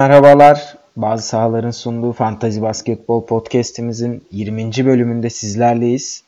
Merhabalar. 0.00 0.76
Bazı 0.96 1.26
sahaların 1.26 1.70
sunduğu 1.70 2.12
Fantazi 2.12 2.62
Basketbol 2.62 3.26
Podcast'imizin 3.26 4.24
20. 4.32 4.86
bölümünde 4.86 5.30
sizlerleyiz. 5.30 6.22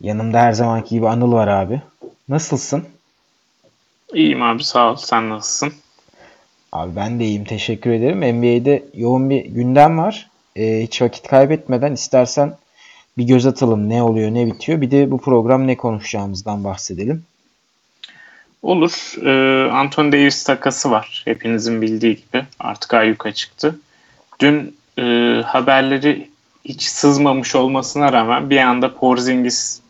Yanımda 0.00 0.40
her 0.40 0.52
zamanki 0.52 0.88
gibi 0.90 1.08
Anıl 1.08 1.32
var 1.32 1.48
abi. 1.48 1.82
Nasılsın? 2.28 2.84
İyiyim 4.14 4.42
abi 4.42 4.64
sağ 4.64 4.92
ol. 4.92 4.96
Sen 4.96 5.28
nasılsın? 5.30 5.72
Abi 6.72 6.96
ben 6.96 7.20
de 7.20 7.24
iyiyim. 7.24 7.44
Teşekkür 7.44 7.90
ederim. 7.90 8.18
NBA'de 8.18 8.84
yoğun 8.94 9.30
bir 9.30 9.44
gündem 9.44 9.98
var. 9.98 10.30
Ee, 10.56 10.80
hiç 10.82 11.02
vakit 11.02 11.28
kaybetmeden 11.28 11.92
istersen 11.92 12.56
bir 13.18 13.24
göz 13.24 13.46
atalım 13.46 13.88
ne 13.88 14.02
oluyor 14.02 14.34
ne 14.34 14.46
bitiyor. 14.46 14.80
Bir 14.80 14.90
de 14.90 15.10
bu 15.10 15.18
program 15.18 15.66
ne 15.66 15.76
konuşacağımızdan 15.76 16.64
bahsedelim. 16.64 17.24
Olur. 18.62 19.14
Ee, 19.24 19.70
Anthony 19.70 20.12
Davis 20.12 20.44
takası 20.44 20.90
var. 20.90 21.22
Hepinizin 21.24 21.82
bildiği 21.82 22.16
gibi. 22.16 22.44
Artık 22.60 22.94
ayyuka 22.94 23.32
çıktı. 23.32 23.78
Dün 24.40 24.76
e, 24.98 25.02
haberleri 25.46 26.30
hiç 26.64 26.82
sızmamış 26.82 27.54
olmasına 27.54 28.12
rağmen 28.12 28.50
bir 28.50 28.58
anda 28.58 28.94
Porzingis 28.94 29.80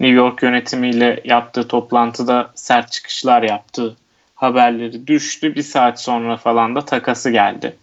New 0.00 0.16
York 0.16 0.42
yönetimiyle 0.42 1.20
yaptığı 1.24 1.68
toplantıda 1.68 2.50
sert 2.54 2.92
çıkışlar 2.92 3.42
yaptı. 3.42 3.96
Haberleri 4.34 5.06
düştü. 5.06 5.54
Bir 5.54 5.62
saat 5.62 6.00
sonra 6.00 6.36
falan 6.36 6.74
da 6.74 6.84
takası 6.84 7.30
geldi. 7.30 7.76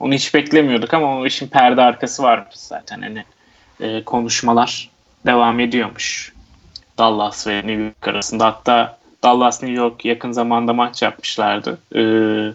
Onu 0.00 0.14
hiç 0.14 0.34
beklemiyorduk 0.34 0.94
ama 0.94 1.18
o 1.18 1.26
işin 1.26 1.48
perde 1.48 1.82
arkası 1.82 2.22
varmış 2.22 2.54
zaten. 2.56 3.02
Hani 3.02 3.24
e, 3.80 4.04
konuşmalar 4.04 4.90
devam 5.26 5.60
ediyormuş. 5.60 6.32
Dallas 6.98 7.46
ve 7.46 7.56
New 7.56 7.72
York 7.72 8.08
arasında. 8.08 8.46
Hatta 8.46 8.98
Dallas 9.24 9.62
New 9.62 9.76
York 9.76 10.04
yakın 10.04 10.32
zamanda 10.32 10.72
maç 10.72 11.02
yapmışlardı. 11.02 11.78
Ee, 11.94 12.52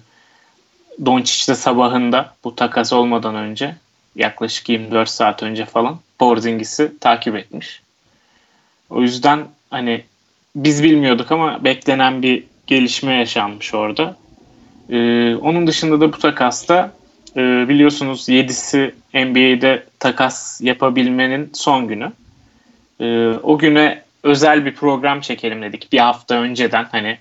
Doncic 1.05 1.51
de 1.51 1.55
sabahında 1.55 2.33
bu 2.43 2.55
takas 2.55 2.93
olmadan 2.93 3.35
önce 3.35 3.75
yaklaşık 4.15 4.69
24 4.69 5.09
saat 5.09 5.43
önce 5.43 5.65
falan 5.65 5.99
Porzingis'i 6.19 6.99
takip 6.99 7.35
etmiş. 7.35 7.81
O 8.89 9.01
yüzden 9.01 9.45
hani 9.69 10.03
biz 10.55 10.83
bilmiyorduk 10.83 11.31
ama 11.31 11.63
beklenen 11.63 12.21
bir 12.21 12.43
gelişme 12.67 13.13
yaşanmış 13.13 13.73
orada. 13.73 14.15
Ee, 14.89 15.35
onun 15.35 15.67
dışında 15.67 16.01
da 16.01 16.13
bu 16.13 16.19
takasta 16.19 16.91
e, 17.35 17.69
biliyorsunuz 17.69 18.29
7'si 18.29 18.93
NBA'de 19.13 19.83
takas 19.99 20.61
yapabilmenin 20.61 21.49
son 21.53 21.87
günü. 21.87 22.11
Ee, 22.99 23.27
o 23.43 23.57
güne 23.57 24.01
özel 24.23 24.65
bir 24.65 24.75
program 24.75 25.21
çekelim 25.21 25.61
dedik. 25.61 25.91
Bir 25.91 25.99
hafta 25.99 26.35
önceden 26.35 26.87
hani 26.91 27.17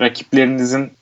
rakiplerinizin 0.00 0.92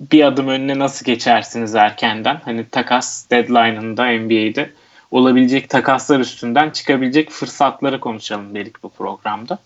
bir 0.00 0.24
adım 0.24 0.48
önüne 0.48 0.78
nasıl 0.78 1.06
geçersiniz 1.06 1.74
erkenden? 1.74 2.40
Hani 2.44 2.64
takas 2.68 3.30
deadline'ında 3.30 4.04
NBA'de 4.04 4.70
olabilecek 5.10 5.68
takaslar 5.68 6.20
üstünden 6.20 6.70
çıkabilecek 6.70 7.30
fırsatları 7.30 8.00
konuşalım 8.00 8.54
dedik 8.54 8.82
bu 8.82 8.90
programda. 8.90 9.58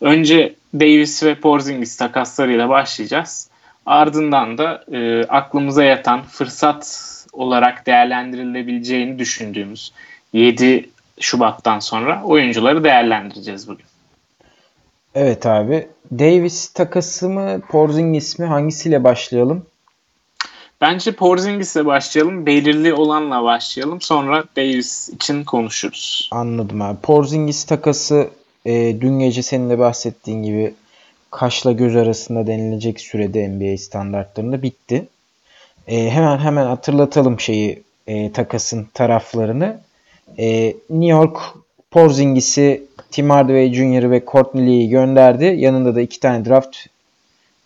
Önce 0.00 0.54
Davis 0.74 1.22
ve 1.22 1.34
Porzingis 1.34 1.96
takaslarıyla 1.96 2.68
başlayacağız. 2.68 3.50
Ardından 3.86 4.58
da 4.58 4.84
e, 4.92 5.24
aklımıza 5.24 5.84
yatan 5.84 6.22
fırsat 6.22 7.04
olarak 7.32 7.86
değerlendirilebileceğini 7.86 9.18
düşündüğümüz 9.18 9.92
7 10.32 10.90
Şubat'tan 11.20 11.78
sonra 11.78 12.22
oyuncuları 12.24 12.84
değerlendireceğiz 12.84 13.68
bugün. 13.68 13.86
Evet 15.14 15.46
abi. 15.46 15.88
Davis 16.12 16.68
takası 16.68 17.28
mı 17.28 17.60
Porzingis 17.68 18.38
mi 18.38 18.46
hangisiyle 18.46 19.04
başlayalım? 19.04 19.66
Bence 20.80 21.12
Porzingis'le 21.12 21.84
başlayalım. 21.84 22.46
Belirli 22.46 22.94
olanla 22.94 23.42
başlayalım. 23.44 24.00
Sonra 24.00 24.44
Davis 24.56 25.08
için 25.08 25.44
konuşuruz. 25.44 26.28
Anladım 26.32 26.82
abi. 26.82 26.98
Porzingis 27.02 27.64
takası 27.64 28.30
e, 28.64 29.00
dün 29.00 29.18
gece 29.18 29.42
senin 29.42 29.70
de 29.70 29.78
bahsettiğin 29.78 30.42
gibi 30.42 30.74
kaşla 31.30 31.72
göz 31.72 31.96
arasında 31.96 32.46
denilecek 32.46 33.00
sürede 33.00 33.48
NBA 33.48 33.76
standartlarında 33.78 34.62
bitti. 34.62 35.08
E, 35.88 36.10
hemen 36.10 36.38
hemen 36.38 36.66
hatırlatalım 36.66 37.40
şeyi 37.40 37.82
e, 38.06 38.32
takasın 38.32 38.88
taraflarını. 38.94 39.80
E, 40.38 40.74
New 40.90 41.06
York 41.06 41.38
Porzingis'i 41.90 42.82
Tim 43.10 43.30
Hardaway 43.30 43.72
Jr. 43.72 44.10
ve 44.10 44.22
Courtney 44.26 44.66
Lee'yi 44.66 44.88
gönderdi. 44.88 45.44
Yanında 45.44 45.94
da 45.94 46.00
iki 46.00 46.20
tane 46.20 46.44
draft 46.44 46.76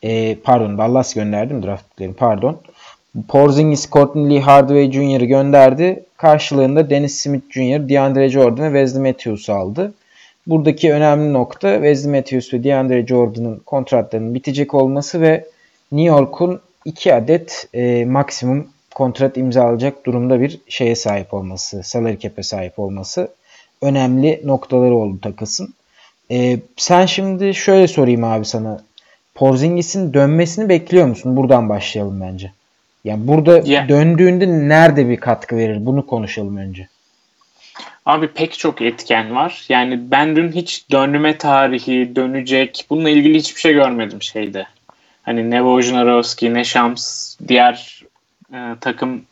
e, 0.02 0.36
pardon 0.44 0.78
Dallas 0.78 1.14
gönderdim 1.14 1.62
draftları 1.62 2.12
pardon. 2.12 2.58
Porzingis, 3.28 3.90
Courtney 3.90 4.30
Lee, 4.30 4.40
Hardaway 4.40 4.92
Jr. 4.92 5.20
gönderdi. 5.20 6.04
Karşılığında 6.16 6.90
Dennis 6.90 7.14
Smith 7.14 7.50
Jr., 7.50 7.88
DeAndre 7.88 8.28
Jordan 8.28 8.74
ve 8.74 8.78
Wesley 8.78 9.12
Matthews'u 9.12 9.52
aldı. 9.52 9.94
Buradaki 10.46 10.92
önemli 10.92 11.32
nokta 11.32 11.74
Wesley 11.74 12.12
Matthews 12.12 12.54
ve 12.54 12.64
DeAndre 12.64 13.06
Jordan'ın 13.06 13.56
kontratlarının 13.66 14.34
bitecek 14.34 14.74
olması 14.74 15.20
ve 15.20 15.44
New 15.92 16.08
York'un 16.08 16.60
iki 16.84 17.14
adet 17.14 17.68
e, 17.74 18.04
maksimum 18.04 18.68
kontrat 18.94 19.36
imzalayacak 19.36 20.06
durumda 20.06 20.40
bir 20.40 20.60
şeye 20.68 20.96
sahip 20.96 21.34
olması, 21.34 21.82
salary 21.82 22.18
cap'e 22.18 22.42
sahip 22.42 22.78
olması 22.78 23.28
önemli 23.82 24.40
noktaları 24.44 24.94
oldu 24.94 25.18
takasın. 25.22 25.74
Ee, 26.30 26.58
sen 26.76 27.06
şimdi 27.06 27.54
şöyle 27.54 27.88
sorayım 27.88 28.24
abi 28.24 28.44
sana. 28.44 28.80
Porzingis'in 29.34 30.14
dönmesini 30.14 30.68
bekliyor 30.68 31.06
musun? 31.06 31.36
Buradan 31.36 31.68
başlayalım 31.68 32.20
bence. 32.20 32.52
Yani 33.04 33.28
burada 33.28 33.58
yeah. 33.58 33.88
döndüğünde 33.88 34.48
nerede 34.48 35.08
bir 35.08 35.16
katkı 35.16 35.56
verir? 35.56 35.86
Bunu 35.86 36.06
konuşalım 36.06 36.56
önce. 36.56 36.88
Abi 38.06 38.28
pek 38.28 38.58
çok 38.58 38.82
etken 38.82 39.34
var. 39.34 39.64
Yani 39.68 40.10
ben 40.10 40.36
dün 40.36 40.52
hiç 40.52 40.90
dönme 40.90 41.38
tarihi, 41.38 42.16
dönecek 42.16 42.86
bununla 42.90 43.10
ilgili 43.10 43.38
hiçbir 43.38 43.60
şey 43.60 43.72
görmedim 43.72 44.22
şeyde. 44.22 44.66
Hani 45.22 45.50
ne 45.50 45.56
Wojnarowski 45.56 46.54
ne 46.54 46.64
Shams 46.64 47.36
diğer 47.48 48.02
e, 48.52 48.58
takım 48.80 49.22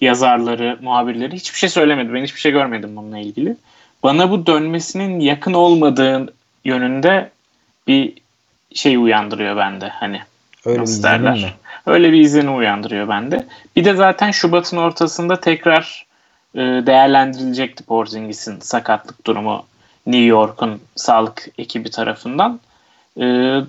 yazarları, 0.00 0.78
muhabirleri 0.82 1.36
hiçbir 1.36 1.58
şey 1.58 1.68
söylemedi. 1.68 2.14
Ben 2.14 2.24
hiçbir 2.24 2.40
şey 2.40 2.52
görmedim 2.52 2.96
bununla 2.96 3.18
ilgili 3.18 3.56
bana 4.04 4.30
bu 4.30 4.46
dönmesinin 4.46 5.20
yakın 5.20 5.54
olmadığı 5.54 6.34
yönünde 6.64 7.30
bir 7.86 8.12
şey 8.74 8.96
uyandırıyor 8.96 9.56
bende 9.56 9.88
hani. 9.88 10.20
Öyle 10.66 10.80
nasıl 10.80 11.02
derler. 11.02 11.34
Mi? 11.34 11.52
Öyle 11.86 12.12
bir 12.12 12.20
izini 12.20 12.50
uyandırıyor 12.50 13.08
bende. 13.08 13.46
Bir 13.76 13.84
de 13.84 13.94
zaten 13.94 14.30
Şubat'ın 14.30 14.76
ortasında 14.76 15.40
tekrar 15.40 16.06
e, 16.54 16.60
değerlendirilecekti 16.60 17.84
Porzingis'in 17.84 18.60
sakatlık 18.60 19.26
durumu 19.26 19.66
New 20.06 20.24
York'un 20.24 20.80
sağlık 20.96 21.48
ekibi 21.58 21.90
tarafından. 21.90 22.60
E, 23.16 23.22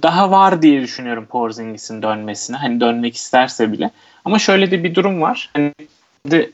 daha 0.03 0.31
var 0.31 0.62
diye 0.62 0.81
düşünüyorum 0.81 1.25
Porzingis'in 1.25 2.02
dönmesine. 2.02 2.57
Hani 2.57 2.79
dönmek 2.79 3.16
isterse 3.16 3.72
bile. 3.72 3.91
Ama 4.25 4.40
şöyle 4.40 4.72
de 4.72 4.84
bir 4.84 4.96
durum 4.96 5.22
var. 5.22 5.50
Hani 5.53 5.73
de 6.31 6.50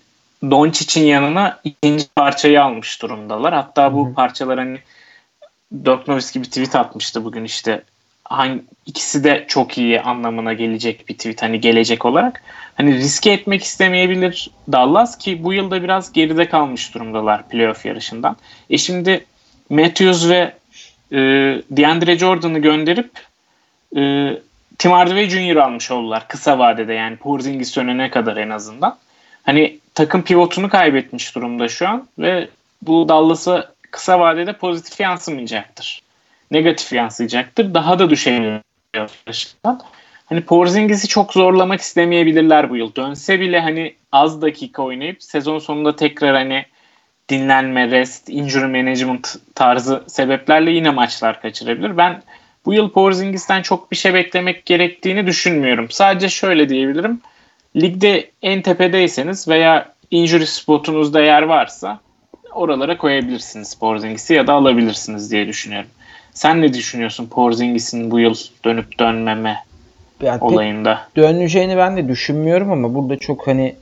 Doncic'in 0.50 1.06
yanına 1.06 1.60
ikinci 1.64 2.06
parçayı 2.16 2.64
almış 2.64 3.02
durumdalar. 3.02 3.54
Hatta 3.54 3.94
bu 3.94 4.14
parçalar 4.14 4.60
hani 4.60 4.80
Dirk 5.86 6.08
Nowitzki 6.08 6.40
bir 6.42 6.46
tweet 6.46 6.76
atmıştı 6.76 7.26
bugün 7.26 7.44
işte 7.44 7.84
hangi 8.24 8.64
ikisi 8.86 9.24
de 9.24 9.46
çok 9.48 9.78
iyi 9.78 10.02
anlamına 10.02 10.54
gelecek 10.54 11.10
bir 11.10 11.14
tweet 11.14 11.42
hani 11.42 11.60
gelecek 11.60 12.06
olarak. 12.06 12.44
Hani 12.76 12.96
riske 12.96 13.32
etmek 13.32 13.64
istemeyebilir 13.64 14.50
Dallas 14.72 15.18
ki 15.18 15.44
bu 15.44 15.54
yılda 15.54 15.84
biraz 15.84 16.14
geride 16.14 16.50
kalmış 16.50 16.94
durumdalar 16.94 17.50
playoff 17.50 17.86
yarışından. 17.86 18.38
E 18.70 18.78
şimdi 18.78 19.26
Matthews 19.70 20.30
ve 20.30 20.54
e, 21.12 21.18
DeAndre 21.72 22.18
Jordan'ı 22.18 22.60
gönderip 22.60 23.12
e, 23.96 24.32
Tim 24.78 24.92
Hardaway 24.92 25.30
Jr. 25.30 25.56
almış 25.56 25.92
oldular 25.92 26.28
kısa 26.28 26.60
vadede 26.60 26.94
yani 26.94 27.18
Porzingis 27.18 27.76
dönene 27.76 28.10
kadar 28.10 28.38
en 28.38 28.50
azından. 28.50 28.98
Hani 29.44 29.80
takım 29.96 30.24
pivotunu 30.24 30.70
kaybetmiş 30.70 31.36
durumda 31.36 31.68
şu 31.68 31.88
an 31.88 32.08
ve 32.20 32.48
bu 32.82 33.10
Dallas'a 33.10 33.72
kısa 33.92 34.20
vadede 34.20 34.54
pozitif 34.54 35.00
yansımayacaktır. 35.00 36.02
Negatif 36.52 36.94
yansıyacaktır. 36.94 37.74
Daha 37.74 38.00
da 38.00 38.10
düşebilir. 38.10 38.62
Hani 40.26 40.42
Porzingis'i 40.42 41.08
çok 41.08 41.34
zorlamak 41.34 41.82
istemeyebilirler 41.82 42.70
bu 42.70 42.78
yıl. 42.78 42.96
Dönse 42.96 43.40
bile 43.40 43.60
hani 43.60 43.94
az 44.12 44.42
dakika 44.42 44.82
oynayıp 44.82 45.24
sezon 45.24 45.60
sonunda 45.60 45.96
tekrar 45.96 46.36
hani 46.36 46.66
dinlenme, 47.30 47.92
rest, 47.92 48.30
injury 48.30 48.66
management 48.66 49.36
tarzı 49.56 50.04
sebeplerle 50.08 50.72
yine 50.72 50.90
maçlar 50.90 51.42
kaçırabilir. 51.42 51.98
Ben 51.98 52.24
bu 52.66 52.74
yıl 52.74 52.90
Porzingis'ten 52.90 53.62
çok 53.62 53.92
bir 53.92 53.96
şey 53.96 54.14
beklemek 54.14 54.66
gerektiğini 54.66 55.28
düşünmüyorum. 55.28 55.92
Sadece 55.92 56.30
şöyle 56.30 56.70
diyebilirim 56.70 57.22
ligde 57.76 58.30
en 58.42 58.62
tepedeyseniz 58.62 59.48
veya 59.48 59.94
injury 60.12 60.46
spotunuzda 60.46 61.22
yer 61.22 61.42
varsa 61.42 62.00
oralara 62.54 62.98
koyabilirsiniz 62.98 63.76
Porzingis'i 63.76 64.34
ya 64.34 64.48
da 64.48 64.54
alabilirsiniz 64.54 65.32
diye 65.32 65.48
düşünüyorum. 65.48 65.90
Sen 66.34 66.62
ne 66.62 66.74
düşünüyorsun 66.74 67.26
Porzingis'in 67.26 68.12
bu 68.12 68.20
yıl 68.20 68.36
dönüp 68.66 69.00
dönmeme 69.00 69.64
yani 70.22 70.44
olayında? 70.44 71.02
Döneceğini 71.16 71.78
ben 71.78 71.98
de 71.98 72.08
düşünmüyorum 72.08 72.72
ama 72.72 72.94
burada 72.94 73.18
çok 73.18 73.48
hani 73.48 73.76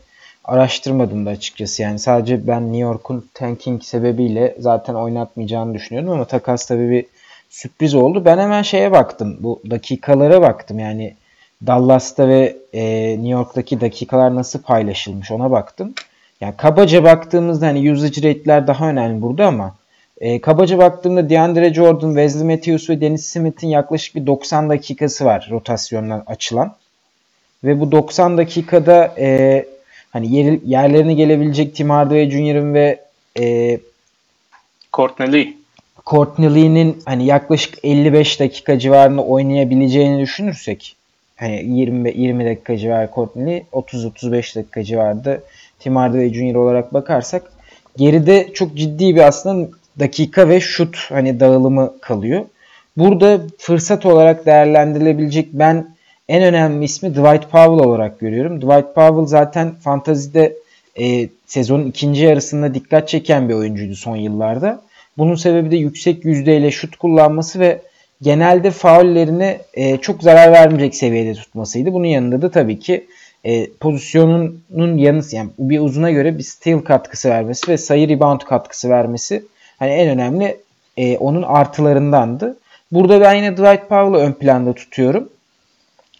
araştırmadım 0.46 1.26
da 1.26 1.30
açıkçası. 1.30 1.82
Yani 1.82 2.00
sadece 2.00 2.48
ben 2.48 2.64
New 2.64 2.78
York'un 2.78 3.30
tanking 3.34 3.84
sebebiyle 3.84 4.56
zaten 4.60 4.94
oynatmayacağını 4.94 5.74
düşünüyordum 5.74 6.14
ama 6.14 6.26
takas 6.26 6.66
tabii 6.66 6.90
bir 6.90 7.06
sürpriz 7.50 7.96
oldu. 7.96 8.26
Ben 8.26 8.38
hemen 8.38 8.62
şeye 8.62 8.92
baktım. 8.92 9.38
Bu 9.40 9.62
dakikalara 9.70 10.42
baktım. 10.42 10.80
Yani 10.80 11.14
Dallas'ta 11.68 12.28
ve 12.28 12.58
e, 12.74 13.10
New 13.10 13.30
York'taki 13.30 13.82
dakikalar 13.82 14.36
nasıl 14.36 14.62
paylaşılmış 14.62 15.32
ona 15.32 15.52
baktım. 15.52 15.94
Yani 16.42 16.58
kabaca 16.58 17.04
baktığımızda 17.04 17.68
hani 17.68 17.92
usage 17.92 18.30
rate'ler 18.30 18.68
daha 18.68 18.90
önemli 18.90 19.22
burada 19.22 19.48
ama 19.48 19.76
e, 20.22 20.42
kabaca 20.42 20.78
baktığımda 20.78 21.30
DeAndre 21.30 21.74
Jordan, 21.74 22.10
Wesley 22.10 22.56
Matthews 22.56 22.90
ve 22.90 23.02
Dennis 23.02 23.26
Smith'in 23.26 23.68
yaklaşık 23.68 24.16
bir 24.16 24.26
90 24.26 24.70
dakikası 24.70 25.26
var 25.26 25.48
rotasyondan 25.52 26.24
açılan. 26.28 26.76
Ve 27.64 27.80
bu 27.80 27.92
90 27.92 28.38
dakikada 28.38 29.16
e, 29.18 29.66
hani 30.10 30.36
yer, 30.36 30.60
yerlerine 30.66 31.14
gelebilecek 31.14 31.76
Tim 31.76 31.90
Hardaway 31.90 32.30
Jr.'ın 32.30 32.74
ve 32.74 33.00
e, 33.40 33.78
Courtney 34.94 35.34
Lee. 35.34 35.54
Courtney 36.06 36.56
Lee'nin 36.56 37.02
hani 37.06 37.26
yaklaşık 37.26 37.76
55 37.84 38.40
dakika 38.40 38.80
civarında 38.80 39.22
oynayabileceğini 39.22 40.22
düşünürsek 40.22 40.96
hani 41.40 41.80
20 41.80 42.12
20 42.18 42.46
dakika 42.46 42.78
civarı 42.78 43.10
Courtney 43.16 43.46
Lee 43.46 43.64
30 43.72 44.06
35 44.06 44.56
dakika 44.56 44.84
civarında 44.84 45.40
Tim 45.80 45.96
Hardaway 45.96 46.34
Jr. 46.34 46.56
olarak 46.56 46.94
bakarsak 46.94 47.52
geride 47.98 48.54
çok 48.54 48.76
ciddi 48.76 49.16
bir 49.16 49.28
aslında 49.28 49.70
dakika 50.00 50.50
ve 50.50 50.60
şut 50.60 50.98
hani 51.10 51.40
dağılımı 51.40 51.94
kalıyor. 52.02 52.46
Burada 52.98 53.40
fırsat 53.58 54.06
olarak 54.06 54.46
değerlendirilebilecek 54.46 55.48
ben 55.54 55.96
en 56.30 56.44
önemli 56.44 56.86
ismi 56.86 57.10
Dwight 57.10 57.52
Powell 57.52 57.86
olarak 57.88 58.20
görüyorum. 58.20 58.62
Dwight 58.62 58.96
Powell 58.96 59.26
zaten 59.26 59.76
fantazide 59.76 60.56
e, 61.00 61.30
sezonun 61.46 61.88
ikinci 61.88 62.24
yarısında 62.24 62.74
dikkat 62.74 63.10
çeken 63.10 63.50
bir 63.50 63.54
oyuncuydu 63.54 63.96
son 63.96 64.16
yıllarda. 64.16 64.82
Bunun 65.18 65.36
sebebi 65.36 65.72
de 65.72 65.76
yüksek 65.76 66.26
yüzdeyle 66.26 66.72
şut 66.72 66.96
kullanması 66.96 67.60
ve 67.60 67.82
genelde 68.21 68.71
faullerini 68.71 69.60
e, 69.74 69.98
çok 69.98 70.24
zarar 70.24 70.51
vermeyecek 70.51 70.95
seviyede 70.95 71.33
tutmasıydı. 71.33 71.94
Bunun 71.94 72.06
yanında 72.06 72.42
da 72.42 72.51
tabii 72.51 72.80
ki 72.80 73.07
e, 73.44 73.69
pozisyonunun 73.71 74.98
yanı 74.98 75.24
yani 75.31 75.50
bir 75.60 75.80
uzuna 75.80 76.12
göre 76.12 76.38
bir 76.38 76.44
steal 76.44 76.80
katkısı 76.80 77.30
vermesi 77.30 77.71
ve 77.71 77.77
sayı 77.77 78.10
rebound 78.10 78.42
katkısı 78.42 78.89
vermesi 78.89 79.45
hani 79.80 79.92
en 79.92 80.10
önemli 80.10 80.57
e, 80.98 81.18
onun 81.18 81.44
artılarındandı. 81.44 82.57
Burada 82.92 83.21
ben 83.21 83.33
yine 83.33 83.57
Dwight 83.57 83.89
Powell'ı 83.89 84.18
ön 84.18 84.33
planda 84.33 84.74
tutuyorum. 84.74 85.30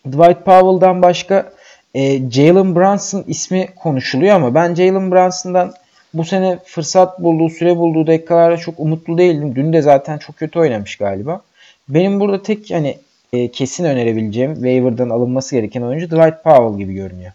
Dwight 0.08 0.46
Powell'dan 0.46 1.02
başka 1.02 1.52
e, 1.94 2.32
Jalen 2.32 2.76
Brunson 2.76 3.24
ismi 3.28 3.68
konuşuluyor 3.76 4.36
ama 4.36 4.56
ben 4.56 4.76
Jalen 4.76 5.12
Brunson'dan 5.12 5.74
bu 6.14 6.26
sene 6.26 6.60
fırsat 6.66 7.20
bulduğu, 7.20 7.50
süre 7.50 7.78
bulduğu 7.78 8.08
dakikalarda 8.08 8.58
çok 8.58 8.80
umutlu 8.80 9.18
değildim. 9.18 9.56
Dün 9.56 9.74
de 9.74 9.82
zaten 9.82 10.18
çok 10.18 10.38
kötü 10.38 10.60
oynamış 10.60 10.96
galiba. 10.96 11.42
Benim 11.90 12.20
burada 12.20 12.44
tek 12.44 12.72
hani 12.72 12.98
e, 13.34 13.52
kesin 13.52 13.86
önerebileceğim 13.86 14.54
waiver'dan 14.54 15.10
alınması 15.10 15.56
gereken 15.56 15.82
oyuncu 15.82 16.08
Dwight 16.08 16.44
Powell 16.44 16.78
gibi 16.78 16.94
görünüyor. 16.94 17.32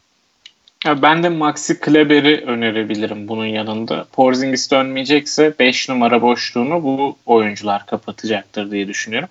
Ya 0.84 1.02
ben 1.02 1.22
de 1.22 1.28
Maxi 1.28 1.80
Kleber'i 1.80 2.44
önerebilirim 2.46 3.28
bunun 3.28 3.46
yanında. 3.46 4.06
Porzingis 4.12 4.70
dönmeyecekse 4.70 5.54
5 5.58 5.88
numara 5.88 6.22
boşluğunu 6.22 6.82
bu 6.82 7.16
oyuncular 7.26 7.86
kapatacaktır 7.86 8.70
diye 8.70 8.88
düşünüyorum. 8.88 9.28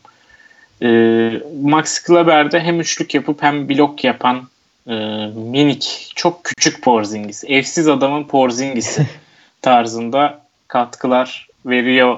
Ee, 0.81 1.31
Maxi 1.61 2.03
Kleber'de 2.03 2.59
hem 2.59 2.79
üçlük 2.79 3.15
yapıp 3.15 3.43
hem 3.43 3.69
blok 3.69 4.03
yapan 4.03 4.47
e, 4.87 4.93
minik, 5.35 6.11
çok 6.15 6.43
küçük 6.43 6.81
Porzingis. 6.81 7.43
Evsiz 7.47 7.87
adamın 7.87 8.23
Porzingis'i 8.23 9.07
tarzında 9.61 10.41
katkılar 10.67 11.47
veriyor 11.65 12.17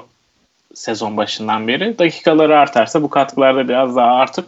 sezon 0.76 1.18
başından 1.18 1.68
beri. 1.68 2.00
Dakikaları 2.00 2.60
artarsa 2.60 3.02
bu 3.02 3.10
katkılar 3.10 3.56
da 3.56 3.68
biraz 3.68 3.96
daha 3.96 4.12
artıp 4.12 4.46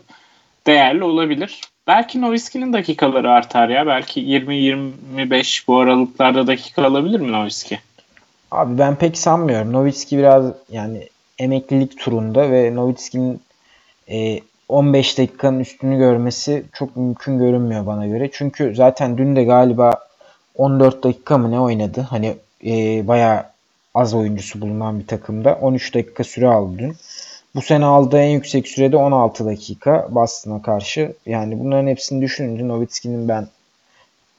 değerli 0.68 1.04
olabilir. 1.04 1.62
Belki 1.88 2.22
Nowitzki'nin 2.22 2.74
dakikaları 2.74 3.32
artar 3.32 3.70
ya. 3.70 3.88
Belki 3.88 4.22
20-25 4.22 5.68
bu 5.68 5.80
aralıklarda 5.80 6.48
dakika 6.48 6.86
alabilir 6.86 7.20
mi 7.20 7.32
Nowitzki? 7.32 7.80
Abi 8.52 8.78
ben 8.78 8.96
pek 8.96 9.18
sanmıyorum. 9.18 9.74
Nowitzki 9.74 10.18
biraz 10.18 10.46
yani 10.70 11.10
emeklilik 11.40 12.00
turunda 12.00 12.52
ve 12.52 12.76
Nowitzki'nin 12.76 13.42
e, 14.10 14.40
15 14.70 15.18
dakikanın 15.18 15.60
üstünü 15.60 15.98
görmesi 15.98 16.66
çok 16.74 16.96
mümkün 16.96 17.40
görünmüyor 17.40 17.86
bana 17.86 18.08
göre. 18.08 18.30
Çünkü 18.34 18.76
zaten 18.76 19.18
dün 19.18 19.36
de 19.36 19.44
galiba 19.44 19.92
14 20.56 21.04
dakika 21.04 21.38
mı 21.38 21.52
ne 21.52 21.60
oynadı? 21.60 22.08
Hani 22.10 22.36
e, 22.66 23.08
bayağı 23.08 23.46
az 23.98 24.14
oyuncusu 24.14 24.62
bulunan 24.62 25.00
bir 25.00 25.08
takımda. 25.08 25.56
13 25.62 25.96
dakika 25.96 26.24
süre 26.24 26.48
aldı 26.48 26.78
dün. 26.78 26.96
Bu 27.56 27.62
sene 27.62 27.86
aldığı 27.86 28.20
en 28.20 28.30
yüksek 28.30 28.68
sürede 28.68 28.98
16 28.98 29.46
dakika 29.46 30.08
Boston'a 30.12 30.62
karşı. 30.62 31.14
Yani 31.26 31.60
bunların 31.60 31.88
hepsini 31.88 32.22
düşününce 32.22 32.68
Nowitzki'nin 32.68 33.28
ben 33.28 33.48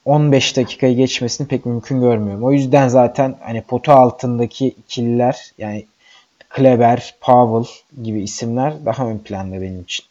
15 0.05 0.57
dakikayı 0.57 0.95
geçmesini 0.95 1.47
pek 1.47 1.65
mümkün 1.65 2.01
görmüyorum. 2.01 2.43
O 2.43 2.51
yüzden 2.51 2.87
zaten 2.87 3.35
hani 3.39 3.61
pota 3.61 3.93
altındaki 3.93 4.67
ikililer 4.67 5.51
yani 5.57 5.85
Kleber, 6.49 7.15
Powell 7.21 7.75
gibi 8.03 8.21
isimler 8.21 8.85
daha 8.85 9.07
ön 9.07 9.17
planda 9.17 9.61
benim 9.61 9.81
için. 9.81 10.08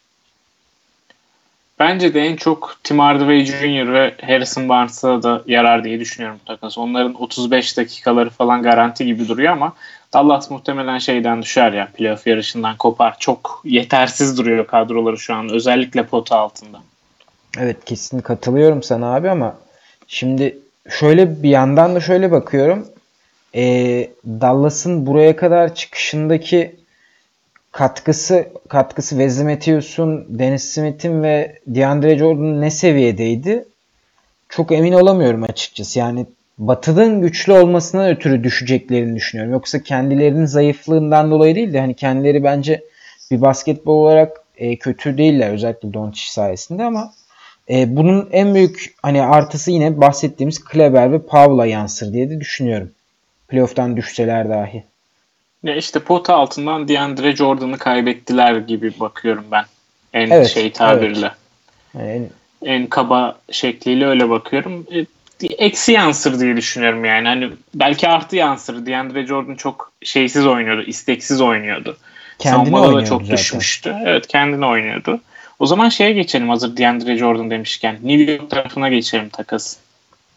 Bence 1.79 2.13
de 2.13 2.21
en 2.21 2.35
çok 2.35 2.75
Tim 2.83 2.99
Hardaway 2.99 3.45
Jr. 3.45 3.93
ve 3.93 4.13
Harrison 4.21 4.69
Barnes'a 4.69 5.23
da 5.23 5.41
yarar 5.47 5.83
diye 5.83 5.99
düşünüyorum 5.99 6.39
takas. 6.45 6.77
Onların 6.77 7.21
35 7.21 7.77
dakikaları 7.77 8.29
falan 8.29 8.63
garanti 8.63 9.05
gibi 9.05 9.27
duruyor 9.27 9.53
ama 9.53 9.73
Dallas 10.13 10.51
muhtemelen 10.51 10.97
şeyden 10.97 11.41
düşer 11.41 11.73
ya 11.73 11.87
playoff 11.93 12.27
yarışından 12.27 12.75
kopar. 12.77 13.15
Çok 13.19 13.61
yetersiz 13.65 14.37
duruyor 14.37 14.67
kadroları 14.67 15.17
şu 15.17 15.33
an 15.33 15.49
özellikle 15.49 16.03
pota 16.03 16.35
altında. 16.37 16.79
Evet 17.57 17.85
kesin 17.85 18.19
katılıyorum 18.19 18.83
sana 18.83 19.15
abi 19.15 19.29
ama 19.29 19.57
şimdi 20.07 20.57
şöyle 20.99 21.43
bir 21.43 21.49
yandan 21.49 21.95
da 21.95 21.99
şöyle 21.99 22.31
bakıyorum. 22.31 22.87
Ee, 23.55 24.09
Dallas'ın 24.25 25.05
buraya 25.05 25.35
kadar 25.35 25.75
çıkışındaki 25.75 26.78
katkısı 27.71 28.49
katkısı 28.67 29.09
Wesley 29.09 29.55
Matthews'un, 29.55 30.25
Dennis 30.29 30.63
Smith'in 30.63 31.23
ve 31.23 31.59
DeAndre 31.67 32.17
Jordan'ın 32.17 32.61
ne 32.61 32.71
seviyedeydi? 32.71 33.65
Çok 34.49 34.71
emin 34.71 34.93
olamıyorum 34.93 35.43
açıkçası. 35.43 35.99
Yani 35.99 36.25
Batı'nın 36.57 37.21
güçlü 37.21 37.53
olmasına 37.53 38.09
ötürü 38.09 38.43
düşeceklerini 38.43 39.15
düşünüyorum. 39.15 39.53
Yoksa 39.53 39.83
kendilerinin 39.83 40.45
zayıflığından 40.45 41.31
dolayı 41.31 41.55
değil 41.55 41.73
de 41.73 41.79
hani 41.79 41.93
kendileri 41.93 42.43
bence 42.43 42.83
bir 43.31 43.41
basketbol 43.41 43.93
olarak 43.93 44.43
e, 44.57 44.75
kötü 44.75 45.17
değiller 45.17 45.53
özellikle 45.53 45.93
Doncic 45.93 46.31
sayesinde 46.31 46.83
ama 46.83 47.13
e, 47.69 47.95
bunun 47.95 48.29
en 48.31 48.55
büyük 48.55 48.95
hani 49.01 49.23
artısı 49.23 49.71
yine 49.71 50.01
bahsettiğimiz 50.01 50.63
Kleber 50.63 51.11
ve 51.11 51.19
Paula 51.19 51.65
yansır 51.65 52.13
diye 52.13 52.29
de 52.29 52.39
düşünüyorum. 52.39 52.91
Playoff'tan 53.47 53.97
düşseler 53.97 54.49
dahi. 54.49 54.83
Ya 55.63 55.75
işte 55.75 55.99
pota 55.99 56.35
altından 56.35 56.87
DeAndre 56.87 57.35
Jordan'ı 57.35 57.77
kaybettiler 57.77 58.55
gibi 58.55 58.99
bakıyorum 58.99 59.45
ben. 59.51 59.65
En 60.13 60.29
evet, 60.29 60.49
şey 60.49 60.71
tabirle. 60.71 61.31
Evet. 61.95 62.07
Yani 62.07 62.29
en... 62.61 62.73
en 62.75 62.87
kaba 62.87 63.39
şekliyle 63.51 64.05
öyle 64.07 64.29
bakıyorum. 64.29 64.87
E, 64.93 65.05
eksi 65.47 65.91
yansır 65.91 66.39
diye 66.39 66.57
düşünüyorum 66.57 67.05
yani. 67.05 67.27
Hani 67.27 67.49
belki 67.73 68.07
artı 68.07 68.35
yansır. 68.35 68.85
DeAndre 68.85 69.25
Jordan 69.25 69.55
çok 69.55 69.91
şeysiz 70.03 70.45
oynuyordu, 70.45 70.81
isteksiz 70.81 71.41
oynuyordu. 71.41 71.97
Kendini 72.39 72.69
Savunmada 72.69 72.95
da 72.95 73.05
çok 73.05 73.21
zaten. 73.21 73.37
düşmüştü. 73.37 73.95
Evet 74.05 74.27
kendini 74.27 74.65
oynuyordu. 74.65 75.19
O 75.59 75.65
zaman 75.65 75.89
şeye 75.89 76.11
geçelim 76.11 76.49
hazır 76.49 76.77
DeAndre 76.77 77.17
Jordan 77.17 77.51
demişken. 77.51 77.97
New 78.03 78.31
York 78.31 78.49
tarafına 78.49 78.89
geçelim 78.89 79.29
takas. 79.29 79.77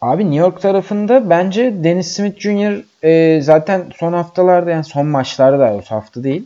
Abi 0.03 0.23
New 0.23 0.39
York 0.39 0.61
tarafında 0.61 1.29
bence 1.29 1.73
Dennis 1.83 2.07
Smith 2.07 2.39
Jr. 2.39 2.83
E, 3.03 3.41
zaten 3.41 3.85
son 3.99 4.13
haftalarda 4.13 4.71
yani 4.71 4.83
son 4.83 5.05
maçlarda 5.05 5.59
da 5.59 5.81
hafta 5.87 6.23
değil. 6.23 6.43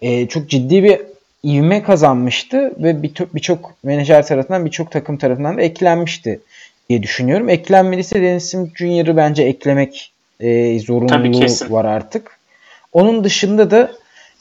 E, 0.00 0.28
çok 0.28 0.50
ciddi 0.50 0.82
bir 0.82 1.00
ivme 1.44 1.82
kazanmıştı 1.82 2.72
ve 2.78 3.02
birçok 3.02 3.70
bir 3.70 3.88
menajer 3.88 4.26
tarafından 4.26 4.64
birçok 4.64 4.90
takım 4.90 5.16
tarafından 5.16 5.56
da 5.56 5.62
eklenmişti 5.62 6.40
diye 6.88 7.02
düşünüyorum. 7.02 7.48
Eklenmediyse 7.48 8.22
Dennis 8.22 8.50
Smith 8.50 8.76
Jr.'ı 8.76 9.16
bence 9.16 9.42
eklemek 9.42 10.12
e, 10.40 10.80
zorunluluğu 10.80 11.74
var 11.74 11.84
artık. 11.84 12.38
Onun 12.92 13.24
dışında 13.24 13.70
da 13.70 13.92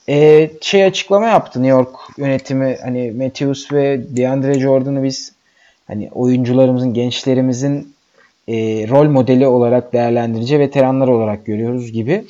e, 0.10 0.50
şey 0.62 0.84
açıklama 0.84 1.28
yaptı 1.28 1.64
New 1.64 1.78
York 1.78 1.96
yönetimi 2.18 2.78
hani 2.84 3.12
Matthews 3.12 3.72
ve 3.72 4.02
DeAndre 4.18 4.60
Jordan'ı 4.60 5.04
biz 5.04 5.34
hani 5.88 6.10
oyuncularımızın, 6.12 6.94
gençlerimizin 6.94 7.94
e, 8.52 8.88
rol 8.90 9.10
modeli 9.10 9.48
olarak 9.48 9.94
değerlendirici 9.94 10.60
veteranlar 10.60 11.08
olarak 11.08 11.46
görüyoruz 11.46 11.92
gibi 11.92 12.24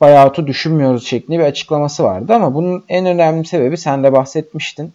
buyout'u 0.00 0.46
düşünmüyoruz 0.46 1.06
şeklinde 1.06 1.38
bir 1.38 1.44
açıklaması 1.44 2.04
vardı 2.04 2.34
ama 2.34 2.54
bunun 2.54 2.84
en 2.88 3.06
önemli 3.06 3.46
sebebi 3.46 3.76
sen 3.76 4.04
de 4.04 4.12
bahsetmiştin. 4.12 4.92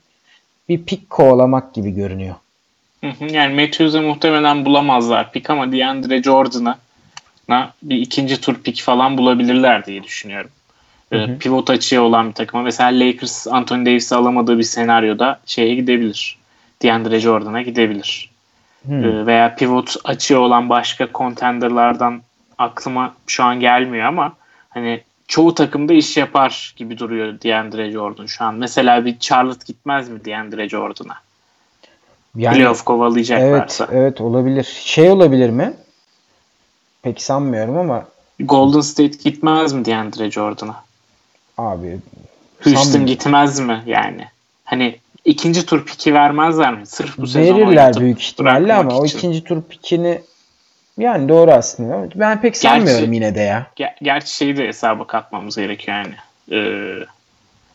Bir 0.69 0.83
pik 0.83 1.09
kovalamak 1.09 1.73
gibi 1.73 1.91
görünüyor. 1.91 2.35
Yani 3.29 3.61
Matthews'e 3.61 3.99
muhtemelen 3.99 4.65
bulamazlar 4.65 5.31
pik 5.31 5.49
ama 5.49 5.71
DeAndre 5.71 6.23
Jordan'a 6.23 6.79
bir 7.83 7.97
ikinci 7.97 8.41
tur 8.41 8.55
pik 8.55 8.81
falan 8.81 9.17
bulabilirler 9.17 9.85
diye 9.85 10.03
düşünüyorum. 10.03 10.49
Hı 11.13 11.23
hı. 11.23 11.37
Pivot 11.37 11.69
açığı 11.69 12.01
olan 12.01 12.29
bir 12.29 12.33
takıma. 12.33 12.63
Mesela 12.63 12.89
Lakers 12.99 13.47
Anthony 13.47 13.85
Davis'i 13.85 14.15
alamadığı 14.15 14.57
bir 14.57 14.63
senaryoda 14.63 15.39
şeye 15.45 15.75
gidebilir. 15.75 16.37
DeAndre 16.81 17.19
Jordan'a 17.19 17.61
gidebilir. 17.61 18.29
Hmm. 18.87 19.27
Veya 19.27 19.55
pivot 19.55 19.95
açığı 20.03 20.39
olan 20.39 20.69
başka 20.69 21.07
contenderlardan 21.13 22.21
aklıma 22.57 23.13
şu 23.27 23.43
an 23.43 23.59
gelmiyor 23.59 24.05
ama 24.05 24.33
hani 24.69 25.03
çoğu 25.27 25.55
takımda 25.55 25.93
iş 25.93 26.17
yapar 26.17 26.73
gibi 26.77 26.97
duruyor 26.97 27.41
DeAndre 27.41 27.91
Jordan 27.91 28.25
şu 28.25 28.45
an. 28.45 28.55
Mesela 28.55 29.05
bir 29.05 29.19
Charlotte 29.19 29.63
gitmez 29.67 30.09
mi 30.09 30.25
DeAndre 30.25 30.69
Jordan'a? 30.69 31.15
Yani, 32.35 32.55
Playoff 32.57 32.83
kovalayacaklarsa. 32.83 33.83
Evet, 33.83 33.93
evet 33.95 34.21
olabilir. 34.21 34.63
Şey 34.83 35.11
olabilir 35.11 35.49
mi? 35.49 35.73
Pek 37.01 37.21
sanmıyorum 37.21 37.77
ama 37.77 38.05
Golden 38.39 38.81
State 38.81 39.17
gitmez 39.23 39.73
mi 39.73 39.85
DeAndre 39.85 40.31
Jordan'a? 40.31 40.83
Abi 41.57 41.99
Houston 42.63 43.05
gitmez 43.05 43.59
mi 43.59 43.83
yani? 43.85 44.27
Hani 44.65 44.99
ikinci 45.27 45.65
tur 45.65 45.85
piki 45.85 46.13
vermezler 46.13 46.73
mi? 46.73 46.87
Sırf 46.87 47.17
bu 47.17 47.27
sezon 47.27 47.57
Verirler 47.57 47.95
büyük 47.99 48.21
ihtimalle 48.21 48.73
ama 48.73 48.91
için. 48.91 49.01
o 49.01 49.05
ikinci 49.05 49.43
tur 49.43 49.61
pikini 49.61 50.21
yani 50.97 51.29
doğru 51.29 51.51
aslında. 51.51 52.09
Ben 52.15 52.41
pek 52.41 52.57
sanmıyorum 52.57 52.99
gerçi, 52.99 53.15
yine 53.15 53.35
de 53.35 53.41
ya. 53.41 53.67
Ger- 53.79 53.95
gerçi 54.03 54.35
şeyi 54.35 54.57
de 54.57 54.67
hesaba 54.67 55.07
katmamız 55.07 55.55
gerekiyor 55.55 55.97
yani. 55.97 56.13
Ee, 56.51 57.05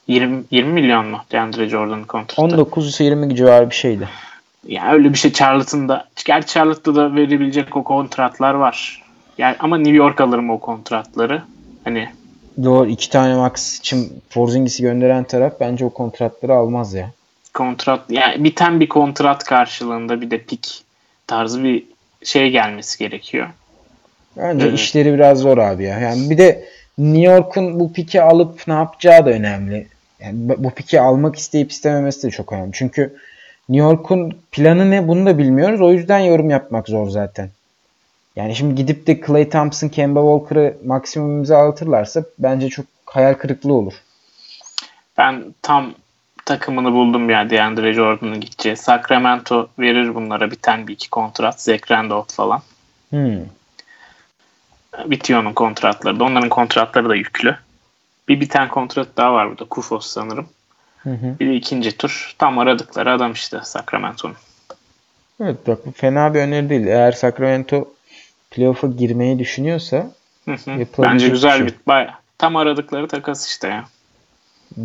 20, 0.06 0.42
20 0.50 0.72
milyon 0.72 1.06
mu 1.06 1.18
DeAndre 1.32 1.68
Jordan'ın 1.68 2.04
kontratı? 2.04 2.42
19-20 2.42 3.36
civarı 3.36 3.70
bir 3.70 3.74
şeydi. 3.74 4.08
Yani 4.66 4.92
öyle 4.92 5.12
bir 5.12 5.18
şey 5.18 5.32
Charlotte'ın 5.32 5.88
da. 5.88 6.08
Gerçi 6.26 6.54
Charlotte'da 6.54 6.94
da 6.94 7.14
verebilecek 7.14 7.76
o 7.76 7.84
kontratlar 7.84 8.54
var. 8.54 9.02
Yani 9.38 9.56
ama 9.58 9.76
New 9.78 9.96
York 9.96 10.20
alırım 10.20 10.50
o 10.50 10.60
kontratları. 10.60 11.42
Hani 11.84 12.08
Doğru. 12.64 12.88
iki 12.88 13.10
tane 13.10 13.34
max 13.34 13.78
için 13.78 14.22
Porzingis'i 14.30 14.82
gönderen 14.82 15.24
taraf 15.24 15.52
bence 15.60 15.84
o 15.84 15.90
kontratları 15.90 16.54
almaz 16.54 16.94
ya. 16.94 17.10
Kontrat 17.54 18.10
yani 18.10 18.44
biten 18.44 18.80
bir 18.80 18.88
kontrat 18.88 19.44
karşılığında 19.44 20.20
bir 20.20 20.30
de 20.30 20.38
pik 20.38 20.82
tarzı 21.26 21.64
bir 21.64 21.84
şey 22.24 22.50
gelmesi 22.50 22.98
gerekiyor. 22.98 23.48
Bence 24.36 24.66
evet. 24.66 24.78
işleri 24.78 25.14
biraz 25.14 25.38
zor 25.38 25.58
abi 25.58 25.84
ya. 25.84 25.98
Yani 25.98 26.30
bir 26.30 26.38
de 26.38 26.64
New 26.98 27.32
York'un 27.32 27.80
bu 27.80 27.92
piki 27.92 28.22
alıp 28.22 28.68
ne 28.68 28.74
yapacağı 28.74 29.26
da 29.26 29.30
önemli. 29.30 29.86
Yani 30.20 30.36
bu 30.58 30.70
piki 30.70 31.00
almak 31.00 31.36
isteyip 31.36 31.70
istememesi 31.70 32.26
de 32.26 32.30
çok 32.30 32.52
önemli. 32.52 32.70
Çünkü 32.72 33.16
New 33.68 33.86
York'un 33.86 34.38
planı 34.52 34.90
ne 34.90 35.08
bunu 35.08 35.26
da 35.26 35.38
bilmiyoruz. 35.38 35.80
O 35.80 35.92
yüzden 35.92 36.18
yorum 36.18 36.50
yapmak 36.50 36.88
zor 36.88 37.08
zaten. 37.08 37.50
Yani 38.36 38.56
şimdi 38.56 38.74
gidip 38.74 39.06
de 39.06 39.20
Clay 39.26 39.48
Thompson, 39.48 39.88
Kemba 39.88 40.20
Walker'ı 40.20 40.76
maksimum 40.84 41.38
imzalatırlarsa 41.38 42.24
bence 42.38 42.68
çok 42.68 42.86
hayal 43.06 43.34
kırıklığı 43.34 43.74
olur. 43.74 43.94
Ben 45.18 45.54
tam 45.62 45.94
takımını 46.44 46.92
buldum 46.92 47.30
ya 47.30 47.50
DeAndre 47.50 47.92
Jordan'ın 47.92 48.40
gideceği. 48.40 48.76
Sacramento 48.76 49.68
verir 49.78 50.14
bunlara 50.14 50.50
biten 50.50 50.88
bir 50.88 50.92
iki 50.92 51.10
kontrat. 51.10 51.62
Zach 51.62 51.90
Randolph 51.90 52.32
falan. 52.32 52.62
Hmm. 53.10 53.40
Bitiyor 55.06 55.40
onun 55.40 55.52
kontratları 55.52 56.20
da. 56.20 56.24
Onların 56.24 56.48
kontratları 56.48 57.08
da 57.08 57.14
yüklü. 57.14 57.56
Bir 58.28 58.40
biten 58.40 58.68
kontrat 58.68 59.08
daha 59.16 59.32
var 59.32 59.50
burada. 59.50 59.64
Kufos 59.64 60.06
sanırım. 60.06 60.48
Hı 60.98 61.10
hı. 61.10 61.38
Bir 61.40 61.48
de 61.48 61.54
ikinci 61.54 61.96
tur. 61.96 62.34
Tam 62.38 62.58
aradıkları 62.58 63.12
adam 63.12 63.32
işte 63.32 63.60
Sacramento'nun. 63.64 64.36
Evet 65.40 65.66
bak 65.66 65.86
bu 65.86 65.92
fena 65.92 66.34
bir 66.34 66.40
öneri 66.40 66.68
değil. 66.70 66.86
Eğer 66.86 67.12
Sacramento 67.12 67.88
playoff'a 68.50 68.86
girmeyi 68.86 69.38
düşünüyorsa 69.38 70.10
hı 70.44 70.52
hı. 70.52 70.86
Bence 70.98 71.28
güzel 71.28 71.64
bir, 71.64 71.68
şey. 71.68 71.78
baya 71.86 72.18
tam 72.38 72.56
aradıkları 72.56 73.08
takas 73.08 73.48
işte 73.48 73.68
ya. 73.68 73.84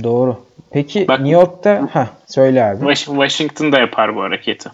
Doğru. 0.04 0.46
Peki 0.70 1.08
Bak, 1.08 1.20
New 1.20 1.34
York'ta 1.34 1.90
ha 1.92 2.10
söyle 2.28 2.64
abi. 2.64 2.96
Washington 2.96 3.72
da 3.72 3.80
yapar 3.80 4.16
bu 4.16 4.22
hareketi. 4.22 4.70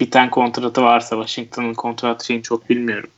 Biten 0.00 0.30
kontratı 0.30 0.82
varsa 0.82 1.16
Washington'ın 1.16 1.74
kontrat 1.74 2.24
şeyini 2.24 2.42
çok 2.42 2.70
bilmiyorum. 2.70 3.10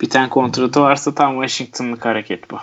Biten 0.00 0.28
kontratı 0.28 0.80
varsa 0.80 1.14
tam 1.14 1.32
Washington'lık 1.32 2.04
hareket 2.04 2.50
bu. 2.50 2.58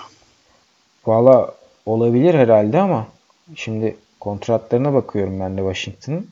Valla 1.05 1.53
olabilir 1.85 2.33
herhalde 2.33 2.79
ama 2.79 3.07
şimdi 3.55 3.97
kontratlarına 4.19 4.93
bakıyorum 4.93 5.39
ben 5.39 5.57
de 5.57 5.61
Washington'ın. 5.61 6.29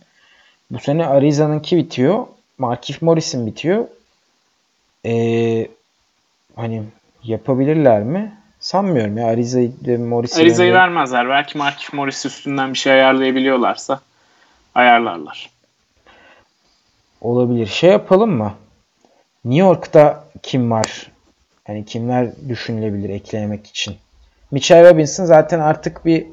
Bu 0.72 0.80
sene 0.80 1.06
Arizona'nınki 1.06 1.78
bitiyor. 1.78 2.28
Markif 2.58 3.02
Morris'in 3.02 3.48
bitiyor. 3.48 3.88
Ee, 5.06 5.68
hani 6.56 6.84
yapabilirler 7.24 8.04
mi? 8.04 8.38
Sanmıyorum 8.62 9.18
ya 9.18 9.28
Ariza'yı 9.28 9.72
ve 9.88 9.98
Morris'i. 9.98 10.42
Ariza'yı 10.42 10.74
vermezler. 10.74 11.30
Belki 11.30 11.58
Markif 11.58 11.94
Morris 11.94 12.26
üstünden 12.26 12.74
bir 12.74 12.78
şey 12.78 12.94
ayarlayabiliyorlarsa 12.94 14.00
ayarlarlar. 14.76 15.50
Olabilir. 17.22 17.68
Şey 17.68 17.90
yapalım 17.90 18.32
mı? 18.32 18.54
New 19.46 19.66
York'ta 19.66 20.24
kim 20.44 20.72
var? 20.72 21.12
Yani 21.68 21.86
kimler 21.86 22.30
düşünülebilir 22.50 23.10
eklemek 23.10 23.68
için? 23.68 23.96
Mitchell 24.52 24.90
Robinson 24.90 25.26
zaten 25.26 25.60
artık 25.60 26.06
bir 26.06 26.28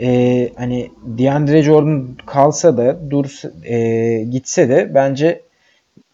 e, 0.00 0.50
hani 0.56 0.90
DeAndre 1.02 1.62
Jordan 1.62 2.08
kalsa 2.26 2.76
da 2.76 3.10
dur 3.10 3.42
e, 3.64 4.24
gitse 4.24 4.68
de 4.68 4.94
bence 4.94 5.42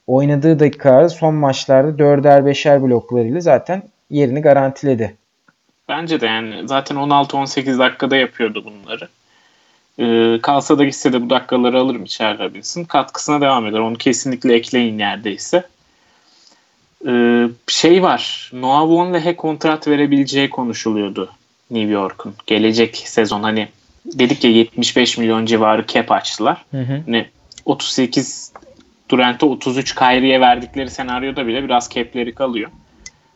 oynadığı 0.07 0.61
dakikalarda 0.61 1.09
son 1.09 1.35
maçlarda 1.35 2.03
4'er 2.03 2.51
5'er 2.51 2.83
bloklarıyla 2.83 3.41
zaten 3.41 3.83
yerini 4.11 4.41
garantiledi. 4.41 5.20
Bence 5.91 6.21
de 6.21 6.27
yani 6.27 6.69
zaten 6.69 6.97
16-18 6.97 7.79
dakikada 7.79 8.17
yapıyordu 8.17 8.65
bunları. 8.65 9.09
Ee, 9.99 10.41
kalsa 10.43 10.79
da 10.79 10.85
gitse 10.85 11.13
de 11.13 11.23
bu 11.23 11.31
dakikaları 11.31 11.81
alır 11.81 11.97
Mitchell 11.97 12.39
Robinson. 12.39 12.85
Katkısına 12.85 13.41
devam 13.41 13.67
eder. 13.67 13.79
Onu 13.79 13.97
kesinlikle 13.97 14.55
ekleyin 14.55 14.99
neredeyse. 14.99 15.67
Ee, 17.07 17.49
şey 17.67 18.03
var. 18.03 18.51
Noah 18.55 18.83
Vonleh'e 18.83 19.37
kontrat 19.37 19.89
verebileceği 19.89 20.51
konuşuluyordu 20.51 21.31
New 21.71 21.93
York'un. 21.93 22.35
Gelecek 22.47 22.97
sezon 22.97 23.43
hani 23.43 23.69
dedik 24.05 24.45
ya 24.45 24.51
75 24.51 25.19
milyon 25.19 25.47
civarı 25.47 25.87
cap 25.87 26.13
açtılar. 26.13 26.65
Hı 26.71 26.81
hı. 26.81 27.03
Hani 27.07 27.27
38 27.65 28.53
Durant'e 29.09 29.47
33 29.47 29.95
Kyrie'ye 29.95 30.41
verdikleri 30.41 30.91
senaryoda 30.91 31.47
bile 31.47 31.65
biraz 31.65 31.91
cap'leri 31.91 32.35
kalıyor. 32.35 32.71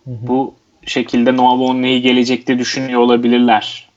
Hı 0.04 0.10
hı. 0.10 0.14
Bu 0.22 0.54
şekilde 0.90 1.36
Noah 1.36 1.58
Vonleh'i 1.58 2.02
gelecekte 2.02 2.58
düşünüyor 2.58 3.00
olabilirler 3.00 3.88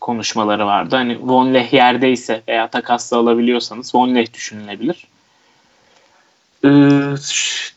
konuşmaları 0.00 0.66
vardı. 0.66 0.96
Hani 0.96 1.18
Vonleh 1.22 1.72
yerdeyse 1.72 2.42
veya 2.48 2.68
takasla 2.68 3.16
alabiliyorsanız 3.16 3.94
Vonleh 3.94 4.34
düşünülebilir. 4.34 5.06
Ee, 6.64 6.68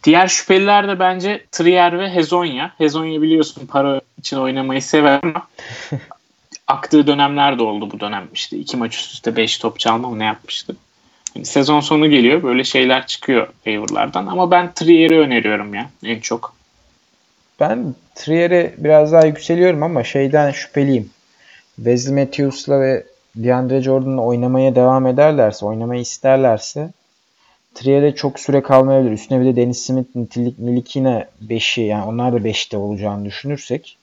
diğer 0.04 0.28
şüpheliler 0.28 0.88
de 0.88 1.00
bence 1.00 1.46
Trier 1.52 2.00
ve 2.00 2.10
Hezonya. 2.10 2.72
Hezonya 2.78 3.22
biliyorsun 3.22 3.68
para 3.68 4.02
için 4.20 4.38
oynamayı 4.38 4.82
sever 4.82 5.20
ama 5.24 5.48
aktığı 6.68 7.08
dönemler 7.08 7.60
de 7.60 7.64
oldu 7.64 7.92
bu 7.92 8.00
dönem. 8.00 8.28
İşte 8.34 8.58
iki 8.58 8.78
maç 8.78 8.96
üst 8.96 9.14
üste 9.14 9.36
5 9.36 9.58
top 9.58 9.80
çalma 9.80 10.10
mı 10.10 10.20
ne 10.20 10.26
yapmıştı. 10.26 10.76
Yani 11.36 11.46
sezon 11.46 11.80
sonu 11.80 12.10
geliyor 12.10 12.44
böyle 12.44 12.64
şeyler 12.64 13.08
çıkıyor 13.08 13.48
favorlardan 13.66 14.28
ama 14.28 14.52
ben 14.52 14.74
Trier'i 14.74 15.20
öneriyorum 15.20 15.74
ya 15.74 15.90
en 16.04 16.20
çok. 16.20 16.56
Ben 17.60 17.96
Trier'e 18.22 18.74
biraz 18.78 19.12
daha 19.12 19.26
yükseliyorum 19.26 19.84
ama 19.84 20.04
şeyden 20.04 20.52
şüpheliyim. 20.52 21.10
Wesley 21.76 22.16
Matthews'la 22.16 22.82
ve 22.82 23.04
DeAndre 23.36 23.82
Jordan'la 23.82 24.22
oynamaya 24.22 24.76
devam 24.76 25.08
ederlerse, 25.08 25.66
oynamayı 25.66 26.02
isterlerse 26.02 26.90
Trier'e 27.76 28.16
çok 28.16 28.40
süre 28.40 28.62
kalmayabilir. 28.62 29.12
Üstüne 29.12 29.42
bir 29.42 29.46
de 29.46 29.56
Dennis 29.56 29.86
Smith, 29.86 30.16
Nilikina 30.60 31.26
5'i 31.48 31.84
yani 31.84 32.06
onlar 32.06 32.34
da 32.34 32.38
5'te 32.38 32.78
olacağını 32.78 33.26
düşünürsek 33.26 33.98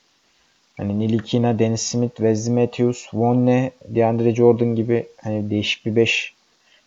hani 0.76 0.98
Nilikina, 0.98 1.58
Dennis 1.58 1.82
Smith, 1.82 2.16
Wesley 2.16 2.54
Matthews, 2.54 3.14
Vonne, 3.14 3.70
DeAndre 3.88 4.34
Jordan 4.34 4.74
gibi 4.74 5.06
hani 5.24 5.50
değişik 5.50 5.86
bir 5.86 5.96
5 5.96 6.34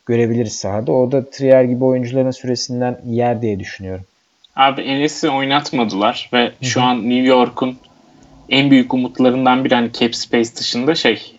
görebiliriz 0.05 0.53
sahada. 0.53 0.91
O 0.91 1.11
da 1.11 1.29
Trier 1.29 1.63
gibi 1.63 1.83
oyuncuların 1.83 2.31
süresinden 2.31 3.01
yer 3.05 3.41
diye 3.41 3.59
düşünüyorum. 3.59 4.05
Abi 4.55 4.81
Enes'i 4.81 5.29
oynatmadılar 5.29 6.29
ve 6.33 6.45
Hı-hı. 6.45 6.65
şu 6.65 6.81
an 6.81 7.09
New 7.09 7.27
York'un 7.27 7.77
en 8.49 8.71
büyük 8.71 8.93
umutlarından 8.93 9.65
biri 9.65 9.75
hani 9.75 9.91
cap 9.93 10.15
space 10.15 10.55
dışında 10.55 10.95
şey 10.95 11.35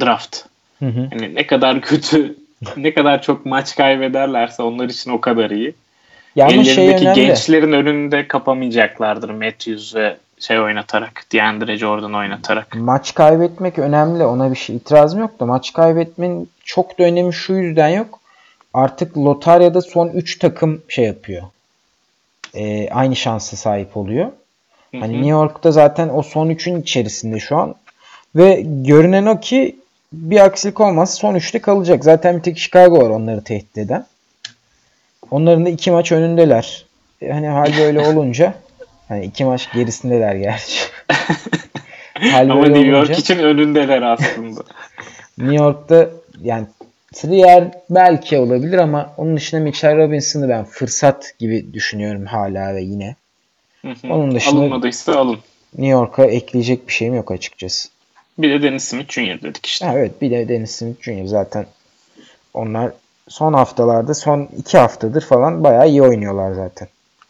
draft. 0.00 0.38
Hı 0.78 0.86
hı. 0.86 1.08
Yani 1.12 1.34
ne 1.34 1.46
kadar 1.46 1.80
kötü 1.80 2.36
ne 2.76 2.94
kadar 2.94 3.22
çok 3.22 3.46
maç 3.46 3.76
kaybederlerse 3.76 4.62
onlar 4.62 4.88
için 4.88 5.10
o 5.10 5.20
kadar 5.20 5.50
iyi. 5.50 5.74
Ya 6.36 6.48
şey 6.48 6.60
Ellerindeki 6.60 7.04
şey 7.04 7.14
gençlerin 7.14 7.72
önünde 7.72 8.28
kapamayacaklardır 8.28 9.30
Matthews 9.30 9.94
ve 9.94 10.16
şey 10.40 10.60
oynatarak, 10.60 11.24
DeAndre 11.32 11.76
Jordan 11.76 12.14
oynatarak. 12.14 12.74
Maç 12.74 13.14
kaybetmek 13.14 13.78
önemli. 13.78 14.24
Ona 14.24 14.50
bir 14.50 14.56
şey 14.56 14.76
itirazım 14.76 15.20
yok 15.20 15.40
da 15.40 15.46
maç 15.46 15.72
kaybetmenin 15.72 16.50
çok 16.64 16.98
da 16.98 17.04
önemi 17.04 17.34
şu 17.34 17.52
yüzden 17.52 17.88
yok. 17.88 18.20
artık 18.74 19.18
lotaryada 19.18 19.80
son 19.80 20.08
3 20.08 20.38
takım 20.38 20.82
şey 20.88 21.04
yapıyor. 21.04 21.42
Ee, 22.54 22.88
aynı 22.90 23.16
şansa 23.16 23.56
sahip 23.56 23.96
oluyor. 23.96 24.26
Hı 24.94 24.98
Hani. 25.00 25.12
New 25.12 25.28
York'ta 25.28 25.70
zaten 25.72 26.08
o 26.14 26.22
son 26.22 26.48
3'ün 26.50 26.82
içerisinde 26.82 27.38
şu 27.40 27.56
an. 27.56 27.74
Ve 28.36 28.62
görünen 28.66 29.26
o 29.26 29.40
ki 29.40 29.76
bir 30.12 30.44
aksilik 30.44 30.80
olmazsa 30.80 31.14
son 31.16 31.34
3'te 31.34 31.58
kalacak. 31.58 32.04
Zaten 32.04 32.36
bir 32.38 32.42
tek 32.42 32.58
Chicago 32.58 32.98
var 33.04 33.10
onları 33.10 33.44
tehdit 33.44 33.78
eden. 33.78 34.06
Onların 35.30 35.66
da 35.66 35.68
iki 35.68 35.90
maç 35.90 36.12
önündeler. 36.12 36.84
E, 37.22 37.32
Hani 37.32 37.48
hal 37.48 37.72
böyle 37.80 38.00
olunca 38.08 38.54
hani 39.08 39.24
iki 39.24 39.44
maç 39.44 39.72
gerisindeler 39.72 40.34
gerçi. 40.34 40.78
hal 42.14 42.50
Ama 42.50 42.66
New 42.66 42.86
York 42.86 43.04
olunca- 43.08 43.20
için 43.20 43.38
önündeler 43.38 44.02
aslında. 44.02 44.60
New 45.38 45.54
York'ta 45.56 46.08
yani 46.42 46.66
Trier 47.12 47.70
belki 47.90 48.38
olabilir 48.38 48.78
ama 48.78 49.12
onun 49.16 49.36
dışında 49.36 49.60
Mitchell 49.60 49.96
Robinson'ı 49.96 50.48
ben 50.48 50.64
fırsat 50.64 51.34
gibi 51.38 51.74
düşünüyorum 51.74 52.26
hala 52.26 52.74
ve 52.74 52.82
yine. 52.82 53.16
Hı 53.82 53.88
hı. 53.88 54.12
Onun 54.12 54.34
dışında- 54.34 54.60
Alınmadıysa 54.60 55.16
alın. 55.16 55.38
New 55.78 55.92
York'a 55.92 56.24
ekleyecek 56.24 56.88
bir 56.88 56.92
şeyim 56.92 57.14
yok 57.14 57.30
açıkçası. 57.30 57.88
Bir 58.38 58.50
de 58.50 58.62
Dennis 58.62 58.84
Smith 58.84 59.12
Jr. 59.12 59.42
dedik 59.42 59.66
işte. 59.66 59.86
Ha, 59.86 59.92
evet 59.98 60.22
bir 60.22 60.30
de 60.30 60.48
Dennis 60.48 60.70
Smith 60.70 61.02
Jr. 61.02 61.24
zaten 61.24 61.66
onlar 62.54 62.92
son 63.28 63.52
haftalarda 63.52 64.14
son 64.14 64.48
iki 64.58 64.78
haftadır 64.78 65.22
falan 65.22 65.64
bayağı 65.64 65.88
iyi 65.88 66.02
oynuyorlar 66.02 66.52
zaten. 66.52 66.88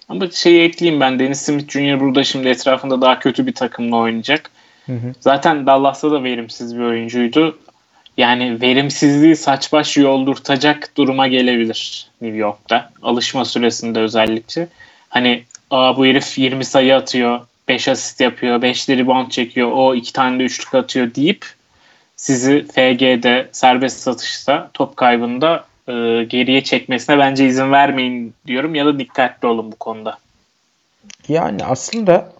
Ama 0.09 0.31
şeyi 0.31 0.62
ekleyeyim 0.62 1.01
ben. 1.01 1.19
Dennis 1.19 1.41
Smith 1.41 1.71
Jr. 1.71 2.01
burada 2.01 2.25
şimdi 2.25 2.49
etrafında 2.49 3.01
daha 3.01 3.19
kötü 3.19 3.47
bir 3.47 3.55
takımla 3.55 3.97
oynayacak. 3.97 4.51
Hı 4.87 4.93
hı. 4.93 5.12
Zaten 5.21 5.67
Dallas'ta 5.67 6.11
da 6.11 6.25
verimsiz 6.25 6.77
bir 6.77 6.83
oyuncuydu. 6.83 7.59
Yani 8.16 8.61
verimsizliği 8.61 9.37
saç 9.37 9.73
baş 9.73 9.97
yoldurtacak 9.97 10.92
duruma 10.97 11.28
gelebilir 11.28 12.07
New 12.21 12.38
York'ta. 12.38 12.90
Alışma 13.02 13.45
süresinde 13.45 14.00
özellikle. 14.00 14.69
Hani 15.09 15.45
Aa, 15.73 15.97
bu 15.97 16.07
herif 16.07 16.38
20 16.38 16.64
sayı 16.64 16.97
atıyor, 16.97 17.40
5 17.69 17.88
asist 17.88 18.21
yapıyor, 18.21 18.62
5 18.62 18.88
de 18.88 18.97
rebound 18.97 19.31
çekiyor, 19.31 19.73
o 19.73 19.95
2 19.95 20.12
tane 20.12 20.38
de 20.38 20.42
üçlük 20.45 20.75
atıyor 20.75 21.14
deyip 21.14 21.47
sizi 22.16 22.66
FG'de 22.66 23.49
serbest 23.52 24.00
satışta 24.00 24.71
top 24.75 24.97
kaybında 24.97 25.64
e, 25.88 25.92
geriye 26.25 26.64
çekmesine 26.64 27.19
bence 27.19 27.47
izin 27.47 27.73
vermeyin 27.73 28.35
diyorum 28.47 28.75
ya 28.75 28.87
da 28.87 28.99
dikkatli 28.99 29.49
olun 29.49 29.73
bu 29.73 29.76
konuda. 29.76 30.19
Yani 31.28 31.64
aslında 31.64 32.33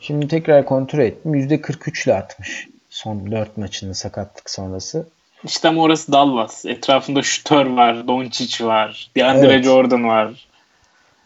şimdi 0.00 0.28
tekrar 0.28 0.64
kontrol 0.64 0.98
ettim. 0.98 1.34
%43 1.34 2.04
ile 2.04 2.14
atmış 2.14 2.68
son 2.90 3.30
4 3.30 3.56
maçında 3.56 3.94
sakatlık 3.94 4.50
sonrası. 4.50 5.06
İşte 5.44 5.68
ama 5.68 5.82
orası 5.82 6.12
Dallas. 6.12 6.64
Etrafında 6.64 7.22
şutör 7.22 7.66
var, 7.66 8.08
Doncic 8.08 8.66
var, 8.66 9.10
DeAndre 9.16 9.52
Evet. 9.52 9.64
Jordan 9.64 10.04
var. 10.04 10.46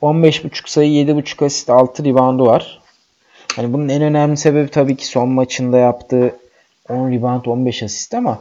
15.5 0.03 0.71
sayı, 0.71 1.07
7.5 1.07 1.45
asist, 1.47 1.71
6 1.71 2.05
reboundu 2.05 2.47
var. 2.47 2.81
Hani 3.57 3.73
bunun 3.73 3.89
en 3.89 4.03
önemli 4.03 4.37
sebebi 4.37 4.71
tabii 4.71 4.97
ki 4.97 5.07
son 5.07 5.29
maçında 5.29 5.79
yaptığı 5.79 6.37
10 6.89 7.13
rebound, 7.13 7.45
15 7.45 7.83
asist 7.83 8.15
ama 8.15 8.41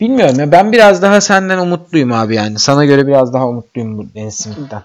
bilmiyorum 0.00 0.40
ya 0.40 0.52
ben 0.52 0.72
biraz 0.72 1.02
daha 1.02 1.20
senden 1.20 1.58
umutluyum 1.58 2.12
abi 2.12 2.34
yani. 2.34 2.58
Sana 2.58 2.84
göre 2.84 3.06
biraz 3.06 3.34
daha 3.34 3.48
umutluyum 3.48 3.98
bu 3.98 4.14
Dennis 4.14 4.36
Smith'ten. 4.36 4.82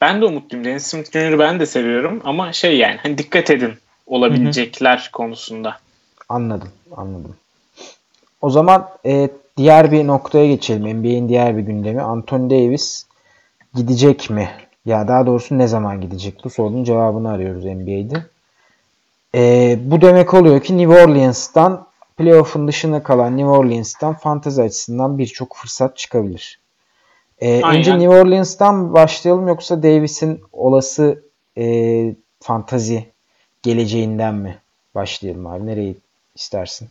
Ben 0.00 0.20
de 0.20 0.24
umutluyum. 0.24 0.64
Dennis 0.64 0.86
Smith 0.86 1.12
Jr.'ı 1.12 1.38
ben 1.38 1.60
de 1.60 1.66
seviyorum 1.66 2.22
ama 2.24 2.52
şey 2.52 2.78
yani 2.78 2.96
hani 3.02 3.18
dikkat 3.18 3.50
edin 3.50 3.74
olabilecekler 4.06 5.10
konusunda. 5.12 5.76
Anladım, 6.28 6.68
anladım. 6.96 7.36
O 8.42 8.50
zaman 8.50 8.88
e, 9.06 9.28
diğer 9.56 9.92
bir 9.92 10.06
noktaya 10.06 10.46
geçelim. 10.46 11.00
NBA'in 11.00 11.28
diğer 11.28 11.56
bir 11.56 11.62
gündemi. 11.62 12.02
Anthony 12.02 12.50
Davis 12.50 13.06
gidecek 13.74 14.30
mi? 14.30 14.48
Ya 14.86 15.08
daha 15.08 15.26
doğrusu 15.26 15.58
ne 15.58 15.66
zaman 15.66 16.00
gidecek? 16.00 16.40
Bu 16.44 16.50
sorunun 16.50 16.84
cevabını 16.84 17.30
arıyoruz 17.30 17.64
NBA'de. 17.64 18.26
E, 19.34 19.78
bu 19.84 20.00
demek 20.00 20.34
oluyor 20.34 20.60
ki 20.60 20.78
New 20.78 21.02
Orleans'tan 21.02 21.86
playoff'un 22.16 22.68
dışında 22.68 23.02
kalan 23.02 23.36
New 23.36 23.50
Orleans'tan 23.50 24.14
fantezi 24.14 24.62
açısından 24.62 25.18
birçok 25.18 25.56
fırsat 25.56 25.96
çıkabilir. 25.96 26.60
E, 27.40 27.62
Aynen. 27.62 27.78
önce 27.78 27.98
New 27.98 28.18
Orleans'tan 28.18 28.94
başlayalım 28.94 29.48
yoksa 29.48 29.82
Davis'in 29.82 30.40
olası 30.52 31.22
e, 31.58 32.14
fantazi 32.40 33.04
geleceğinden 33.62 34.34
mi 34.34 34.58
başlayalım 34.94 35.46
abi? 35.46 35.66
Nereyi 35.66 35.96
istersin? 36.34 36.88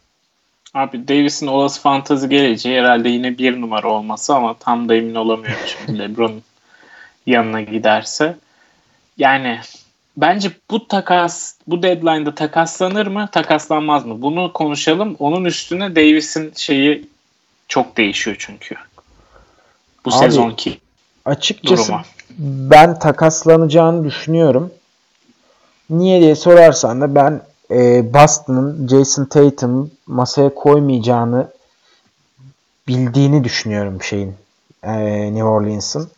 Abi 0.73 1.07
Davis'in 1.07 1.47
olası 1.47 1.81
fantazi 1.81 2.29
geleceği 2.29 2.79
herhalde 2.79 3.09
yine 3.09 3.37
bir 3.37 3.61
numara 3.61 3.87
olması 3.87 4.35
ama 4.35 4.53
tam 4.53 4.89
da 4.89 4.95
emin 4.95 5.15
olamıyorum 5.15 5.65
şimdi 5.67 5.99
LeBron'un 5.99 6.43
yanına 7.25 7.61
giderse. 7.61 8.37
Yani 9.17 9.59
bence 10.17 10.51
bu 10.71 10.87
takas 10.87 11.55
bu 11.67 11.83
deadline'da 11.83 12.35
takaslanır 12.35 13.07
mı 13.07 13.29
takaslanmaz 13.31 14.05
mı? 14.05 14.21
Bunu 14.21 14.53
konuşalım. 14.53 15.15
Onun 15.19 15.45
üstüne 15.45 15.95
Davis'in 15.95 16.53
şeyi 16.55 17.07
çok 17.67 17.97
değişiyor 17.97 18.35
çünkü. 18.39 18.75
Bu 20.05 20.09
Abi, 20.09 20.17
sezonki 20.17 20.79
Açıkçası 21.25 21.87
duruma. 21.87 22.03
ben 22.39 22.99
takaslanacağını 22.99 24.05
düşünüyorum. 24.05 24.73
Niye 25.89 26.21
diye 26.21 26.35
sorarsan 26.35 27.01
da 27.01 27.15
ben 27.15 27.41
e, 27.71 28.13
Boston'ın 28.13 28.87
Jason 28.87 29.25
Tatum 29.25 29.91
masaya 30.07 30.53
koymayacağını 30.53 31.47
bildiğini 32.87 33.43
düşünüyorum 33.43 34.01
şeyin 34.01 34.35
e, 34.83 34.93
New 35.33 35.43
Orleans'ın. 35.43 36.09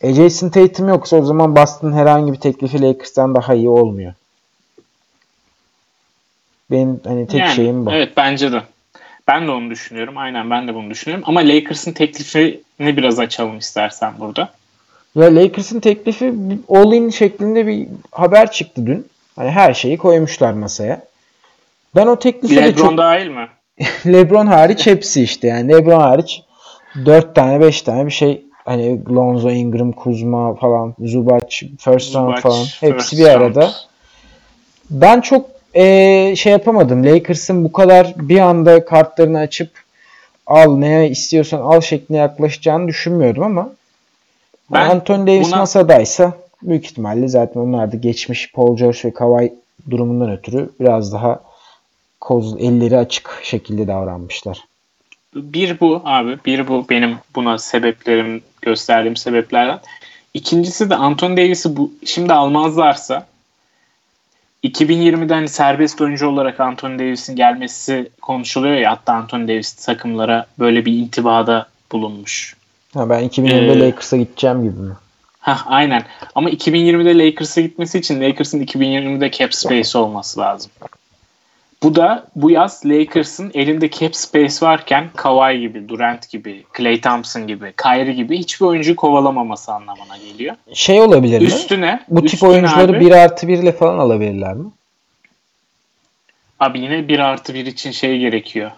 E, 0.00 0.14
Jason 0.14 0.48
Tatum 0.48 0.88
yoksa 0.88 1.16
o 1.16 1.24
zaman 1.24 1.56
Boston'ın 1.56 1.92
herhangi 1.92 2.32
bir 2.32 2.40
teklifi 2.40 2.82
Lakers'tan 2.82 3.34
daha 3.34 3.54
iyi 3.54 3.68
olmuyor. 3.68 4.14
Benim 6.70 7.00
hani 7.04 7.26
tek 7.26 7.40
Yani, 7.40 7.54
şeyim 7.54 7.86
bu. 7.86 7.92
Evet 7.92 8.12
bence 8.16 8.52
de. 8.52 8.62
Ben 9.28 9.46
de 9.46 9.50
onu 9.50 9.70
düşünüyorum. 9.70 10.18
Aynen 10.18 10.50
ben 10.50 10.68
de 10.68 10.74
bunu 10.74 10.90
düşünüyorum. 10.90 11.24
Ama 11.28 11.40
Lakers'ın 11.40 11.92
teklifini 11.92 12.60
biraz 12.80 13.18
açalım 13.18 13.58
istersen 13.58 14.12
burada. 14.18 14.52
Ya 15.14 15.34
Lakers'ın 15.34 15.80
teklifi 15.80 16.34
all-in 16.68 17.10
şeklinde 17.10 17.66
bir 17.66 17.88
haber 18.12 18.52
çıktı 18.52 18.86
dün. 18.86 19.06
Hani 19.38 19.50
her 19.50 19.74
şeyi 19.74 19.98
koymuşlar 19.98 20.52
masaya. 20.52 21.00
Ben 21.96 22.06
o 22.06 22.18
teklife 22.18 22.56
de 22.56 22.62
LeBron 22.66 22.88
çok 22.88 22.98
dahil 22.98 23.26
mi? 23.28 23.48
LeBron 24.06 24.46
hariç 24.46 24.86
hepsi 24.86 25.22
işte 25.22 25.48
yani 25.48 25.72
LeBron 25.72 26.00
hariç 26.00 26.42
4 27.06 27.34
tane 27.34 27.60
5 27.60 27.82
tane 27.82 28.06
bir 28.06 28.10
şey 28.10 28.42
hani 28.64 29.00
Lonzo, 29.14 29.50
Ingram, 29.50 29.92
Kuzma 29.92 30.54
falan, 30.54 30.94
Zubac, 31.00 31.62
first 31.78 32.14
round 32.14 32.28
Zubac, 32.36 32.40
falan 32.40 32.64
hepsi 32.80 33.18
bir 33.18 33.24
round. 33.24 33.34
arada. 33.40 33.70
Ben 34.90 35.20
çok 35.20 35.46
eee, 35.74 36.34
şey 36.36 36.52
yapamadım. 36.52 37.06
Lakers'ın 37.06 37.64
bu 37.64 37.72
kadar 37.72 38.14
bir 38.16 38.38
anda 38.38 38.84
kartlarını 38.84 39.38
açıp 39.38 39.70
al 40.46 40.76
ne 40.78 41.08
istiyorsan 41.08 41.60
al 41.60 41.80
şeklinde 41.80 42.18
yaklaşacağını 42.18 42.88
düşünmüyordum 42.88 43.42
ama 43.42 43.68
Ben 44.72 44.90
Anthony 44.90 45.26
Davis 45.26 45.48
buna- 45.48 45.56
masadaysa 45.58 46.32
büyük 46.62 46.84
ihtimalle 46.84 47.28
zaten 47.28 47.60
onlar 47.60 47.92
da 47.92 47.96
geçmiş 47.96 48.52
Paul 48.52 48.76
George 48.76 48.98
ve 49.04 49.12
Kawhi 49.12 49.54
durumundan 49.90 50.30
ötürü 50.30 50.70
biraz 50.80 51.12
daha 51.12 51.40
koz 52.20 52.54
elleri 52.60 52.98
açık 52.98 53.40
şekilde 53.42 53.86
davranmışlar. 53.86 54.64
Bir 55.34 55.80
bu 55.80 56.02
abi. 56.04 56.38
Bir 56.46 56.68
bu 56.68 56.86
benim 56.90 57.16
buna 57.34 57.58
sebeplerim 57.58 58.42
gösterdiğim 58.62 59.16
sebeplerden. 59.16 59.80
İkincisi 60.34 60.90
de 60.90 60.96
Anthony 60.96 61.36
Davis'i 61.36 61.76
bu 61.76 61.92
şimdi 62.04 62.32
almazlarsa 62.32 63.26
2020'den 64.64 65.34
hani 65.34 65.48
serbest 65.48 66.00
oyuncu 66.00 66.28
olarak 66.28 66.60
Anthony 66.60 66.98
Davis'in 66.98 67.36
gelmesi 67.36 68.10
konuşuluyor 68.22 68.76
ya 68.76 68.90
hatta 68.90 69.12
Anthony 69.12 69.48
Davis 69.48 69.72
takımlara 69.72 70.46
böyle 70.58 70.84
bir 70.84 70.92
intibada 70.92 71.66
bulunmuş. 71.92 72.56
Ha, 72.94 73.10
ben 73.10 73.28
2020'de 73.28 73.72
Ee, 73.72 73.80
Lakers'a 73.80 74.16
gideceğim 74.16 74.62
gibi 74.62 74.80
mi? 74.80 74.94
Hah 75.48 75.64
aynen. 75.66 76.02
Ama 76.34 76.50
2020'de 76.50 77.18
Lakers'a 77.18 77.60
gitmesi 77.60 77.98
için 77.98 78.20
Lakers'ın 78.20 78.62
2020'de 78.62 79.30
cap 79.30 79.54
space 79.54 79.98
olması 79.98 80.40
lazım. 80.40 80.70
Bu 81.82 81.94
da 81.94 82.26
bu 82.36 82.50
yaz 82.50 82.82
Lakers'ın 82.86 83.50
elinde 83.54 83.90
cap 83.90 84.16
space 84.16 84.66
varken 84.66 85.08
Kawhi 85.16 85.60
gibi, 85.60 85.88
Durant 85.88 86.30
gibi, 86.30 86.64
Klay 86.72 87.00
Thompson 87.00 87.46
gibi, 87.46 87.72
Kyrie 87.82 88.12
gibi 88.12 88.38
hiçbir 88.38 88.66
oyuncu 88.66 88.96
kovalamaması 88.96 89.72
anlamına 89.72 90.16
geliyor. 90.16 90.56
Şey 90.74 91.00
olabilir 91.00 91.40
mi? 91.40 91.46
Üstüne 91.46 92.00
Bu 92.08 92.20
tip 92.20 92.34
üstüne 92.34 92.50
oyuncuları 92.50 92.92
abi, 92.92 93.00
1 93.00 93.10
artı 93.10 93.48
1 93.48 93.58
ile 93.58 93.72
falan 93.72 93.98
alabilirler 93.98 94.54
mi? 94.54 94.70
abi 96.60 96.80
yine 96.80 97.08
1 97.08 97.18
artı 97.18 97.54
1 97.54 97.66
için 97.66 97.90
şey 97.90 98.18
gerekiyor. 98.18 98.70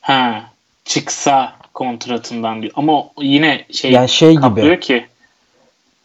Ha 0.00 0.42
çıksa 0.84 1.52
kontratından 1.74 2.62
diyor. 2.62 2.72
Ama 2.76 3.04
yine 3.20 3.64
şey, 3.72 3.92
Yani 3.92 4.08
şey 4.08 4.36
gibi. 4.36 4.80
ki 4.80 5.06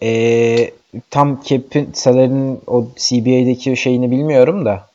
Ee, 0.03 0.71
tam 1.11 1.41
cap'in 1.43 1.91
salary'nin 1.93 2.61
o 2.67 2.87
CBA'deki 2.97 3.77
şeyini 3.77 4.11
bilmiyorum 4.11 4.65
da. 4.65 4.87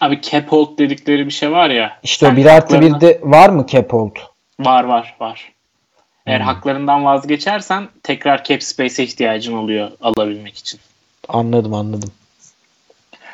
abi 0.00 0.20
cap 0.22 0.52
hold 0.52 0.78
dedikleri 0.78 1.26
bir 1.26 1.30
şey 1.30 1.50
var 1.52 1.70
ya. 1.70 1.98
İşte 2.02 2.26
o 2.26 2.28
sen 2.28 2.36
1 2.36 2.46
artı 2.46 2.76
haklarını- 2.76 2.96
1'de 2.96 3.20
var 3.22 3.48
mı 3.48 3.66
cap 3.66 3.92
hold? 3.92 4.16
Var 4.60 4.84
var 4.84 5.16
var. 5.20 5.52
Eğer 6.26 6.38
Hmm. 6.40 6.46
haklarından 6.46 7.04
vazgeçersen 7.04 7.88
tekrar 8.02 8.44
cap 8.44 8.62
space'e 8.62 9.04
ihtiyacın 9.04 9.52
oluyor 9.52 9.90
alabilmek 10.00 10.56
için. 10.58 10.80
Anladım 11.28 11.74
anladım. 11.74 12.10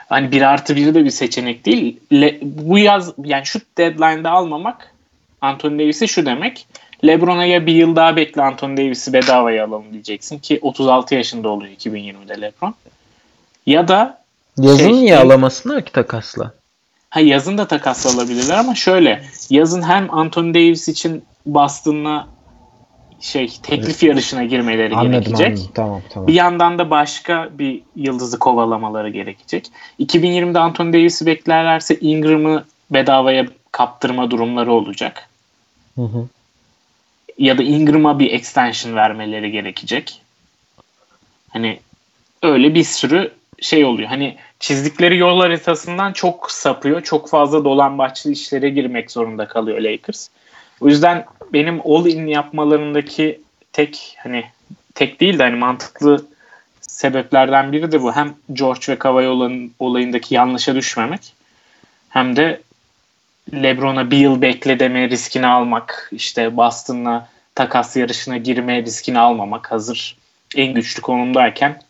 Hani 0.09 0.33
1 0.33 0.43
artı 0.43 0.77
1 0.77 0.95
de 0.95 1.05
bir 1.05 1.11
seçenek 1.11 1.67
değil. 1.67 2.01
Le- 2.13 2.39
bu 2.43 2.79
yaz 2.79 3.13
yani 3.25 3.47
şu 3.47 3.61
deadline'da 3.79 4.31
almamak 4.31 4.95
Anthony 5.41 5.79
Davis'i 5.79 6.09
şu 6.09 6.27
demek. 6.27 6.67
LeBron'a 7.05 7.45
ya 7.45 7.67
bir 7.67 7.75
yıl 7.75 7.97
daha 7.97 8.17
bekle 8.17 8.43
Anthony 8.43 8.77
Davis'i 8.77 9.13
bedavaya 9.13 9.65
alalım 9.65 9.93
diyeceksin 9.93 10.39
ki 10.39 10.59
36 10.63 11.15
yaşında 11.15 11.49
oluyor 11.49 11.73
2020'de 11.73 12.41
LeBron. 12.41 12.75
Ya 13.67 13.89
da 13.89 14.25
Yazın 14.59 14.79
Şey, 14.85 14.93
niye 14.93 15.15
en- 15.15 15.21
alamasınlar 15.27 15.85
ki 15.85 15.93
takasla? 15.93 16.53
ha 17.11 17.21
yazın 17.21 17.59
da 17.59 17.67
takasla 17.69 18.11
alabilirler 18.11 18.57
ama 18.59 18.75
şöyle 18.75 19.25
yazın 19.51 19.83
hem 19.83 20.15
Anthony 20.15 20.55
Davis 20.55 20.89
için 20.89 21.25
Boston'la 21.47 22.29
şey 23.21 23.53
teklif 23.63 24.03
yarışına 24.03 24.45
girmeleri 24.45 24.95
Anladım 24.97 25.13
gerekecek. 25.13 25.47
anladım. 25.49 25.69
Tamam 25.75 26.03
tamam. 26.11 26.29
Bir 26.29 26.33
yandan 26.35 26.79
da 26.79 26.91
başka 26.91 27.49
bir 27.59 27.83
yıldızı 27.97 28.39
kovalamaları 28.39 29.09
gerekecek. 29.09 29.67
2020'de 29.99 30.59
Anthony 30.59 30.93
Davis'i 30.93 31.27
beklerlerse 31.27 31.97
Ingram'ı 32.01 32.65
bedavaya 32.91 33.47
kaptırma 33.73 34.31
durumları 34.31 34.73
olacak. 34.73 35.29
Hı 35.95 36.03
hı. 36.03 36.27
Ya 37.39 37.59
da 37.59 37.63
Ingram'a 37.63 38.19
bir 38.19 38.33
extension 38.33 38.97
vermeleri 38.97 39.51
gerekecek. 39.51 40.21
Hani 41.51 41.81
öyle 42.43 42.75
bir 42.75 42.85
sürü 42.85 43.33
şey 43.61 43.85
oluyor. 43.85 44.09
Hani 44.09 44.37
çizdikleri 44.61 45.19
yol 45.19 45.41
haritasından 45.41 46.13
çok 46.13 46.51
sapıyor. 46.51 47.03
Çok 47.03 47.29
fazla 47.29 47.65
dolambaçlı 47.65 48.33
işlere 48.33 48.71
girmek 48.71 49.11
zorunda 49.11 49.49
kalıyor 49.49 49.81
Lakers. 49.81 50.29
O 50.81 50.89
yüzden 50.89 51.25
benim 51.53 51.81
all-in 51.85 52.27
yapmalarındaki 52.27 53.41
tek 53.73 54.17
hani 54.19 54.45
tek 54.95 55.21
değil 55.21 55.39
de 55.39 55.43
hani 55.43 55.57
mantıklı 55.57 56.27
sebeplerden 56.81 57.73
biri 57.73 57.93
de 57.93 58.03
bu. 58.03 58.13
Hem 58.13 58.35
George 58.53 58.99
ve 59.05 59.29
olan 59.29 59.71
olayındaki 59.79 60.35
yanlışa 60.35 60.75
düşmemek 60.75 61.33
hem 62.09 62.37
de 62.37 62.61
LeBron'a 63.53 64.11
bir 64.11 64.17
yıl 64.17 64.43
bekle 64.43 64.81
deme 64.81 65.09
riskini 65.09 65.47
almak. 65.47 66.09
işte 66.13 66.57
Boston'la 66.57 67.29
takas 67.55 67.97
yarışına 67.97 68.37
girme 68.37 68.83
riskini 68.83 69.19
almamak. 69.19 69.73
Hazır 69.73 70.17
en 70.57 70.75
güçlü 70.75 71.03
konumdayken 71.03 71.81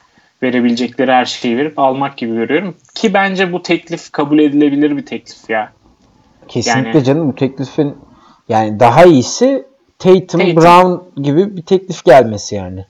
verebilecekleri 0.42 1.12
her 1.12 1.24
şeyi 1.24 1.56
verip 1.56 1.78
almak 1.78 2.16
gibi 2.16 2.34
görüyorum. 2.34 2.76
Ki 2.94 3.14
bence 3.14 3.52
bu 3.52 3.62
teklif 3.62 4.12
kabul 4.12 4.38
edilebilir 4.38 4.96
bir 4.96 5.06
teklif 5.06 5.50
ya. 5.50 5.72
Kesinlikle 6.48 6.88
Yani- 6.88 7.04
canım 7.04 7.28
bu 7.28 7.34
teklifin 7.34 7.96
yani 8.48 8.80
daha 8.80 9.04
iyisi 9.04 9.66
Tatum, 9.98 10.26
Tatum. 10.26 10.56
Brown 10.56 11.22
gibi 11.22 11.56
bir 11.56 11.62
teklif 11.62 12.04
gelmesi 12.04 12.54
yani. 12.54 12.84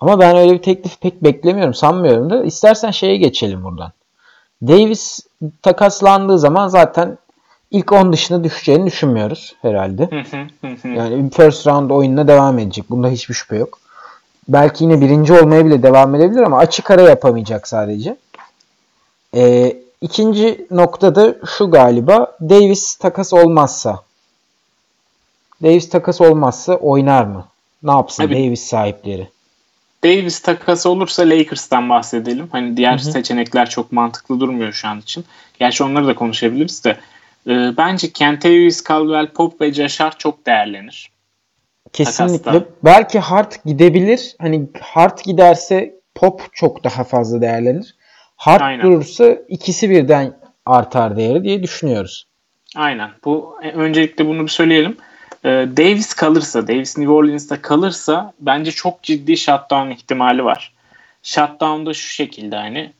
Ama 0.00 0.20
ben 0.20 0.36
öyle 0.36 0.52
bir 0.52 0.62
teklif 0.62 1.00
pek 1.00 1.24
beklemiyorum, 1.24 1.74
sanmıyorum 1.74 2.30
da. 2.30 2.44
İstersen 2.44 2.90
şeye 2.90 3.16
geçelim 3.16 3.64
buradan. 3.64 3.92
Davis 4.62 5.20
takaslandığı 5.62 6.38
zaman 6.38 6.68
zaten 6.68 7.18
ilk 7.70 7.92
10 7.92 8.12
dışına 8.12 8.44
düşeceğini 8.44 8.86
düşünmüyoruz 8.86 9.54
herhalde. 9.62 10.08
Yani 10.84 11.30
first 11.30 11.66
round 11.66 11.90
oyununa 11.90 12.28
devam 12.28 12.58
edecek. 12.58 12.90
Bunda 12.90 13.08
hiçbir 13.08 13.34
şüphe 13.34 13.56
yok. 13.56 13.78
Belki 14.48 14.84
yine 14.84 15.00
birinci 15.00 15.32
olmaya 15.32 15.66
bile 15.66 15.82
devam 15.82 16.14
edebilir 16.14 16.42
ama 16.42 16.58
açık 16.58 16.90
ara 16.90 17.02
yapamayacak 17.02 17.68
sadece. 17.68 18.16
Ee, 19.34 19.76
ikinci 20.00 20.66
noktada 20.70 21.34
şu 21.58 21.70
galiba. 21.70 22.36
Davis 22.40 22.94
takas 22.94 23.32
olmazsa. 23.32 24.02
Davis 25.62 25.88
takas 25.88 26.20
olmazsa 26.20 26.74
oynar 26.74 27.24
mı? 27.24 27.44
Ne 27.82 27.90
yapsın 27.90 28.22
Tabii. 28.22 28.34
Davis 28.34 28.62
sahipleri? 28.62 29.28
Davis 30.04 30.40
takası 30.40 30.90
olursa 30.90 31.22
Lakers'tan 31.22 31.88
bahsedelim. 31.88 32.48
Hani 32.52 32.76
diğer 32.76 32.98
Hı 32.98 33.08
hı. 33.08 33.12
seçenekler 33.12 33.70
çok 33.70 33.92
mantıklı 33.92 34.40
durmuyor 34.40 34.72
şu 34.72 34.88
an 34.88 35.00
için. 35.00 35.24
Gerçi 35.58 35.84
onları 35.84 36.06
da 36.06 36.14
konuşabiliriz 36.14 36.84
de. 36.84 36.96
E, 37.46 37.76
bence 37.76 38.12
Kentavius, 38.12 38.84
Caldwell 38.88 39.26
Pope 39.26 39.66
ve 39.66 39.86
Hart 39.98 40.18
çok 40.18 40.46
değerlenir. 40.46 41.12
Kesinlikle. 41.92 42.42
Takasla. 42.42 42.68
Belki 42.84 43.18
Hart 43.18 43.64
gidebilir. 43.64 44.36
Hani 44.40 44.68
Hart 44.80 45.24
giderse 45.24 45.94
Pop 46.14 46.42
çok 46.52 46.84
daha 46.84 47.04
fazla 47.04 47.40
değerlenir. 47.40 47.96
Hart 48.36 48.62
Aynen. 48.62 48.86
durursa 48.86 49.36
ikisi 49.48 49.90
birden 49.90 50.32
artar 50.66 51.16
değeri 51.16 51.44
diye 51.44 51.62
düşünüyoruz. 51.62 52.26
Aynen. 52.76 53.10
Bu 53.24 53.58
e, 53.62 53.70
öncelikle 53.70 54.26
bunu 54.26 54.42
bir 54.42 54.48
söyleyelim. 54.48 54.96
E, 55.44 55.48
Davis 55.76 56.14
kalırsa, 56.14 56.68
Davis 56.68 56.98
New 56.98 57.12
Orleans'ta 57.12 57.62
kalırsa 57.62 58.32
bence 58.40 58.70
çok 58.70 59.02
ciddi 59.02 59.36
shutdown 59.36 59.90
ihtimali 59.90 60.44
var. 60.44 60.72
Shutdown 61.22 61.86
da 61.86 61.94
şu 61.94 62.08
şekilde 62.08 62.56
hani 62.56 62.92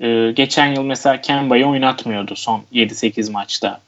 e, 0.00 0.32
geçen 0.32 0.66
yıl 0.66 0.82
mesela 0.82 1.20
Kemba'yı 1.20 1.66
oynatmıyordu 1.66 2.36
son 2.36 2.62
7-8 2.72 3.32
maçta. 3.32 3.80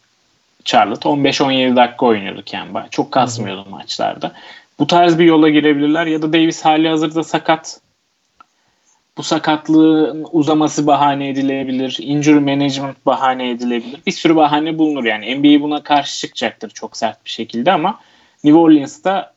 Charlotte 0.64 1.09
15-17 1.09 1.77
dakika 1.77 2.07
oynuyordu 2.07 2.42
Kemba. 2.42 2.87
Çok 2.90 3.12
kasmıyordu 3.12 3.70
maçlarda. 3.70 4.33
Bu 4.79 4.87
tarz 4.87 5.18
bir 5.18 5.24
yola 5.24 5.48
girebilirler 5.48 6.07
ya 6.07 6.22
da 6.22 6.33
Davis 6.33 6.64
hali 6.64 6.88
hazırda 6.88 7.24
sakat. 7.24 7.81
Bu 9.18 9.22
sakatlığın 9.22 10.26
uzaması 10.33 10.87
bahane 10.87 11.28
edilebilir. 11.28 11.98
Injury 12.00 12.40
management 12.40 13.07
bahane 13.07 13.50
edilebilir. 13.50 14.00
Bir 14.07 14.12
sürü 14.12 14.37
bahane 14.37 14.78
bulunur 14.78 15.04
yani. 15.04 15.38
NBA 15.38 15.62
buna 15.62 15.83
karşı 15.83 16.20
çıkacaktır 16.20 16.70
çok 16.70 16.96
sert 16.96 17.24
bir 17.24 17.31
şekilde 17.31 17.72
ama 17.72 18.00
New 18.44 18.59
Orleans'ta 18.59 19.33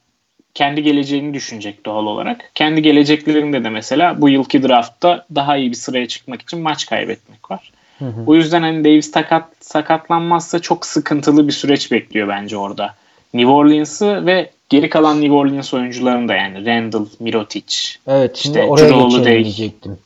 kendi 0.53 0.83
geleceğini 0.83 1.33
düşünecek 1.33 1.85
doğal 1.85 2.05
olarak. 2.05 2.51
Kendi 2.55 2.81
geleceklerinde 2.81 3.63
de 3.63 3.69
mesela 3.69 4.21
bu 4.21 4.29
yılki 4.29 4.63
draftta 4.63 5.25
daha 5.35 5.57
iyi 5.57 5.69
bir 5.69 5.75
sıraya 5.75 6.07
çıkmak 6.07 6.41
için 6.41 6.59
maç 6.59 6.85
kaybetmek 6.85 7.51
var. 7.51 7.71
Hı 7.99 8.05
hı. 8.05 8.23
O 8.27 8.35
yüzden 8.35 8.61
hani 8.61 8.83
Davis 8.83 9.11
takat, 9.11 9.47
sakatlanmazsa 9.59 10.59
çok 10.59 10.85
sıkıntılı 10.85 11.47
bir 11.47 11.53
süreç 11.53 11.91
bekliyor 11.91 12.27
bence 12.27 12.57
orada. 12.57 12.95
New 13.33 13.51
Orleans'ı 13.51 14.25
ve 14.25 14.51
geri 14.71 14.89
kalan 14.89 15.21
New 15.21 15.35
Orleans 15.35 15.73
oyuncularını 15.73 16.27
da 16.27 16.33
yani 16.33 16.65
Randall, 16.65 17.05
Mirotic. 17.19 17.75
Evet 18.07 18.35
şimdi 18.35 18.57
İşte 18.57 18.69
oraya 18.69 18.89
Drew 18.89 19.43
diyecektim. 19.43 19.97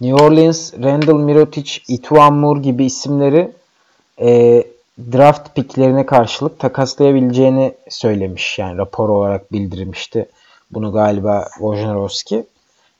New 0.00 0.24
Orleans, 0.24 0.74
Randall 0.74 1.18
Mirotic, 1.18 1.72
Ituan 1.88 2.34
Moore 2.34 2.60
gibi 2.60 2.84
isimleri 2.84 3.50
e, 4.20 4.62
draft 5.12 5.54
picklerine 5.54 6.06
karşılık 6.06 6.58
takaslayabileceğini 6.58 7.74
söylemiş. 7.88 8.58
Yani 8.58 8.78
rapor 8.78 9.08
olarak 9.08 9.52
bildirmişti. 9.52 10.28
Bunu 10.70 10.92
galiba 10.92 11.48
Wojnarowski 11.52 12.44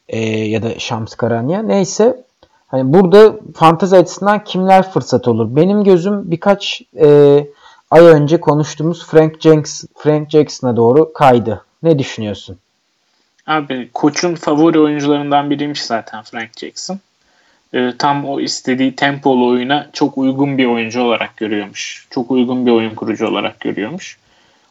e, 0.09 0.21
ya 0.29 0.62
da 0.62 0.79
Shams 0.79 1.14
Karanya. 1.14 1.62
Neyse 1.62 2.25
hani 2.66 2.92
burada 2.92 3.37
fantezi 3.55 3.97
açısından 3.97 4.45
kimler 4.45 4.90
fırsat 4.90 5.29
olur? 5.29 5.57
Benim 5.57 5.85
gözüm 5.85 6.31
birkaç 6.31 6.83
e, 7.01 7.47
ay 7.90 8.05
önce 8.05 8.40
konuştuğumuz 8.40 9.07
Frank 9.07 9.40
Jackson, 9.40 9.88
Frank 9.99 10.31
Jackson'a 10.31 10.77
doğru 10.77 11.12
kaydı. 11.12 11.64
Ne 11.83 11.99
düşünüyorsun? 11.99 12.59
Abi 13.46 13.90
koçun 13.94 14.35
favori 14.35 14.81
oyuncularından 14.81 15.51
biriymiş 15.51 15.83
zaten 15.83 16.22
Frank 16.22 16.59
Jackson. 16.59 16.99
Ee, 17.75 17.92
tam 17.99 18.25
o 18.25 18.40
istediği 18.40 18.96
tempolu 18.96 19.49
oyuna 19.49 19.90
çok 19.92 20.18
uygun 20.18 20.59
bir 20.59 20.66
oyuncu 20.66 21.03
olarak 21.03 21.37
görüyormuş. 21.37 22.07
Çok 22.11 22.31
uygun 22.31 22.66
bir 22.66 22.70
oyun 22.70 22.94
kurucu 22.94 23.27
olarak 23.27 23.61
görüyormuş. 23.61 24.18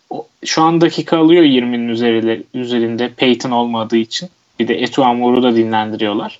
O, 0.09 0.27
şu 0.45 0.61
an 0.61 0.81
dakika 0.81 1.17
alıyor 1.17 1.43
20'nin 1.43 1.87
üzerinde, 1.87 2.43
üzerinde 2.53 3.09
Peyton 3.09 3.51
olmadığı 3.51 3.97
için. 3.97 4.29
Bir 4.59 4.67
de 4.67 4.81
Etu 4.81 5.03
Amor'u 5.03 5.43
da 5.43 5.55
dinlendiriyorlar. 5.55 6.39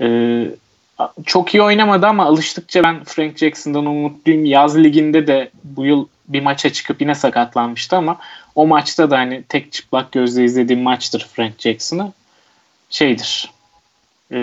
Ee, 0.00 0.46
çok 1.26 1.54
iyi 1.54 1.62
oynamadı 1.62 2.06
ama 2.06 2.24
alıştıkça 2.24 2.82
ben 2.82 3.04
Frank 3.04 3.38
Jackson'dan 3.38 3.86
umutluyum. 3.86 4.44
Yaz 4.44 4.78
liginde 4.78 5.26
de 5.26 5.50
bu 5.64 5.86
yıl 5.86 6.06
bir 6.28 6.42
maça 6.42 6.72
çıkıp 6.72 7.00
yine 7.00 7.14
sakatlanmıştı 7.14 7.96
ama 7.96 8.18
o 8.54 8.66
maçta 8.66 9.10
da 9.10 9.18
hani 9.18 9.42
tek 9.42 9.72
çıplak 9.72 10.12
gözle 10.12 10.44
izlediğim 10.44 10.82
maçtır 10.82 11.28
Frank 11.32 11.60
Jackson'ı. 11.60 12.12
Şeydir. 12.90 13.50
e, 14.32 14.36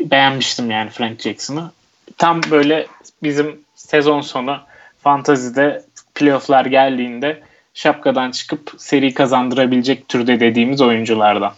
beğenmiştim 0.00 0.70
yani 0.70 0.90
Frank 0.90 1.20
Jackson'ı. 1.20 1.70
Tam 2.18 2.40
böyle 2.50 2.86
bizim 3.22 3.60
sezon 3.74 4.20
sonu 4.20 4.58
fantazide 5.02 5.84
playofflar 6.14 6.66
geldiğinde 6.66 7.42
şapkadan 7.74 8.30
çıkıp 8.30 8.74
seri 8.78 9.14
kazandırabilecek 9.14 10.08
türde 10.08 10.40
dediğimiz 10.40 10.80
oyunculardan. 10.80 11.52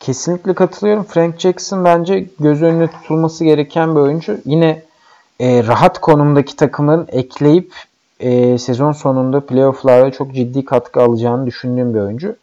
Kesinlikle 0.00 0.54
katılıyorum. 0.54 1.04
Frank 1.04 1.40
Jackson 1.40 1.84
bence 1.84 2.26
göz 2.40 2.62
önüne 2.62 2.90
tutulması 2.90 3.44
gereken 3.44 3.94
bir 3.94 4.00
oyuncu. 4.00 4.38
Yine 4.44 4.82
e, 5.40 5.66
rahat 5.66 6.00
konumdaki 6.00 6.56
takımların 6.56 7.08
ekleyip 7.12 7.74
e, 8.20 8.58
sezon 8.58 8.92
sonunda 8.92 9.46
playofflarda 9.46 10.10
çok 10.10 10.34
ciddi 10.34 10.64
katkı 10.64 11.02
alacağını 11.02 11.46
düşündüğüm 11.46 11.94
bir 11.94 12.00
oyuncu. 12.00 12.36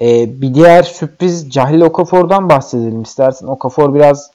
E, 0.00 0.40
bir 0.40 0.54
diğer 0.54 0.82
sürpriz 0.82 1.50
Cahil 1.50 1.80
Okafor'dan 1.80 2.48
bahsedelim 2.48 3.02
istersen. 3.02 3.46
Okafor 3.46 3.94
biraz 3.94 4.30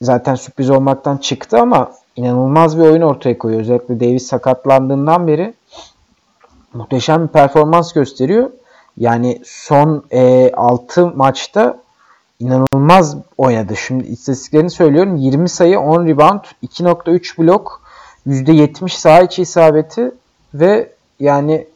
zaten 0.00 0.34
sürpriz 0.34 0.70
olmaktan 0.70 1.16
çıktı 1.16 1.58
ama 1.58 1.92
inanılmaz 2.16 2.78
bir 2.78 2.82
oyun 2.82 3.02
ortaya 3.02 3.38
koyuyor. 3.38 3.60
Özellikle 3.60 4.00
Davis 4.00 4.26
sakatlandığından 4.26 5.26
beri 5.26 5.54
muhteşem 6.74 7.22
bir 7.22 7.32
performans 7.32 7.92
gösteriyor. 7.92 8.50
Yani 8.98 9.40
son 9.44 10.04
e, 10.10 10.52
6 10.52 11.06
maçta 11.06 11.78
inanılmaz 12.40 13.16
oynadı. 13.38 13.76
Şimdi 13.76 14.06
istatistiklerini 14.06 14.70
söylüyorum. 14.70 15.16
20 15.16 15.48
sayı, 15.48 15.78
10 15.78 16.06
rebound, 16.06 16.40
2.3 16.62 17.38
blok, 17.38 17.82
%70 18.26 18.88
saha 18.88 19.22
içi 19.22 19.42
isabeti 19.42 20.10
ve 20.54 20.92
yani 21.20 21.66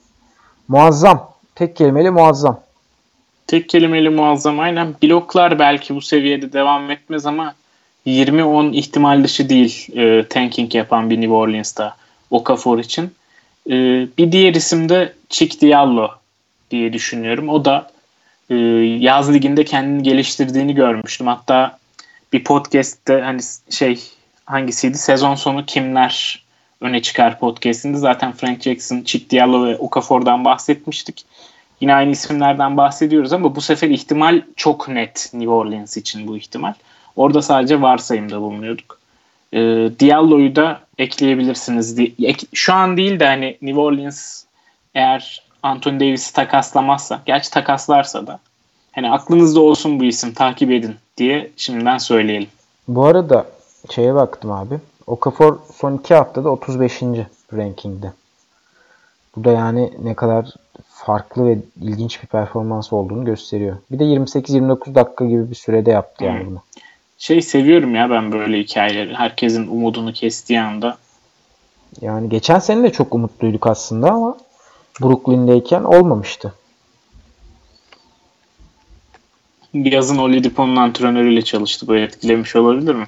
muazzam. 0.69 1.31
Tek 1.55 1.77
kelimeyle 1.77 2.11
muazzam. 2.11 2.61
Tek 3.47 3.69
kelimeyle 3.69 4.09
muazzam 4.09 4.61
aynen. 4.61 4.95
Bloklar 5.03 5.59
belki 5.59 5.95
bu 5.95 6.01
seviyede 6.01 6.53
devam 6.53 6.91
etmez 6.91 7.27
ama 7.27 7.55
20-10 8.07 8.73
ihtimal 8.73 9.25
dışı 9.25 9.49
değil 9.49 9.89
e, 9.97 10.29
tanking 10.29 10.75
yapan 10.75 11.11
bir 11.11 11.21
New 11.21 11.35
Orleans'ta 11.35 11.97
Okafor 12.31 12.79
için. 12.79 13.11
E, 13.71 13.73
bir 14.19 14.33
diğer 14.33 14.55
isim 14.55 14.89
de 14.89 15.13
Chick 15.29 15.61
Diallo 15.61 16.18
diye 16.71 16.93
düşünüyorum. 16.93 17.49
O 17.49 17.65
da 17.65 17.91
e, 18.51 18.55
yaz 19.01 19.35
liginde 19.35 19.65
kendini 19.65 20.03
geliştirdiğini 20.03 20.75
görmüştüm. 20.75 21.27
Hatta 21.27 21.79
bir 22.33 22.45
podcast'te 22.45 23.21
hani 23.21 23.41
şey 23.71 24.01
hangisiydi? 24.45 24.99
Sezon 24.99 25.35
sonu 25.35 25.67
kimler 25.67 26.43
öne 26.81 27.03
çıkar 27.03 27.39
podcast'inde 27.39 27.99
zaten 27.99 28.33
Frank 28.33 28.63
Jackson, 28.63 29.03
Chick 29.03 29.31
Diallo 29.31 29.67
ve 29.67 29.77
Okafor'dan 29.77 30.45
bahsetmiştik. 30.45 31.25
Yine 31.81 31.95
aynı 31.95 32.11
isimlerden 32.11 32.77
bahsediyoruz 32.77 33.33
ama 33.33 33.57
bu 33.57 33.61
sefer 33.61 33.89
ihtimal 33.89 34.43
çok 34.57 34.89
net 34.89 35.31
New 35.33 35.51
Orleans 35.51 35.97
için 35.97 36.29
bu 36.29 36.37
ihtimal. 36.37 36.75
Orada 37.17 37.43
sadece 37.43 37.83
varsayımda 37.83 38.41
bulunuyorduk. 38.41 38.99
E, 39.53 39.59
Diallo'yu 40.01 40.57
da 40.57 40.81
ekleyebilirsiniz. 40.99 41.99
Şu 42.55 42.75
an 42.75 42.97
değil 42.97 43.21
de 43.21 43.27
hani 43.27 43.59
New 43.63 43.81
Orleans 43.81 44.45
eğer 44.95 45.43
Anthony 45.63 46.01
Davis'i 46.01 46.33
takaslamazsa, 46.33 47.23
gerçi 47.27 47.51
takaslarsa 47.51 48.27
da 48.27 48.39
hani 48.93 49.11
aklınızda 49.11 49.61
olsun 49.61 50.01
bu 50.01 50.05
isim 50.05 50.35
takip 50.35 50.71
edin 50.71 50.97
diye 51.17 51.51
şimdiden 51.57 51.99
söyleyelim. 51.99 52.49
Bu 52.89 53.05
arada 53.05 53.47
şeye 53.91 54.15
baktım 54.15 54.53
abi. 54.53 54.79
Okafor 55.07 55.59
son 55.75 55.97
iki 55.97 56.15
haftada 56.15 56.51
35. 56.51 57.03
rankingde. 57.53 58.13
Bu 59.37 59.45
da 59.45 59.53
yani 59.53 59.93
ne 60.03 60.15
kadar 60.15 60.47
farklı 60.89 61.47
ve 61.47 61.59
ilginç 61.83 62.23
bir 62.23 62.27
performans 62.27 62.93
olduğunu 62.93 63.25
gösteriyor. 63.25 63.77
Bir 63.91 63.99
de 63.99 64.05
28-29 64.05 64.95
dakika 64.95 65.25
gibi 65.25 65.51
bir 65.51 65.55
sürede 65.55 65.91
yaptı 65.91 66.25
yani 66.25 66.47
bunu. 66.47 66.63
Şey 67.19 67.43
seviyorum 67.43 67.95
ya 67.95 68.11
ben 68.11 68.33
böyle 68.33 68.59
hikayeleri. 68.59 69.15
Herkesin 69.15 69.69
umudunu 69.69 70.13
kestiği 70.13 70.61
anda. 70.61 70.99
Yani 72.01 72.29
geçen 72.29 72.59
sene 72.59 72.83
de 72.83 72.93
çok 72.93 73.15
umutluyduk 73.15 73.67
aslında 73.67 74.11
ama 74.11 74.37
Brooklyn'deyken 75.03 75.85
olmamıştı. 75.85 76.53
Yazın 79.75 80.19
Oladipo'nun 80.19 80.77
antrenörüyle 80.77 81.43
çalıştı. 81.43 81.87
Bu 81.87 81.97
etkilemiş 81.97 82.57
olabilir 82.57 82.95
mi? 82.95 83.07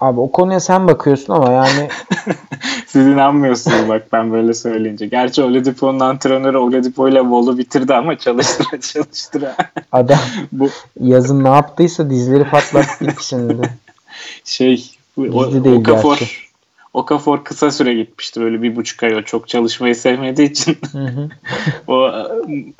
Abi 0.00 0.20
o 0.20 0.32
konuya 0.32 0.60
sen 0.60 0.88
bakıyorsun 0.88 1.32
ama 1.32 1.52
yani 1.52 1.88
Siz 2.86 3.06
inanmıyorsunuz 3.06 3.88
bak 3.88 4.12
ben 4.12 4.32
böyle 4.32 4.54
söyleyince. 4.54 5.06
Gerçi 5.06 5.42
Oladipo'nun 5.42 6.00
antrenörü 6.00 6.56
Oladipo 6.56 7.08
ile 7.08 7.20
Vol'u 7.20 7.58
bitirdi 7.58 7.94
ama 7.94 8.18
çalıştıra 8.18 8.80
çalıştıra. 8.92 9.56
Adam 9.92 10.18
Bu 10.52 10.68
yazın 11.00 11.44
ne 11.44 11.48
yaptıysa 11.48 12.10
dizleri 12.10 12.44
patlattı 12.44 13.04
ikisinde. 13.04 13.70
Şey 14.44 14.90
o, 15.18 15.64
değil 15.64 15.76
Okafor, 15.76 16.18
gerçi. 16.18 16.45
Okafor 16.96 17.44
kısa 17.44 17.70
süre 17.70 17.94
gitmişti 17.94 18.40
böyle 18.40 18.62
bir 18.62 18.76
buçuk 18.76 19.02
ay 19.02 19.16
o 19.16 19.22
çok 19.22 19.48
çalışmayı 19.48 19.96
sevmediği 19.96 20.50
için 20.50 20.78
o 21.88 22.12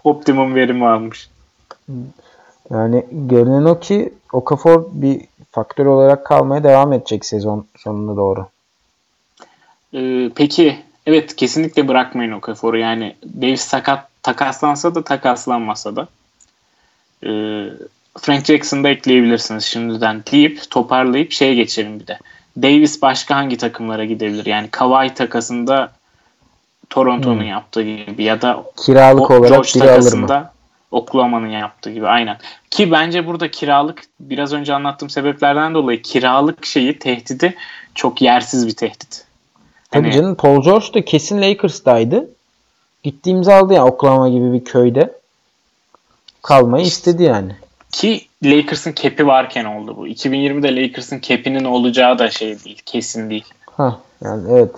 optimum 0.05 0.55
verimi 0.55 0.87
almış. 0.87 1.29
Yani 2.71 3.07
görünen 3.11 3.65
o 3.65 3.81
ki 3.81 4.13
Okafor 4.33 4.85
bir 4.93 5.21
faktör 5.51 5.87
olarak 5.87 6.27
kalmaya 6.27 6.65
devam 6.65 6.93
edecek 6.93 7.25
sezon 7.25 7.67
sonuna 7.79 8.17
doğru. 8.17 8.47
Ee, 9.95 10.31
peki 10.35 10.79
evet 11.07 11.37
kesinlikle 11.37 11.89
bırakmayın 11.89 12.33
Okafor'u. 12.33 12.79
Yani 12.79 13.17
Davis 13.43 13.61
sakat 13.61 14.09
takaslansa 14.23 14.95
da 14.95 15.05
takaslanmasa 15.05 15.97
da. 15.97 16.09
Ee, 17.25 17.67
Frank 18.19 18.45
Jackson'da 18.45 18.89
ekleyebilirsiniz 18.89 19.65
şimdiden 19.65 20.23
deyip 20.33 20.71
toparlayıp 20.71 21.33
şeye 21.33 21.55
geçelim 21.55 22.01
bir 22.01 22.07
de. 22.07 22.19
Davis 22.57 23.03
başka 23.03 23.37
hangi 23.37 23.57
takımlara 23.57 24.05
gidebilir? 24.05 24.47
Yani 24.47 24.69
Kawhi 24.69 25.14
takasında 25.14 25.92
Toronto'nun 26.90 27.40
hmm. 27.40 27.49
yaptığı 27.49 27.83
gibi 27.83 28.25
ya 28.25 28.42
da 28.42 28.64
kiralık 28.87 29.31
o, 29.31 29.35
olarak 29.35 29.49
George 29.49 29.69
biri 29.75 29.79
takasında 29.79 30.35
alır 30.35 30.42
mı? 30.42 30.51
Oklahoma'nın 30.90 31.49
yaptığı 31.49 31.90
gibi 31.90 32.07
aynen. 32.09 32.38
Ki 32.71 32.92
bence 32.92 33.27
burada 33.27 33.51
kiralık 33.51 34.03
biraz 34.21 34.53
önce 34.53 34.75
anlattığım 34.75 35.11
sebeplerden 35.11 35.75
dolayı 35.75 36.03
kiralık 36.03 36.66
şeyi 36.66 36.99
tehdidi 36.99 37.55
çok 37.95 38.23
yersiz 38.23 38.66
bir 38.66 38.77
tehdit. 38.77 39.25
Tabii 39.90 40.03
hani... 40.03 40.16
canım 40.16 40.35
Paul 40.35 40.62
George 40.62 40.95
da 40.95 41.05
kesin 41.05 41.42
Lakers'taydı. 41.42 42.31
Gitti 43.03 43.31
imzaladı 43.31 43.75
yani 43.75 43.90
Oklahoma 43.90 44.29
gibi 44.29 44.53
bir 44.53 44.64
köyde. 44.64 45.12
Kalmayı 46.42 46.87
istedi 46.87 47.23
yani. 47.23 47.57
Ki 47.92 48.26
Lakers'ın 48.51 48.95
cap'i 49.03 49.27
varken 49.27 49.65
oldu 49.65 49.97
bu. 49.97 50.09
2020'de 50.09 50.83
Lakers'ın 50.83 51.21
cap'inin 51.21 51.65
olacağı 51.65 52.19
da 52.19 52.31
şey 52.31 52.65
değil. 52.65 52.83
Kesin 52.87 53.31
değil. 53.31 53.45
Ha 53.77 53.99
yani 54.25 54.43
evet. 54.53 54.75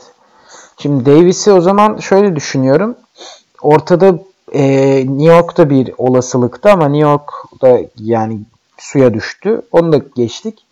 Şimdi 0.82 1.06
Davis'i 1.06 1.52
o 1.52 1.60
zaman 1.60 1.96
şöyle 1.96 2.36
düşünüyorum. 2.36 2.96
Ortada 3.62 4.18
e, 4.52 4.62
New 5.06 5.34
York'ta 5.34 5.70
bir 5.70 5.92
olasılıktı 5.98 6.70
ama 6.70 6.88
New 6.88 7.08
York'ta 7.08 7.78
yani 7.96 8.40
suya 8.78 9.14
düştü. 9.14 9.62
Onu 9.72 9.92
da 9.92 10.00
geçtik. 10.16 10.64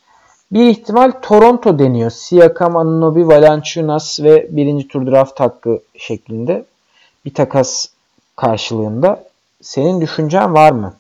Bir 0.53 0.67
ihtimal 0.67 1.13
Toronto 1.23 1.79
deniyor. 1.79 2.11
Siakam, 2.11 2.77
Anunoby, 2.77 3.23
Valanciunas 3.23 4.21
ve 4.21 4.47
birinci 4.51 4.89
tur 4.89 5.07
draft 5.07 5.41
hakkı 5.41 5.81
şeklinde 5.99 6.65
bir 7.25 7.35
takas 7.35 7.87
karşılığında. 8.37 9.25
Senin 9.63 10.01
düşüncen 10.01 10.55
var 10.55 10.73
mı 10.73 10.95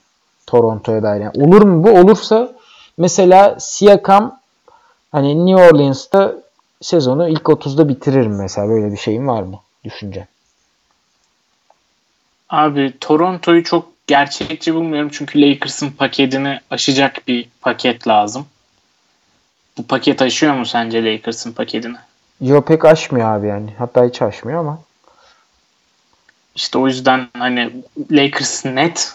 Toronto'ya 0.46 1.02
dair? 1.02 1.20
Yani 1.20 1.44
olur 1.44 1.62
mu 1.62 1.84
bu? 1.84 1.90
Olursa 1.90 2.52
mesela 2.98 3.56
Siakam 3.60 4.40
hani 5.12 5.46
New 5.46 5.68
Orleans'ta 5.68 6.34
sezonu 6.82 7.28
ilk 7.28 7.42
30'da 7.42 7.88
bitiririm 7.88 8.36
mesela. 8.36 8.68
Böyle 8.68 8.92
bir 8.92 8.96
şeyin 8.96 9.26
var 9.26 9.42
mı? 9.42 9.60
Düşünce. 9.84 10.26
Abi 12.48 12.94
Toronto'yu 13.00 13.64
çok 13.64 13.88
gerçekçi 14.06 14.74
bulmuyorum 14.74 15.10
çünkü 15.12 15.40
Lakers'ın 15.40 15.90
paketini 15.90 16.60
aşacak 16.70 17.28
bir 17.28 17.48
paket 17.60 18.08
lazım. 18.08 18.46
Bu 19.78 19.86
paket 19.86 20.22
aşıyor 20.22 20.54
mu 20.54 20.66
sence 20.66 21.04
Lakers'ın 21.04 21.52
paketini? 21.52 21.96
Yok 22.40 22.66
pek 22.66 22.84
aşmıyor 22.84 23.30
abi 23.30 23.46
yani. 23.46 23.70
Hatta 23.78 24.04
hiç 24.04 24.22
aşmıyor 24.22 24.60
ama. 24.60 24.78
İşte 26.54 26.78
o 26.78 26.86
yüzden 26.86 27.28
hani 27.38 27.72
Lakers 28.10 28.64
net 28.64 29.14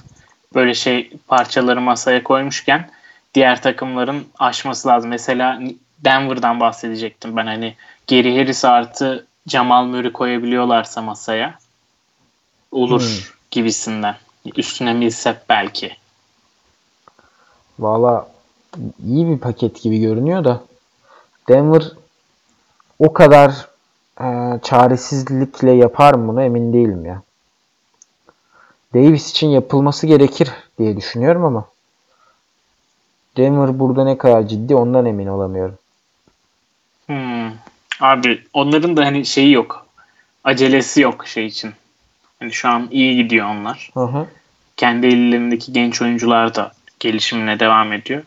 böyle 0.56 0.74
şey 0.74 1.12
parçaları 1.28 1.82
masaya 1.82 2.24
koymuşken 2.24 2.90
diğer 3.34 3.62
takımların 3.62 4.26
aşması 4.40 4.88
lazım. 4.88 5.10
Mesela 5.10 5.62
Denver'dan 6.00 6.60
bahsedecektim 6.60 7.38
ben 7.38 7.46
hani 7.46 7.76
Geri 8.08 8.38
Harris 8.38 8.66
artı 8.66 9.28
Jamal 9.48 9.86
Murray 9.86 10.12
koyabiliyorlarsa 10.12 11.02
masaya 11.02 11.60
olur 12.72 13.02
hmm. 13.02 13.36
gibisinden. 13.52 14.16
Üstüne 14.56 14.94
Millsap 14.94 15.50
belki. 15.50 15.92
Valla 17.80 18.28
iyi 19.06 19.28
bir 19.28 19.38
paket 19.38 19.82
gibi 19.82 20.00
görünüyor 20.00 20.44
da 20.44 20.64
Denver 21.50 21.92
o 23.00 23.14
kadar 23.14 23.68
e, 24.22 24.60
çaresizlikle 24.64 25.72
yapar 25.72 26.14
mı 26.14 26.28
bunu 26.28 26.44
emin 26.44 26.74
değilim 26.74 27.06
ya. 27.06 27.22
Davis 28.94 29.32
için 29.32 29.50
yapılması 29.50 30.08
gerekir 30.08 30.50
diye 30.80 30.98
düşünüyorum 30.98 31.46
ama 31.46 31.66
Denver 33.38 33.80
burada 33.80 34.04
ne 34.04 34.18
kadar 34.18 34.48
ciddi 34.48 34.76
ondan 34.76 35.06
emin 35.06 35.28
olamıyorum. 35.28 35.78
Hmm. 37.06 37.52
Abi 38.00 38.44
onların 38.54 38.98
da 38.98 39.06
hani 39.06 39.26
şeyi 39.26 39.52
yok. 39.52 39.86
Acelesi 40.44 41.02
yok 41.02 41.28
şey 41.28 41.46
için. 41.46 41.72
Hani 42.40 42.52
şu 42.52 42.70
an 42.70 42.88
iyi 42.92 43.16
gidiyor 43.16 43.46
onlar. 43.50 43.90
Hı 43.94 44.04
hı. 44.04 44.28
Kendi 44.78 45.08
ellerindeki 45.08 45.74
genç 45.74 46.02
oyuncular 46.02 46.56
da 46.56 46.72
gelişimine 47.00 47.60
devam 47.60 47.94
ediyor. 47.94 48.24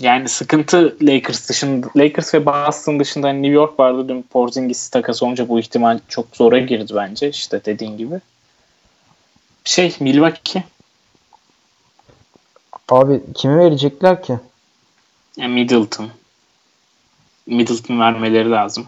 Yani 0.00 0.28
sıkıntı 0.28 0.96
Lakers 1.02 1.48
dışında 1.48 1.86
Lakers 1.96 2.34
ve 2.34 2.46
Boston 2.46 3.00
dışında 3.00 3.32
New 3.32 3.54
York 3.54 3.80
vardı 3.80 4.08
dün 4.08 4.22
Porzingis 4.22 4.88
takası 4.88 5.26
olunca 5.26 5.48
bu 5.48 5.60
ihtimal 5.60 5.98
çok 6.08 6.26
zora 6.36 6.58
girdi 6.58 6.92
bence 6.96 7.28
işte 7.28 7.60
dediğin 7.64 7.98
gibi. 7.98 8.14
Şey 9.66 9.96
Milwaukee. 10.00 10.64
Abi 12.88 13.20
kimi 13.34 13.58
verecekler 13.58 14.22
ki? 14.22 14.38
Yani 15.36 15.54
Middleton. 15.54 16.08
Middleton 17.46 18.00
vermeleri 18.00 18.50
lazım. 18.50 18.86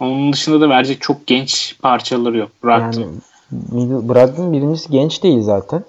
Onun 0.00 0.32
dışında 0.32 0.60
da 0.60 0.68
verecek 0.68 1.00
çok 1.00 1.26
genç 1.26 1.76
parçaları 1.82 2.38
yok. 2.38 2.50
Brogdon. 2.64 3.00
Yani 3.00 4.08
Brogdon 4.08 4.52
birincisi 4.52 4.90
genç 4.90 5.22
değil 5.22 5.42
zaten. 5.42 5.84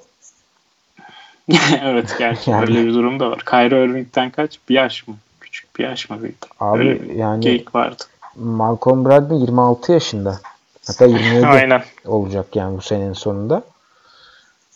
evet 1.82 2.16
gerçi 2.20 2.50
yani. 2.52 2.62
öyle 2.62 2.86
bir 2.86 2.94
durum 2.94 3.20
da 3.20 3.32
var. 3.32 3.40
Kyrie 3.46 3.86
Irving'den 3.86 4.30
kaç? 4.30 4.60
Bir 4.70 4.76
yaş 4.76 5.08
mı? 5.08 5.16
Küçük 5.40 5.80
bir 5.80 5.84
yaş 5.84 6.10
mı 6.10 6.22
büyük? 6.24 6.38
Abi 6.60 6.80
öyle 6.80 7.14
yani 7.14 7.42
geyik 7.42 7.76
vardı. 7.76 8.04
Malcolm 8.36 9.06
Brogdon 9.06 9.36
26 9.36 9.92
yaşında. 9.92 10.40
Hatta 10.88 11.06
27 11.06 11.48
Aynen. 11.48 11.84
olacak 12.06 12.56
yani 12.56 12.78
bu 12.78 12.82
senenin 12.82 13.14
sonunda. 13.14 13.64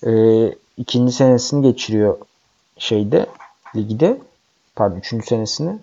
Ee, 0.04 0.56
ikinci 0.78 1.12
senesini 1.14 1.62
geçiriyor 1.62 2.18
şeyde 2.78 3.26
ligde. 3.76 4.18
Pardon 4.76 4.98
üçüncü 4.98 5.26
senesini. 5.26 5.78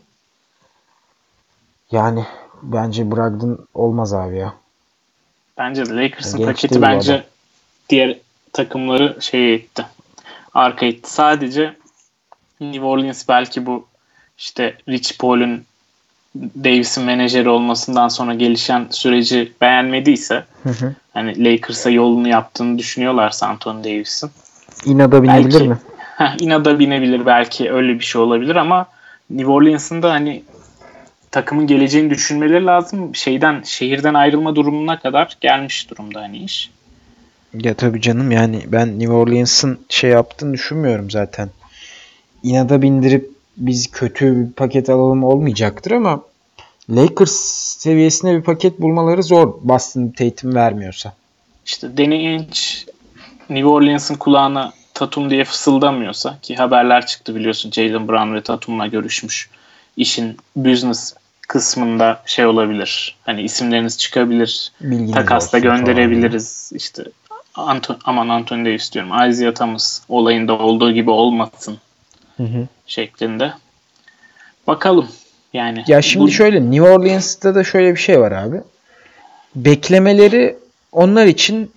Yani 1.90 2.26
bence 2.62 3.10
Brogdon 3.10 3.66
olmaz 3.74 4.14
abi 4.14 4.36
ya. 4.36 4.54
Bence 5.58 5.86
de 5.86 5.96
Lakers'ın 5.96 6.38
yani 6.38 6.52
paketi 6.52 6.82
bence 6.82 7.24
diğer 7.88 8.18
takımları 8.52 9.22
şey 9.22 9.54
etti. 9.54 9.86
Arka 10.54 10.86
etti. 10.86 11.12
Sadece 11.12 11.76
New 12.60 12.84
Orleans 12.84 13.28
belki 13.28 13.66
bu 13.66 13.86
işte 14.38 14.78
Rich 14.88 15.18
Paul'un 15.18 15.64
Davis'in 16.36 17.04
menajeri 17.04 17.48
olmasından 17.48 18.08
sonra 18.08 18.34
gelişen 18.34 18.86
süreci 18.90 19.52
beğenmediyse 19.60 20.44
hı 20.62 20.68
hı. 20.68 20.94
hani 21.14 21.44
Lakers'a 21.44 21.90
yolunu 21.90 22.28
yaptığını 22.28 22.78
düşünüyorlarsa 22.78 23.46
Anthony 23.46 23.84
Davis'in. 23.84 24.30
İnada 24.84 25.22
binebilir 25.22 25.54
belki, 25.54 25.68
mi? 25.68 25.78
Heh, 26.16 26.36
inada 26.40 26.78
binebilir 26.78 27.26
belki 27.26 27.72
öyle 27.72 27.94
bir 27.94 28.04
şey 28.04 28.20
olabilir 28.20 28.56
ama 28.56 28.86
New 29.30 29.52
Orleans'ın 29.52 30.02
da 30.02 30.10
hani 30.10 30.42
takımın 31.30 31.66
geleceğini 31.66 32.10
düşünmeleri 32.10 32.66
lazım. 32.66 33.14
Şeyden 33.14 33.62
şehirden 33.64 34.14
ayrılma 34.14 34.56
durumuna 34.56 34.98
kadar 34.98 35.36
gelmiş 35.40 35.90
durumda 35.90 36.20
hani 36.20 36.38
iş. 36.38 36.70
Ya 37.54 37.74
tabii 37.74 38.00
canım 38.00 38.30
yani 38.30 38.62
ben 38.66 38.98
New 38.98 39.12
Orleans'ın 39.12 39.78
şey 39.88 40.10
yaptığını 40.10 40.52
düşünmüyorum 40.52 41.10
zaten. 41.10 41.50
İnada 42.42 42.82
bindirip 42.82 43.30
biz 43.56 43.90
kötü 43.90 44.40
bir 44.40 44.52
paket 44.52 44.90
alalım 44.90 45.24
olmayacaktır 45.24 45.90
ama 45.90 46.22
Lakers 46.90 47.32
seviyesinde 47.78 48.36
bir 48.36 48.42
paket 48.42 48.80
bulmaları 48.80 49.22
zor 49.22 49.54
Boston 49.62 50.08
Tatum 50.08 50.54
vermiyorsa. 50.54 51.12
İşte 51.66 51.96
Danny 51.96 52.28
Ainge 52.28 52.60
New 53.50 53.66
Orleans'ın 53.66 54.14
kulağına 54.14 54.72
Tatum 54.94 55.30
diye 55.30 55.44
fısıldamıyorsa 55.44 56.38
ki 56.42 56.56
haberler 56.56 57.06
çıktı 57.06 57.34
biliyorsun 57.34 57.70
Jalen 57.70 58.08
Brown 58.08 58.34
ve 58.34 58.42
Tatum'la 58.42 58.86
görüşmüş. 58.86 59.50
İşin 59.96 60.36
business 60.56 61.14
kısmında 61.48 62.22
şey 62.26 62.46
olabilir. 62.46 63.16
Hani 63.22 63.42
isimleriniz 63.42 63.98
çıkabilir. 63.98 64.72
Bilginiz 64.80 65.12
takasla 65.12 65.58
gönderebiliriz. 65.58 66.68
Falan. 66.68 66.78
İşte 66.78 67.04
Anton, 67.54 67.98
aman 68.04 68.28
Anthony 68.28 68.64
Davis 68.64 68.92
diyorum. 68.92 69.30
Isaiah 69.30 69.54
Thomas 69.54 70.00
olayında 70.08 70.58
olduğu 70.58 70.92
gibi 70.92 71.10
olmasın 71.10 71.78
hı 72.36 72.42
hı. 72.42 72.68
Şeklinde. 72.92 73.52
Bakalım. 74.66 75.08
Yani 75.52 75.84
ya 75.86 76.02
şimdi 76.02 76.24
bu... 76.24 76.30
şöyle 76.30 76.70
New 76.70 76.82
Orleans'ta 76.82 77.54
da 77.54 77.64
şöyle 77.64 77.94
bir 77.94 78.00
şey 78.00 78.20
var 78.20 78.32
abi. 78.32 78.60
Beklemeleri 79.54 80.56
onlar 80.92 81.26
için 81.26 81.72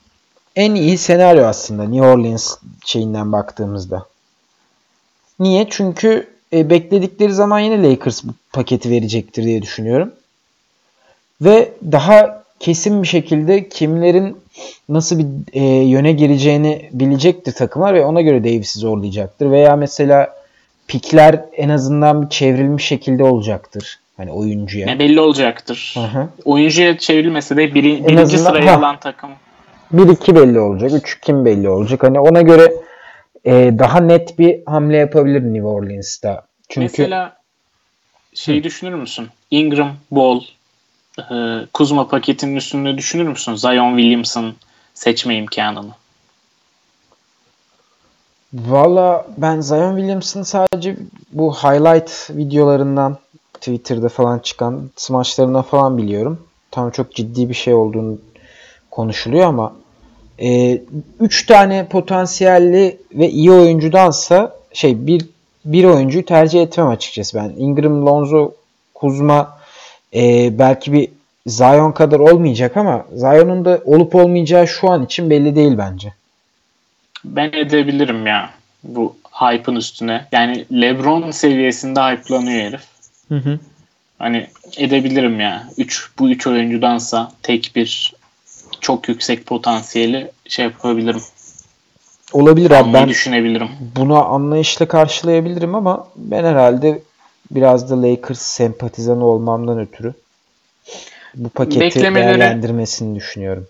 en 0.55 0.75
iyi 0.75 0.97
senaryo 0.97 1.45
aslında 1.45 1.83
New 1.83 2.07
Orleans 2.07 2.57
şeyinden 2.85 3.31
baktığımızda. 3.31 4.05
Niye? 5.39 5.67
Çünkü 5.69 6.27
e, 6.53 6.69
bekledikleri 6.69 7.33
zaman 7.33 7.59
yine 7.59 7.89
Lakers 7.89 8.23
bu 8.23 8.31
paketi 8.53 8.89
verecektir 8.89 9.43
diye 9.43 9.61
düşünüyorum. 9.61 10.13
Ve 11.41 11.73
daha 11.91 12.43
kesin 12.59 13.03
bir 13.03 13.07
şekilde 13.07 13.69
kimlerin 13.69 14.37
nasıl 14.89 15.19
bir 15.19 15.25
e, 15.53 15.63
yöne 15.63 16.11
gireceğini 16.11 16.89
bilecektir 16.93 17.51
takımlar 17.51 17.93
ve 17.93 18.05
ona 18.05 18.21
göre 18.21 18.43
Davis'i 18.43 18.79
zorlayacaktır. 18.79 19.51
Veya 19.51 19.75
mesela 19.75 20.44
pikler 20.87 21.45
en 21.53 21.69
azından 21.69 22.21
bir 22.21 22.29
çevrilmiş 22.29 22.85
şekilde 22.85 23.23
olacaktır. 23.23 23.99
Hani 24.17 24.31
oyuncuya. 24.31 24.85
Ne 24.85 24.99
belli 24.99 25.19
olacaktır. 25.19 25.95
Hı-hı. 25.97 26.29
Oyuncuya 26.45 26.97
çevrilmese 26.97 27.57
de 27.57 27.73
biri, 27.73 28.05
birinci 28.05 28.21
azından, 28.21 28.51
sıraya 28.51 28.71
ha, 28.71 28.77
alan 28.77 28.99
takım. 28.99 29.29
1-2 29.93 30.35
belli 30.35 30.59
olacak. 30.59 30.91
3 30.93 31.21
kim 31.21 31.45
belli 31.45 31.69
olacak. 31.69 32.03
Hani 32.03 32.19
ona 32.19 32.41
göre 32.41 32.73
e, 33.45 33.51
daha 33.79 33.99
net 33.99 34.39
bir 34.39 34.59
hamle 34.65 34.97
yapabilir 34.97 35.41
New 35.41 35.67
Orleans'ta. 35.67 36.45
Çünkü 36.69 36.81
Mesela 36.81 37.37
şey 38.33 38.59
Hı. 38.59 38.63
düşünür 38.63 38.93
müsün? 38.93 39.27
Ingram, 39.51 39.91
Ball, 40.11 40.41
e, 41.19 41.35
Kuzma 41.73 42.07
paketinin 42.07 42.55
üstünde 42.55 42.97
düşünür 42.97 43.27
müsün? 43.27 43.55
Zion 43.55 43.97
Williamson 43.97 44.55
seçme 44.93 45.35
imkanını. 45.35 45.91
Valla 48.55 49.25
ben 49.37 49.61
Zion 49.61 49.95
Williamson'ı 49.95 50.45
sadece 50.45 50.97
bu 51.31 51.53
highlight 51.53 52.29
videolarından 52.29 53.17
Twitter'da 53.53 54.09
falan 54.09 54.39
çıkan 54.39 54.89
smaçlarından 54.95 55.61
falan 55.61 55.97
biliyorum. 55.97 56.39
Tam 56.71 56.91
çok 56.91 57.15
ciddi 57.15 57.49
bir 57.49 57.53
şey 57.53 57.73
olduğunu 57.73 58.17
konuşuluyor 58.91 59.45
ama 59.45 59.73
3 60.39 60.45
e, 60.45 60.81
üç 61.19 61.45
tane 61.45 61.87
potansiyelli 61.87 62.97
ve 63.13 63.29
iyi 63.29 63.51
oyuncudansa 63.51 64.55
şey 64.73 65.07
bir 65.07 65.25
bir 65.65 65.83
oyuncuyu 65.83 66.25
tercih 66.25 66.61
etmem 66.61 66.87
açıkçası 66.87 67.37
ben. 67.37 67.53
Ingram, 67.57 68.05
Lonzo, 68.05 68.51
Kuzma 68.93 69.57
e, 70.13 70.49
belki 70.59 70.93
bir 70.93 71.09
Zion 71.47 71.91
kadar 71.91 72.19
olmayacak 72.19 72.77
ama 72.77 73.05
Zion'un 73.15 73.65
da 73.65 73.81
olup 73.85 74.15
olmayacağı 74.15 74.67
şu 74.67 74.89
an 74.89 75.05
için 75.05 75.29
belli 75.29 75.55
değil 75.55 75.77
bence. 75.77 76.13
Ben 77.25 77.51
edebilirim 77.53 78.27
ya 78.27 78.49
bu 78.83 79.15
hype'ın 79.31 79.75
üstüne. 79.75 80.25
Yani 80.31 80.65
LeBron 80.71 81.31
seviyesinde 81.31 81.99
hype'lanıyor 81.99 82.61
herif. 82.61 82.81
Hı 83.29 83.35
hı. 83.35 83.59
Hani 84.19 84.47
edebilirim 84.77 85.39
ya. 85.39 85.67
Üç, 85.77 86.09
bu 86.19 86.29
üç 86.29 86.47
oyuncudansa 86.47 87.31
tek 87.43 87.71
bir 87.75 88.13
çok 88.81 89.09
yüksek 89.09 89.45
potansiyeli 89.45 90.31
şey 90.47 90.65
yapabilirim. 90.65 91.21
Olabilir 92.33 92.71
abi. 92.71 92.93
Ben 92.93 93.09
düşünebilirim. 93.09 93.69
Bunu 93.95 94.25
anlayışla 94.25 94.87
karşılayabilirim 94.87 95.75
ama 95.75 96.07
ben 96.15 96.43
herhalde 96.43 97.01
biraz 97.51 97.89
da 97.89 98.01
Lakers 98.01 98.41
sempatizanı 98.41 99.25
olmamdan 99.25 99.79
ötürü 99.79 100.13
bu 101.35 101.49
paketi 101.49 101.79
beklemeleri, 101.79 102.39
değerlendirmesini 102.39 103.15
düşünüyorum. 103.15 103.67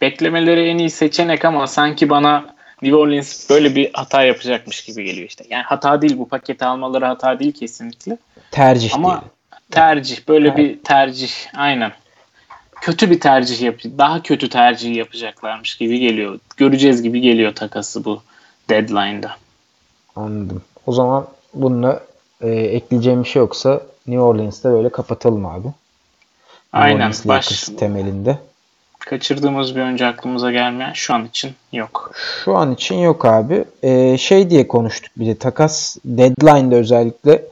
Beklemeleri 0.00 0.68
en 0.68 0.78
iyi 0.78 0.90
seçenek 0.90 1.44
ama 1.44 1.66
sanki 1.66 2.10
bana 2.10 2.55
New 2.82 2.96
Orleans 2.96 3.50
böyle 3.50 3.74
bir 3.74 3.90
hata 3.92 4.22
yapacakmış 4.22 4.84
gibi 4.84 5.04
geliyor 5.04 5.28
işte. 5.28 5.44
Yani 5.50 5.62
hata 5.62 6.02
değil 6.02 6.18
bu 6.18 6.28
paketi 6.28 6.64
almaları 6.64 7.04
hata 7.04 7.38
değil 7.38 7.52
kesinlikle. 7.52 8.18
Tercih 8.50 8.94
ama 8.94 9.10
değil. 9.10 9.22
tercih 9.70 10.28
böyle 10.28 10.48
evet. 10.48 10.58
bir 10.58 10.84
tercih 10.84 11.32
aynen. 11.54 11.92
Kötü 12.80 13.10
bir 13.10 13.20
tercih 13.20 13.62
yap 13.62 13.74
daha 13.84 14.22
kötü 14.22 14.48
tercih 14.48 14.96
yapacaklarmış 14.96 15.76
gibi 15.76 15.98
geliyor. 15.98 16.38
Göreceğiz 16.56 17.02
gibi 17.02 17.20
geliyor 17.20 17.54
takası 17.54 18.04
bu 18.04 18.22
deadline'da. 18.68 19.30
Anladım. 20.16 20.62
O 20.86 20.92
zaman 20.92 21.26
bununla 21.54 22.00
e, 22.40 22.50
ekleyeceğim 22.50 23.24
bir 23.24 23.28
şey 23.28 23.40
yoksa 23.40 23.82
New 24.06 24.22
Orleans'ta 24.22 24.72
böyle 24.72 24.88
kapatalım 24.88 25.46
abi. 25.46 25.68
Aynen. 26.72 27.12
Baş, 27.24 27.62
temelinde. 27.62 28.38
Kaçırdığımız 29.06 29.76
bir 29.76 29.80
önce 29.80 30.06
aklımıza 30.06 30.52
gelmeyen 30.52 30.92
şu 30.92 31.14
an 31.14 31.24
için 31.24 31.52
yok. 31.72 32.12
Şu 32.44 32.56
an 32.56 32.74
için 32.74 32.98
yok 32.98 33.24
abi. 33.24 33.64
Ee, 33.82 34.18
şey 34.18 34.50
diye 34.50 34.68
konuştuk 34.68 35.12
bir 35.16 35.26
de 35.26 35.38
takas 35.38 35.96
deadline'da 36.04 36.76
özellikle 36.76 37.42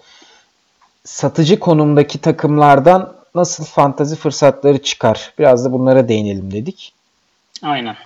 satıcı 1.04 1.58
konumdaki 1.58 2.18
takımlardan 2.18 3.12
nasıl 3.34 3.64
fantazi 3.64 4.16
fırsatları 4.16 4.82
çıkar? 4.82 5.32
Biraz 5.38 5.64
da 5.64 5.72
bunlara 5.72 6.08
değinelim 6.08 6.52
dedik. 6.52 6.92
Aynen. 7.62 7.96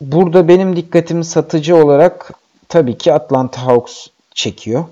Burada 0.00 0.48
benim 0.48 0.76
dikkatimi 0.76 1.24
satıcı 1.24 1.76
olarak 1.76 2.32
tabii 2.68 2.98
ki 2.98 3.12
Atlanta 3.12 3.66
Hawks 3.66 4.06
çekiyor. 4.34 4.84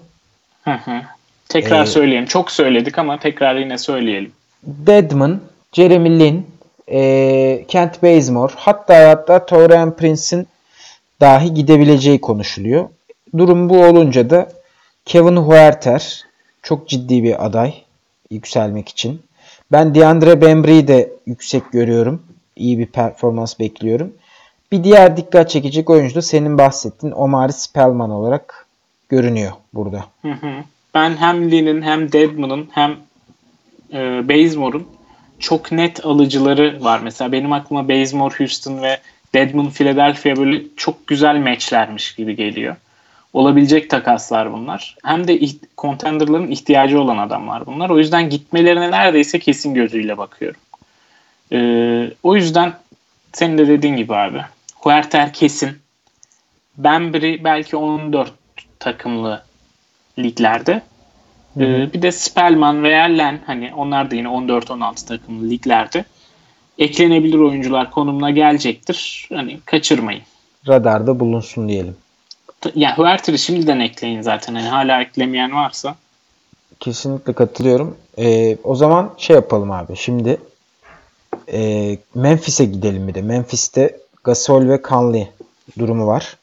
Hı 0.63 0.71
hı. 0.73 1.03
Tekrar 1.49 1.83
ee, 1.83 1.87
söyleyelim. 1.87 2.27
Çok 2.27 2.51
söyledik 2.51 2.99
ama 2.99 3.19
tekrar 3.19 3.57
yine 3.57 3.79
söyleyelim. 3.79 4.33
Deadman, 4.63 5.41
Jeremy 5.73 6.21
Lin, 6.21 6.50
e, 6.91 7.65
Kent 7.69 8.03
Bazemore 8.03 8.53
hatta 8.57 9.09
hatta 9.09 9.47
Torian 9.47 9.97
Prince'in 9.97 10.47
dahi 11.21 11.55
gidebileceği 11.55 12.21
konuşuluyor. 12.21 12.89
Durum 13.39 13.71
bu 13.71 13.85
olunca 13.85 14.31
da 14.31 14.49
Kevin 15.05 15.37
Huerter 15.37 16.25
çok 16.63 16.89
ciddi 16.89 17.23
bir 17.23 17.47
aday 17.47 17.75
yükselmek 18.31 18.89
için. 18.89 19.23
Ben 19.73 19.95
DeAndre 19.95 20.41
Bembry'i 20.41 20.89
de 20.89 21.13
yüksek 21.27 21.73
görüyorum. 21.73 22.23
İyi 22.57 22.79
bir 22.79 22.87
performans 22.87 23.59
bekliyorum. 23.59 24.13
Bir 24.73 24.85
diğer 24.85 25.17
dikkat 25.17 25.51
çekecek 25.51 25.91
oyuncu 25.91 26.15
da 26.15 26.23
senin 26.23 26.59
bahsettiğin 26.59 27.13
Omar 27.13 27.49
Spellman 27.49 28.11
olarak 28.11 28.67
görünüyor 29.09 29.53
burada. 29.75 30.05
Ben 30.95 31.17
hem 31.17 31.51
Lin'in 31.51 31.83
hem 31.83 32.13
Deadman'ın 32.13 32.69
hem 32.73 32.97
e, 33.93 34.29
Bazemore'un 34.29 34.87
çok 35.41 35.73
net 35.73 36.07
alıcıları 36.07 36.85
var. 36.85 37.01
Mesela 37.01 37.33
benim 37.33 37.53
aklıma 37.53 37.89
Bazemore, 37.89 38.35
Houston 38.39 38.83
ve 38.83 39.01
Deadman 39.35 39.71
Philadelphia 39.71 40.37
böyle 40.37 40.63
çok 40.77 41.07
güzel 41.07 41.37
meçlermiş 41.37 42.15
gibi 42.15 42.37
geliyor. 42.37 42.77
Olabilecek 43.33 43.91
takaslar 43.91 44.53
bunlar. 44.53 44.97
Hem 45.05 45.29
de 45.29 45.39
iht- 45.39 45.67
contenderların 45.79 46.51
ihtiyacı 46.51 47.01
olan 47.01 47.19
adamlar 47.19 47.67
bunlar. 47.67 47.91
O 47.91 47.99
yüzden 47.99 48.31
gitmelerine 48.31 48.91
neredeyse 48.91 49.39
kesin 49.39 49.75
gözüyle 49.75 50.19
bakıyorum. 50.19 50.61
Ee, 51.53 52.11
o 52.23 52.37
yüzden 52.37 52.73
senin 53.33 53.59
de 53.59 53.69
dediğin 53.69 53.97
gibi 53.97 54.15
abi. 54.15 54.41
Huerter 54.75 55.33
kesin. 55.33 55.79
Bembry 56.79 57.45
belki 57.45 57.77
14 57.77 58.33
takımlı 58.79 59.43
liglerde. 60.19 60.83
Ee, 61.57 61.93
bir 61.93 62.03
de 62.03 62.13
Spellman 62.13 62.83
veya 62.83 63.05
Len 63.05 63.41
hani 63.47 63.73
onlar 63.77 64.11
da 64.11 64.15
yine 64.15 64.29
14-16 64.29 65.07
takımlı 65.07 65.51
liglerde 65.51 66.05
eklenebilir 66.79 67.39
oyuncular 67.39 67.91
konumuna 67.91 68.31
gelecektir. 68.31 69.29
Hani 69.33 69.61
kaçırmayın. 69.65 70.23
Radarda 70.69 71.21
bulunsun 71.21 71.69
diyelim. 71.69 71.97
T- 72.61 72.73
Yani 72.75 72.95
Huerter'i 72.97 73.39
şimdiden 73.39 73.81
ekleyin 73.81 74.21
zaten. 74.23 74.55
Hani 74.55 74.69
hala 74.69 75.03
eklemeyen 75.03 75.53
varsa. 75.55 75.95
Kesinlikle 76.81 77.33
katılıyorum. 77.33 77.97
Ee, 78.19 78.57
o 78.65 78.75
zaman 78.75 79.15
şey 79.19 79.37
yapalım 79.37 79.71
abi. 79.71 79.97
Şimdi 79.97 80.41
e, 81.53 81.99
Memphis'e 82.15 82.65
gidelim 82.65 83.09
bir 83.09 83.15
de. 83.15 83.23
Memphis'te 83.23 83.97
Gasol 84.25 84.69
ve 84.69 84.81
Conley 84.89 85.29
durumu 85.79 86.07
var. 86.07 86.37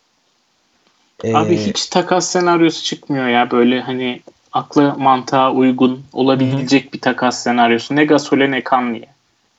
Ee, 1.24 1.36
Abi 1.36 1.58
hiç 1.58 1.86
takas 1.86 2.28
senaryosu 2.28 2.84
çıkmıyor 2.84 3.28
ya. 3.28 3.52
Böyle 3.52 3.82
hani 3.82 4.22
akla 4.58 4.96
mantığa 5.00 5.52
uygun 5.52 6.02
olabilecek 6.14 6.94
bir 6.94 7.02
takas 7.02 7.44
senaryosu. 7.44 7.96
Ne 7.96 8.06
Gasol'e 8.06 8.52
ne 8.52 8.64
Conley'e. 8.64 9.08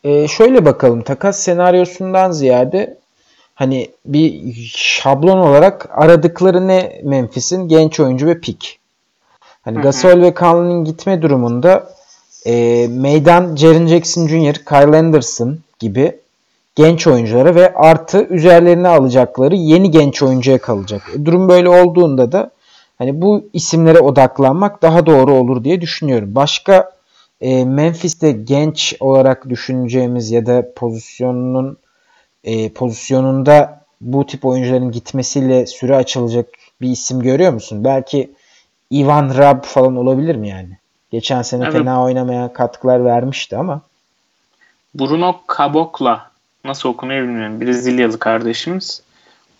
e, 0.04 0.28
şöyle 0.28 0.64
bakalım. 0.64 1.02
Takas 1.02 1.38
senaryosundan 1.38 2.30
ziyade 2.30 2.98
hani 3.54 3.90
bir 4.06 4.54
şablon 4.74 5.38
olarak 5.38 5.88
aradıkları 5.92 6.68
ne 6.68 7.00
Memphis'in 7.04 7.68
genç 7.68 8.00
oyuncu 8.00 8.26
ve 8.26 8.40
pik. 8.40 8.78
Hani. 9.64 9.80
Gasol 9.80 10.22
ve 10.22 10.34
Conley'nin 10.34 10.84
gitme 10.84 11.22
durumunda 11.22 11.90
e, 12.46 12.86
meydan 12.90 13.56
Jaren 13.56 13.86
Jackson 13.86 14.28
Jr., 14.28 14.54
Kyle 14.54 14.98
Anderson 14.98 15.58
gibi 15.78 16.12
genç 16.76 17.06
oyunculara 17.06 17.54
ve 17.54 17.74
artı 17.74 18.26
üzerlerine 18.30 18.88
alacakları 18.88 19.54
yeni 19.56 19.90
genç 19.90 20.22
oyuncuya 20.22 20.58
kalacak. 20.58 21.02
E, 21.14 21.26
durum 21.26 21.48
böyle 21.48 21.68
olduğunda 21.68 22.32
da 22.32 22.50
hani 22.98 23.22
bu 23.22 23.48
isimlere 23.52 23.98
odaklanmak 23.98 24.82
daha 24.82 25.06
doğru 25.06 25.34
olur 25.34 25.64
diye 25.64 25.80
düşünüyorum. 25.80 26.34
Başka 26.34 26.90
e, 27.40 27.64
Memphis'te 27.64 28.32
genç 28.32 28.96
olarak 29.00 29.48
düşüneceğimiz 29.48 30.30
ya 30.30 30.46
da 30.46 30.74
pozisyonunun 30.74 31.76
e, 32.44 32.72
pozisyonunda 32.72 33.84
bu 34.00 34.26
tip 34.26 34.46
oyuncuların 34.46 34.90
gitmesiyle 34.90 35.66
süre 35.66 35.96
açılacak 35.96 36.46
bir 36.80 36.88
isim 36.88 37.20
görüyor 37.20 37.52
musun? 37.52 37.84
Belki 37.84 38.30
Ivan 38.92 39.38
Rab 39.38 39.64
falan 39.64 39.96
olabilir 39.96 40.36
mi 40.36 40.48
yani? 40.48 40.78
Geçen 41.10 41.42
sene 41.42 41.64
Evet. 41.64 41.72
fena 41.72 42.04
oynamaya 42.04 42.52
katkılar 42.52 43.04
vermişti 43.04 43.56
ama 43.56 43.80
Bruno 44.94 45.40
Cabocla 45.58 46.30
nasıl 46.64 46.88
okunuyor 46.88 47.22
bilmiyorum. 47.22 47.60
Brezilyalı 47.60 48.18
kardeşimiz. 48.18 49.02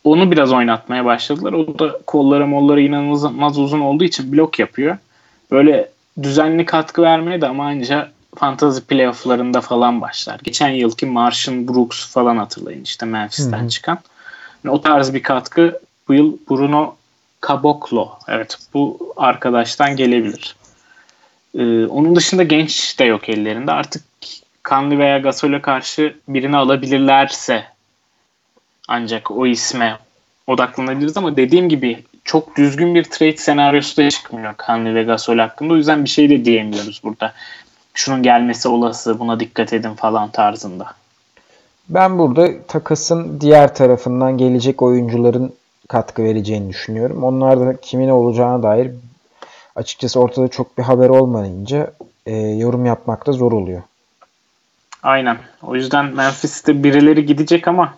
Onu 0.09 0.31
biraz 0.31 0.53
oynatmaya 0.53 1.05
başladılar. 1.05 1.53
O 1.53 1.79
da 1.79 1.99
kolları 2.07 2.47
molları 2.47 2.81
inanılmaz 2.81 3.59
uzun 3.59 3.81
olduğu 3.81 4.05
için 4.05 4.33
blok 4.33 4.59
yapıyor. 4.59 4.99
Böyle 5.51 5.91
düzenli 6.23 6.65
katkı 6.65 7.03
vermeye 7.03 7.41
de 7.41 7.47
ama 7.47 7.67
anca 7.67 8.11
fantasy 8.37 8.81
playofflarında 8.81 9.61
falan 9.61 10.01
başlar. 10.01 10.41
Geçen 10.43 10.69
yılki 10.69 11.07
Martian 11.07 11.69
Brooks 11.69 12.13
falan 12.13 12.37
hatırlayın 12.37 12.85
işte 12.85 13.07
Memphis'ten 13.07 13.61
Hı 13.61 13.65
hı. 13.65 13.69
çıkan. 13.69 13.99
Yani 14.65 14.75
o 14.75 14.81
tarz 14.81 15.15
bir 15.15 15.23
katkı 15.23 15.81
bu 16.09 16.15
yıl 16.15 16.37
Bruno 16.51 16.97
Caboclo. 17.49 18.09
Evet 18.29 18.59
bu 18.75 18.99
arkadaştan 19.17 19.97
gelebilir. 19.97 20.57
Ee, 21.55 21.87
onun 21.87 22.17
dışında 22.17 22.43
genç 22.43 22.99
de 22.99 23.05
yok 23.05 23.29
ellerinde. 23.29 23.73
Artık 23.73 24.03
Kanlı 24.63 24.99
veya 24.99 25.19
Gasol'e 25.19 25.61
karşı 25.61 26.17
birini 26.29 26.57
alabilirlerse 26.57 27.65
ancak 28.89 29.31
o 29.31 29.47
isme 29.47 29.99
odaklanabiliriz 30.47 31.17
ama 31.17 31.37
dediğim 31.37 31.69
gibi 31.69 32.05
çok 32.25 32.57
düzgün 32.57 32.95
bir 32.95 33.05
trade 33.05 33.37
senaryosu 33.37 33.97
da 33.97 34.11
çıkmıyor 34.11 34.55
Kanlı 34.57 34.95
ve 34.95 35.03
Gasol 35.03 35.39
hakkında. 35.39 35.75
O 35.75 35.77
yüzden 35.77 36.05
bir 36.05 36.09
şey 36.09 36.31
de 36.31 36.45
diyemiyoruz 36.45 37.01
burada. 37.05 37.33
Şunun 37.95 38.23
gelmesi 38.23 38.69
olası 38.69 39.19
buna 39.19 39.41
dikkat 39.41 39.73
edin 39.73 39.95
falan 39.95 40.31
tarzında. 40.31 40.87
ben 41.89 42.19
burada 42.19 42.63
takasın 42.69 43.41
diğer 43.41 43.75
tarafından 43.75 44.39
gelecek 44.39 44.83
oyuncuların 44.83 45.53
katkı 45.89 46.25
vereceğini 46.25 46.69
düşünüyorum. 46.69 47.25
Onlar 47.25 47.61
da 47.61 47.81
kimin 47.81 48.09
olacağına 48.09 48.63
dair 48.63 48.91
açıkçası 49.77 50.21
ortada 50.21 50.49
çok 50.49 50.79
bir 50.79 50.83
haber 50.83 51.09
olmayınca 51.09 51.91
e, 52.27 52.37
yorum 52.37 52.87
yapmak 52.87 53.27
da 53.27 53.33
zor 53.33 53.53
oluyor. 53.53 53.83
Aynen. 55.03 55.39
O 55.63 55.75
yüzden 55.75 56.05
Memphis'te 56.05 56.85
birileri 56.85 57.27
gidecek 57.27 57.69
ama 57.69 57.95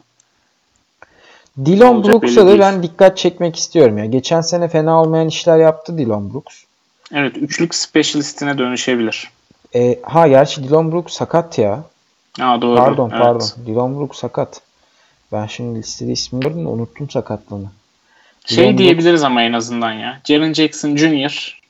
Dillon 1.65 1.95
Olacak 1.95 2.13
Brooks'a 2.13 2.47
da 2.47 2.59
ben 2.59 2.83
dikkat 2.83 3.19
çekmek 3.19 3.57
istiyorum 3.57 3.99
ya. 3.99 4.05
Geçen 4.05 4.41
sene 4.41 4.69
fena 4.69 5.03
olmayan 5.03 5.29
işler 5.29 5.59
yaptı 5.59 5.99
Dillon 5.99 6.33
Brooks. 6.33 6.63
evet 7.15 7.37
üçlük 7.37 7.75
specialistine 7.75 8.59
dönüşebilir. 8.59 9.31
E, 9.75 9.99
ha 10.03 10.29
gerçi 10.29 10.65
Dillon 10.65 10.93
Brooks 10.93 11.15
sakat 11.15 11.59
ya. 11.59 11.85
Aa, 12.41 12.63
doğru. 12.63 12.77
Pardon 12.77 13.11
Evet. 13.11 13.23
pardon. 13.23 13.47
Dillon 13.67 13.99
Brooks 13.99 14.19
sakat. 14.19 14.61
Ben 15.33 15.47
şimdi 15.47 15.79
listede 15.79 16.13
ismini 16.13 16.43
gördüm 16.43 16.67
unuttum 16.67 17.11
sakatlığını. 17.11 17.67
Şey 18.47 18.65
Dillon 18.65 18.79
diyebiliriz 18.79 19.23
ama 19.23 19.43
en 19.43 19.53
azından 19.53 19.93
ya. 19.93 20.21
Jaren 20.25 20.53
Jackson 20.53 20.97
Jr. 20.97 21.61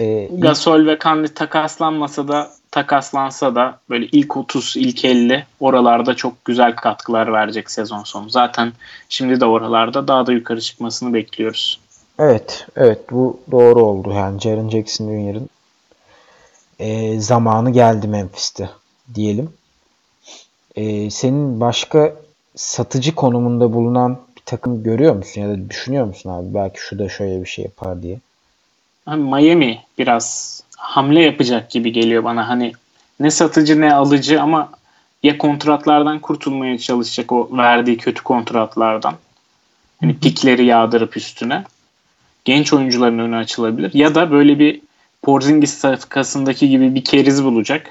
E, 0.00 0.28
Gasol 0.32 0.86
ve 0.86 0.98
Kanli 0.98 1.34
takaslanmasa 1.34 2.28
da 2.28 2.50
takaslansa 2.70 3.54
da 3.54 3.78
böyle 3.90 4.06
ilk 4.06 4.36
30, 4.36 4.74
ilk 4.76 5.04
50 5.04 5.46
oralarda 5.60 6.14
çok 6.14 6.44
güzel 6.44 6.76
katkılar 6.76 7.32
verecek 7.32 7.70
sezon 7.70 8.04
sonu. 8.04 8.30
Zaten 8.30 8.72
şimdi 9.08 9.40
de 9.40 9.46
oralarda 9.46 10.08
daha 10.08 10.26
da 10.26 10.32
yukarı 10.32 10.60
çıkmasını 10.60 11.14
bekliyoruz. 11.14 11.80
Evet, 12.18 12.66
evet 12.76 13.10
bu 13.10 13.40
doğru 13.50 13.82
oldu. 13.84 14.12
Yani 14.12 14.40
Jaren 14.40 14.68
Jackson 14.68 15.06
Jr.'ın 15.06 15.48
e, 16.78 17.20
zamanı 17.20 17.70
geldi 17.70 18.08
Memphis'te 18.08 18.70
diyelim. 19.14 19.52
E, 20.76 21.10
senin 21.10 21.60
başka 21.60 22.14
satıcı 22.56 23.14
konumunda 23.14 23.72
bulunan 23.72 24.18
bir 24.36 24.42
takım 24.46 24.82
görüyor 24.82 25.14
musun 25.14 25.40
ya 25.40 25.48
da 25.48 25.70
düşünüyor 25.70 26.06
musun 26.06 26.30
abi? 26.30 26.54
Belki 26.54 26.80
şu 26.80 26.98
da 26.98 27.08
şöyle 27.08 27.40
bir 27.40 27.48
şey 27.48 27.64
yapar 27.64 28.02
diye. 28.02 28.18
Miami 29.06 29.80
biraz 29.98 30.60
hamle 30.76 31.22
yapacak 31.22 31.70
gibi 31.70 31.92
geliyor 31.92 32.24
bana. 32.24 32.48
Hani 32.48 32.72
ne 33.20 33.30
satıcı 33.30 33.80
ne 33.80 33.94
alıcı 33.94 34.42
ama 34.42 34.70
ya 35.22 35.38
kontratlardan 35.38 36.18
kurtulmaya 36.18 36.78
çalışacak 36.78 37.32
o 37.32 37.48
verdiği 37.52 37.96
kötü 37.96 38.22
kontratlardan. 38.22 39.14
Hani 40.00 40.18
pikleri 40.18 40.64
yağdırıp 40.64 41.16
üstüne. 41.16 41.64
Genç 42.44 42.72
oyuncuların 42.72 43.18
önü 43.18 43.36
açılabilir. 43.36 43.94
Ya 43.94 44.14
da 44.14 44.30
böyle 44.30 44.58
bir 44.58 44.80
Porzingis 45.22 45.74
safkasındaki 45.74 46.68
gibi 46.68 46.94
bir 46.94 47.04
keriz 47.04 47.44
bulacak. 47.44 47.90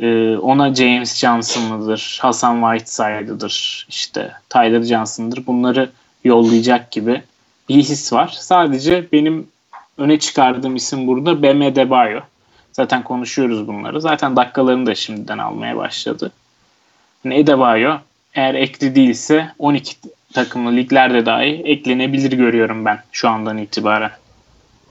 Ee, 0.00 0.36
ona 0.36 0.74
James 0.74 1.16
Johnson'ıdır, 1.16 2.18
Hasan 2.22 2.60
Whiteside'ıdır, 2.60 3.86
işte 3.88 4.32
Tyler 4.50 4.82
Johnson'dır. 4.82 5.46
Bunları 5.46 5.90
yollayacak 6.24 6.90
gibi 6.90 7.22
bir 7.68 7.74
his 7.74 8.12
var. 8.12 8.36
Sadece 8.40 9.12
benim 9.12 9.46
öne 9.98 10.18
çıkardığım 10.18 10.76
isim 10.76 11.06
burada 11.06 11.42
Bam 11.42 11.62
Adebayo. 11.62 12.20
Zaten 12.72 13.04
konuşuyoruz 13.04 13.68
bunları. 13.68 14.00
Zaten 14.00 14.36
dakikalarını 14.36 14.86
da 14.86 14.94
şimdiden 14.94 15.38
almaya 15.38 15.76
başladı. 15.76 16.32
Yani 17.24 17.42
Adebayo 17.42 17.96
eğer 18.34 18.54
ekli 18.54 18.94
değilse 18.94 19.50
12 19.58 19.96
takımlı 20.32 20.76
liglerde 20.76 21.26
dahi 21.26 21.62
eklenebilir 21.64 22.32
görüyorum 22.32 22.84
ben 22.84 22.98
şu 23.12 23.28
andan 23.28 23.58
itibaren. 23.58 24.10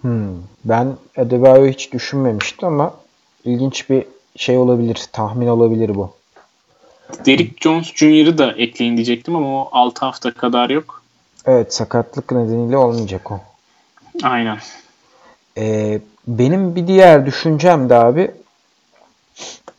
Hmm. 0.01 0.33
Ben 0.65 0.95
Adebayo'yu 1.17 1.71
hiç 1.71 1.93
düşünmemiştim 1.93 2.67
ama 2.67 2.93
ilginç 3.45 3.89
bir 3.89 4.05
şey 4.35 4.57
olabilir, 4.57 5.05
tahmin 5.11 5.47
olabilir 5.47 5.95
bu. 5.95 6.13
Derrick 7.25 7.55
Jones 7.61 7.93
Jr.'ı 7.95 8.37
da 8.37 8.51
ekleyin 8.51 8.97
diyecektim 8.97 9.35
ama 9.35 9.63
o 9.63 9.69
6 9.71 10.05
hafta 10.05 10.31
kadar 10.31 10.69
yok. 10.69 11.03
Evet, 11.45 11.73
sakatlık 11.73 12.31
nedeniyle 12.31 12.77
olmayacak 12.77 13.31
o. 13.31 13.39
Aynen. 14.23 14.57
Ee, 15.57 16.01
benim 16.27 16.75
bir 16.75 16.87
diğer 16.87 17.25
düşüncem 17.25 17.89
de 17.89 17.95
abi 17.95 18.31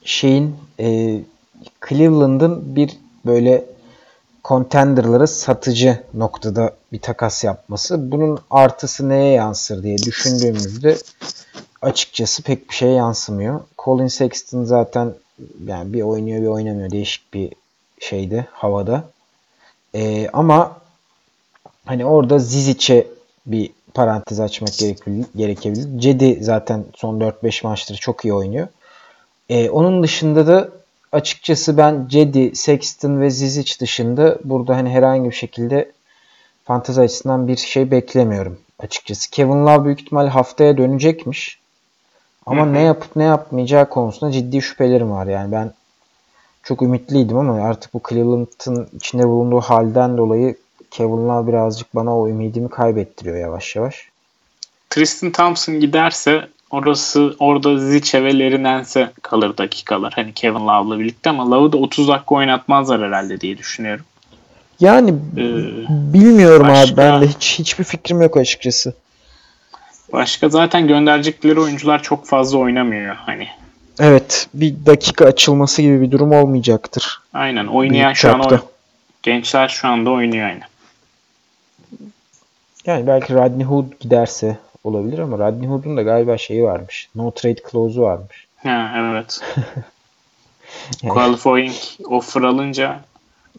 şeyin 0.05 0.57
e, 0.81 1.21
Cleveland'ın 1.89 2.77
bir 2.77 2.99
böyle 3.27 3.65
contender'lara 4.45 5.27
satıcı 5.27 6.03
noktada 6.15 6.77
bir 6.93 6.99
takas 7.01 7.45
yapması. 7.45 8.13
Bunun 8.13 8.39
artısı 8.51 9.09
neye 9.09 9.33
yansır 9.33 9.83
diye 9.83 9.99
düşündüğümüzde 9.99 10.97
açıkçası 11.83 12.43
pek 12.43 12.71
bir 12.71 12.75
şeye 12.75 12.93
yansımıyor. 12.95 13.61
Colin 13.79 14.07
Sexton 14.07 14.65
zaten 14.65 15.15
yani 15.67 15.93
bir 15.93 16.03
oynuyor 16.03 16.43
bir 16.43 16.47
oynamıyor 16.47 16.91
değişik 16.91 17.35
bir 17.35 17.53
şeyde 18.01 18.47
havada. 18.53 19.05
E, 19.95 20.29
ama 20.33 20.81
hani 21.85 22.07
orada 22.07 22.39
Zizic'e 22.39 23.07
bir 23.47 23.71
parantez 23.95 24.41
açmak 24.41 24.71
gerekebilir. 25.37 26.01
Cedi 26.01 26.39
zaten 26.41 26.85
son 26.95 27.21
4-5 27.21 27.67
maçtır 27.67 27.97
çok 27.97 28.25
iyi 28.25 28.35
oynuyor. 28.35 28.69
E, 29.49 29.71
onun 29.71 30.03
dışında 30.03 30.47
da 30.47 30.69
açıkçası 31.13 31.77
ben 31.77 32.07
Cedi, 32.09 32.57
Sexton 32.57 33.21
ve 33.21 33.31
Zizic 33.31 33.81
dışında 33.81 34.39
burada 34.45 34.77
hani 34.77 34.91
herhangi 34.91 35.31
bir 35.31 35.35
şekilde 35.35 35.93
fantezi 36.65 37.01
açısından 37.01 37.49
bir 37.49 37.57
şey 37.57 37.91
beklemiyorum 37.91 38.59
açıkçası. 38.79 39.31
Kevin 39.31 39.67
Love 39.67 39.85
büyük 39.85 40.01
ihtimal 40.01 40.29
haftaya 40.29 40.77
dönecekmiş. 40.77 41.59
Ama 42.47 42.67
ne 42.67 42.83
yapıp 42.83 43.17
ne 43.17 43.25
yapmayacağı 43.25 43.89
konusunda 43.89 44.33
ciddi 44.33 44.63
şüphelerim 44.63 45.11
var. 45.11 45.27
Yani 45.27 45.53
ben 45.53 45.73
çok 46.63 46.83
ümitliydim 46.83 47.37
ama 47.37 47.63
artık 47.63 47.95
bu 47.95 48.01
Cleveland'ın 48.09 48.89
içinde 48.97 49.29
bulunduğu 49.29 49.61
halden 49.61 50.19
dolayı 50.19 50.57
Kevin 50.95 51.29
Love 51.29 51.47
birazcık 51.49 51.95
bana 51.95 52.19
o 52.19 52.29
ümidimi 52.29 52.71
kaybettiriyor 52.71 53.37
yavaş 53.37 53.77
yavaş. 53.77 54.09
Tristan 54.91 55.33
Thompson 55.33 55.81
giderse 55.81 56.49
orası 56.71 57.37
orada 57.39 57.79
Ziche 57.79 58.25
ve 58.25 58.39
Lerinense 58.39 59.13
kalır 59.23 59.59
dakikalar. 59.59 60.13
Hani 60.13 60.33
Kevin 60.33 60.67
Love'la 60.67 60.99
birlikte 60.99 61.31
ama 61.31 61.51
Love'ı 61.51 61.73
da 61.73 61.77
30 61.77 62.09
dakika 62.09 62.35
oynatmazlar 62.35 63.03
herhalde 63.03 63.41
diye 63.41 63.59
düşünüyorum. 63.59 64.05
Yani 64.81 65.11
ee, 65.11 65.45
bilmiyorum 65.91 66.69
başka, 66.69 66.93
abi 66.93 66.97
ben 66.97 67.21
de 67.21 67.27
hiç 67.27 67.59
hiçbir 67.59 67.85
fikrim 67.85 68.23
yok 68.23 68.37
açıkçası. 68.37 68.95
Başka 70.13 70.49
zaten 70.49 70.89
gönderecekleri 70.89 71.61
oyuncular 71.61 72.03
çok 72.03 72.27
fazla 72.27 72.59
oynamıyor 72.59 73.15
hani. 73.17 73.49
Evet, 74.01 74.49
bir 74.55 74.75
dakika 74.87 75.25
açılması 75.25 75.83
gibi 75.83 76.01
bir 76.01 76.11
durum 76.11 76.33
olmayacaktır. 76.33 77.21
Aynen, 77.33 77.67
oynayan 77.67 78.13
şu 78.13 78.31
an 78.31 78.41
o, 78.41 78.59
gençler 79.23 79.69
şu 79.69 79.89
anda 79.89 80.11
oynuyor 80.11 80.47
aynen. 80.47 80.74
Yani 82.87 83.07
belki 83.07 83.35
Rodney 83.35 83.67
Hood 83.67 83.93
giderse 84.01 84.59
olabilir 84.85 85.19
ama 85.19 85.39
Rodney 85.39 85.69
Hood'un 85.69 85.97
da 85.97 86.03
galiba 86.03 86.39
şeyi 86.39 86.65
varmış. 86.65 87.09
No 87.15 87.31
trade 87.31 87.61
clause'u 87.71 88.03
varmış. 88.03 88.47
Ha 88.57 88.95
evet. 88.99 89.41
yani, 91.03 91.15
Qualifying 91.15 91.75
offer 92.05 92.43
alınca 92.43 93.01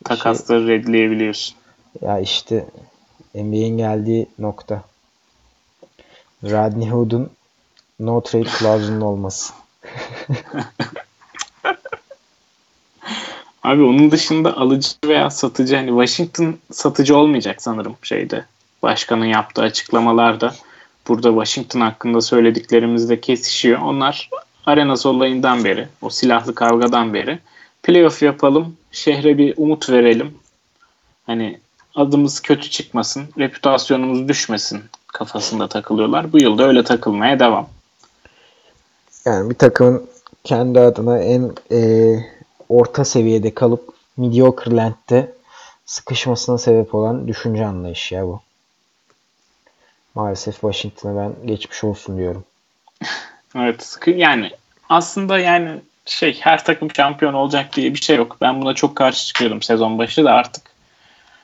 takasları 0.03 0.67
şey, 0.67 0.77
redleyebiliyorsun. 0.77 1.55
Ya 2.01 2.19
işte 2.19 2.65
NBA'in 3.35 3.77
geldiği 3.77 4.27
nokta. 4.39 4.81
Rodney 6.43 6.89
Hood'un 6.89 7.29
no 7.99 8.21
trade 8.21 8.49
clause'unun 8.59 9.01
olması. 9.01 9.53
Abi 13.63 13.83
onun 13.83 14.11
dışında 14.11 14.57
alıcı 14.57 14.89
veya 15.05 15.29
satıcı 15.29 15.75
hani 15.75 15.87
Washington 15.87 16.57
satıcı 16.71 17.17
olmayacak 17.17 17.61
sanırım 17.61 17.95
şeyde. 18.03 18.45
Başkanın 18.85 19.25
yaptığı 19.25 19.61
açıklamalarda 19.61 20.53
burada 21.07 21.29
Washington 21.29 21.81
hakkında 21.81 22.21
söylediklerimizde 22.21 23.21
kesişiyor. 23.21 23.81
Onlar 23.81 24.29
Arenas 24.65 25.05
olayından 25.05 25.63
beri, 25.63 25.87
o 26.01 26.09
silahlı 26.09 26.55
kavgadan 26.55 27.13
beri 27.13 27.39
playoff 27.83 28.23
yapalım, 28.23 28.77
şehre 28.91 29.37
bir 29.37 29.53
umut 29.57 29.89
verelim. 29.89 30.33
Hani 31.25 31.59
adımız 31.95 32.39
kötü 32.39 32.69
çıkmasın, 32.69 33.23
reputasyonumuz 33.37 34.27
düşmesin 34.27 34.81
kafasında 35.07 35.67
takılıyorlar. 35.67 36.33
Bu 36.33 36.39
yılda 36.39 36.67
öyle 36.67 36.83
takılmaya 36.83 37.39
devam. 37.39 37.67
Yani 39.25 39.49
bir 39.49 39.55
takımın 39.55 40.07
kendi 40.43 40.79
adına 40.79 41.19
en 41.19 41.51
e, 41.71 41.79
orta 42.69 43.05
seviyede 43.05 43.53
kalıp 43.53 43.93
mediocre 44.17 44.75
land'de 44.75 45.33
sıkışmasına 45.85 46.57
sebep 46.57 46.95
olan 46.95 47.27
düşünce 47.27 47.65
anlayışı 47.65 48.15
ya 48.15 48.25
bu. 48.25 48.41
Maalesef 50.15 50.53
Washington'a 50.53 51.15
ben 51.21 51.47
geçmiş 51.47 51.83
olsun 51.83 52.17
diyorum. 52.17 52.43
evet 53.55 53.97
yani 54.07 54.51
aslında 54.89 55.39
yani 55.39 55.81
şey 56.05 56.39
her 56.39 56.65
takım 56.65 56.91
şampiyon 56.95 57.33
olacak 57.33 57.75
diye 57.75 57.93
bir 57.93 57.99
şey 57.99 58.17
yok. 58.17 58.37
Ben 58.41 58.61
buna 58.61 58.73
çok 58.73 58.95
karşı 58.95 59.25
çıkıyordum 59.27 59.61
sezon 59.61 59.97
başı 59.97 60.25
da 60.25 60.31
artık 60.31 60.63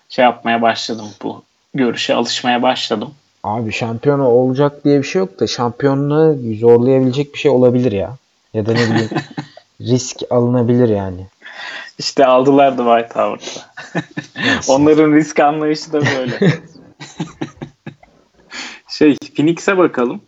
şey 0.10 0.24
yapmaya 0.26 0.62
başladım 0.62 1.08
bu 1.24 1.44
görüşe 1.74 2.16
alışmaya 2.16 2.62
başladım. 2.62 3.14
Abi 3.44 3.72
şampiyon 3.72 4.20
olacak 4.20 4.86
diye 4.86 5.00
bir 5.00 5.08
şey 5.08 5.20
yok 5.20 5.40
da 5.40 5.48
şampiyonluğu 5.48 6.56
zorlayabilecek 6.60 7.34
bir 7.34 7.40
şey 7.40 7.52
olabilir 7.52 7.92
ya. 7.92 8.18
Ya 8.54 8.66
da 8.66 8.74
ne 8.74 8.80
bileyim 8.80 9.10
risk 9.82 10.18
alınabilir 10.30 10.90
yani. 10.90 11.28
İşte 11.98 12.26
aldılar 12.26 12.78
da 12.78 12.84
White 12.84 13.20
Howard'da. 13.20 13.62
Onların 14.68 15.12
risk 15.12 15.40
anlayışı 15.40 15.94
da 15.94 16.02
böyle. 16.02 16.40
şey 19.02 19.18
Phoenix'e 19.36 19.78
bakalım. 19.78 20.22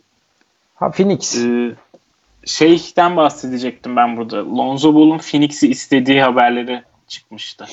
Ha 0.74 0.90
Phoenix. 0.90 1.44
Ee, 1.44 1.74
şeyden 2.46 3.16
bahsedecektim 3.16 3.96
ben 3.96 4.16
burada. 4.16 4.46
Lonzo 4.46 4.94
Ball'un 4.94 5.18
Phoenix'i 5.18 5.68
istediği 5.68 6.22
haberleri 6.22 6.82
çıkmıştı. 7.08 7.66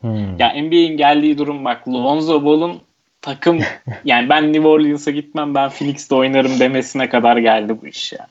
Hmm. 0.00 0.38
Ya 0.38 0.48
NBA'in 0.48 0.96
geldiği 0.96 1.38
durum 1.38 1.64
bak 1.64 1.88
Lonzo 1.88 2.44
Ball'un 2.44 2.80
takım 3.22 3.60
yani 4.04 4.28
ben 4.28 4.52
New 4.52 4.68
Orleans'a 4.68 5.10
gitmem 5.10 5.54
ben 5.54 5.70
Phoenix'te 5.70 6.14
oynarım 6.14 6.60
demesine 6.60 7.08
kadar 7.08 7.36
geldi 7.36 7.76
bu 7.82 7.86
iş 7.86 8.12
ya. 8.12 8.26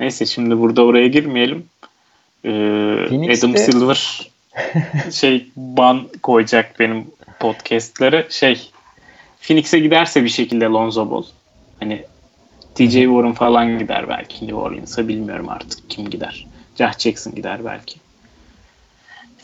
Neyse 0.00 0.26
şimdi 0.26 0.58
burada 0.58 0.84
oraya 0.84 1.08
girmeyelim. 1.08 1.66
Ee, 2.44 2.50
Adam 3.38 3.56
Silver 3.56 4.30
şey 5.12 5.46
ban 5.56 6.08
koyacak 6.22 6.80
benim 6.80 7.06
podcastları. 7.40 8.26
Şey 8.30 8.70
Phoenix'e 9.40 9.78
giderse 9.78 10.24
bir 10.24 10.28
şekilde 10.28 10.64
Lonzo 10.64 11.10
Ball. 11.10 11.24
Hani 11.80 12.04
TJ 12.74 12.92
Warren 12.92 13.32
falan 13.32 13.78
gider 13.78 14.08
belki 14.08 14.46
New 14.46 14.54
Orleans'a 14.54 15.08
bilmiyorum 15.08 15.48
artık 15.48 15.90
kim 15.90 16.10
gider. 16.10 16.46
Josh 16.78 16.98
Jackson 16.98 17.34
gider 17.34 17.64
belki. 17.64 17.96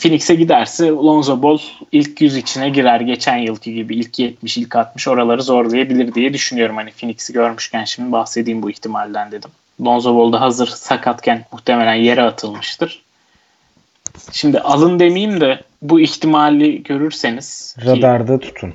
Phoenix'e 0.02 0.34
giderse 0.34 0.88
Lonzo 0.88 1.42
Ball 1.42 1.58
ilk 1.92 2.20
100 2.20 2.36
içine 2.36 2.70
girer. 2.70 3.00
Geçen 3.00 3.36
yılki 3.36 3.74
gibi 3.74 3.96
ilk 3.96 4.18
70, 4.18 4.56
ilk 4.56 4.76
60 4.76 5.08
oraları 5.08 5.42
zorlayabilir 5.42 6.14
diye 6.14 6.34
düşünüyorum. 6.34 6.76
Hani 6.76 6.90
Phoenix'i 6.90 7.32
görmüşken 7.32 7.84
şimdi 7.84 8.12
bahsedeyim 8.12 8.62
bu 8.62 8.70
ihtimalden 8.70 9.32
dedim. 9.32 9.50
Lonzo 9.80 10.16
Ball 10.16 10.32
da 10.32 10.40
hazır 10.40 10.66
sakatken 10.66 11.44
muhtemelen 11.52 11.94
yere 11.94 12.22
atılmıştır. 12.22 13.02
Şimdi 14.32 14.60
alın 14.60 14.98
demeyeyim 14.98 15.40
de 15.40 15.60
bu 15.82 16.00
ihtimali 16.00 16.82
görürseniz 16.82 17.76
radarda 17.86 18.38
tutun. 18.38 18.74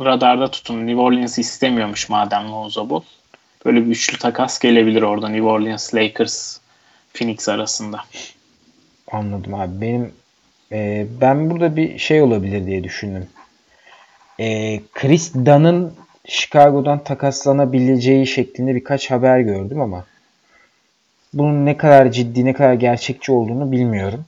Radarda 0.00 0.50
tutun. 0.50 0.86
New 0.86 1.00
Orleans 1.00 1.38
istemiyormuş 1.38 2.08
madem 2.08 2.50
Lonzo 2.52 2.90
Ball. 2.90 3.02
Böyle 3.64 3.86
bir 3.86 3.90
üçlü 3.90 4.18
takas 4.18 4.58
gelebilir 4.58 5.02
orada 5.02 5.28
New 5.28 5.46
Orleans, 5.46 5.94
Lakers, 5.94 6.58
Phoenix 7.14 7.48
arasında. 7.48 8.00
Anladım 9.12 9.54
abi. 9.54 9.80
Benim 9.80 10.12
e, 10.72 11.06
ben 11.20 11.50
burada 11.50 11.76
bir 11.76 11.98
şey 11.98 12.22
olabilir 12.22 12.66
diye 12.66 12.84
düşündüm. 12.84 13.26
E, 14.38 14.80
Chris 14.94 15.34
Dunn'ın 15.34 15.94
Chicago'dan 16.26 17.04
takaslanabileceği 17.04 18.26
şeklinde 18.26 18.74
birkaç 18.74 19.10
haber 19.10 19.40
gördüm 19.40 19.80
ama 19.80 20.04
bunun 21.34 21.66
ne 21.66 21.76
kadar 21.76 22.12
ciddi, 22.12 22.44
ne 22.44 22.52
kadar 22.52 22.74
gerçekçi 22.74 23.32
olduğunu 23.32 23.72
bilmiyorum. 23.72 24.24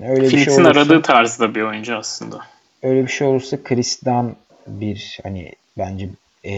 Öyle 0.00 0.14
Phoenix'in 0.14 0.38
bir 0.38 0.44
şey 0.44 0.54
olursa, 0.54 0.70
aradığı 0.70 1.02
tarzda 1.02 1.54
bir 1.54 1.62
oyuncu 1.62 1.96
aslında. 1.96 2.38
Öyle 2.82 3.02
bir 3.02 3.12
şey 3.12 3.26
olursa 3.26 3.62
Chris 3.64 4.04
Dunn 4.04 4.36
bir 4.66 5.18
hani 5.22 5.52
bence 5.78 6.08
e, 6.44 6.52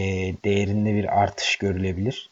değerinde 0.45 0.93
bir 0.93 1.21
artış 1.21 1.55
görülebilir. 1.55 2.29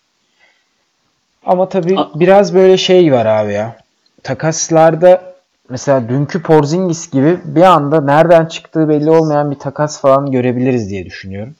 Ama 1.45 1.69
tabii 1.69 1.99
A- 1.99 2.19
biraz 2.19 2.53
böyle 2.55 2.77
şey 2.77 3.11
var 3.11 3.25
abi 3.25 3.53
ya. 3.53 3.77
Takaslarda 4.23 5.35
mesela 5.69 6.09
dünkü 6.09 6.41
Porzingis 6.41 7.11
gibi 7.11 7.39
bir 7.45 7.61
anda 7.61 8.01
nereden 8.01 8.45
çıktığı 8.45 8.89
belli 8.89 9.11
olmayan 9.11 9.51
bir 9.51 9.59
takas 9.59 10.01
falan 10.01 10.31
görebiliriz 10.31 10.89
diye 10.89 11.05
düşünüyorum. 11.05 11.55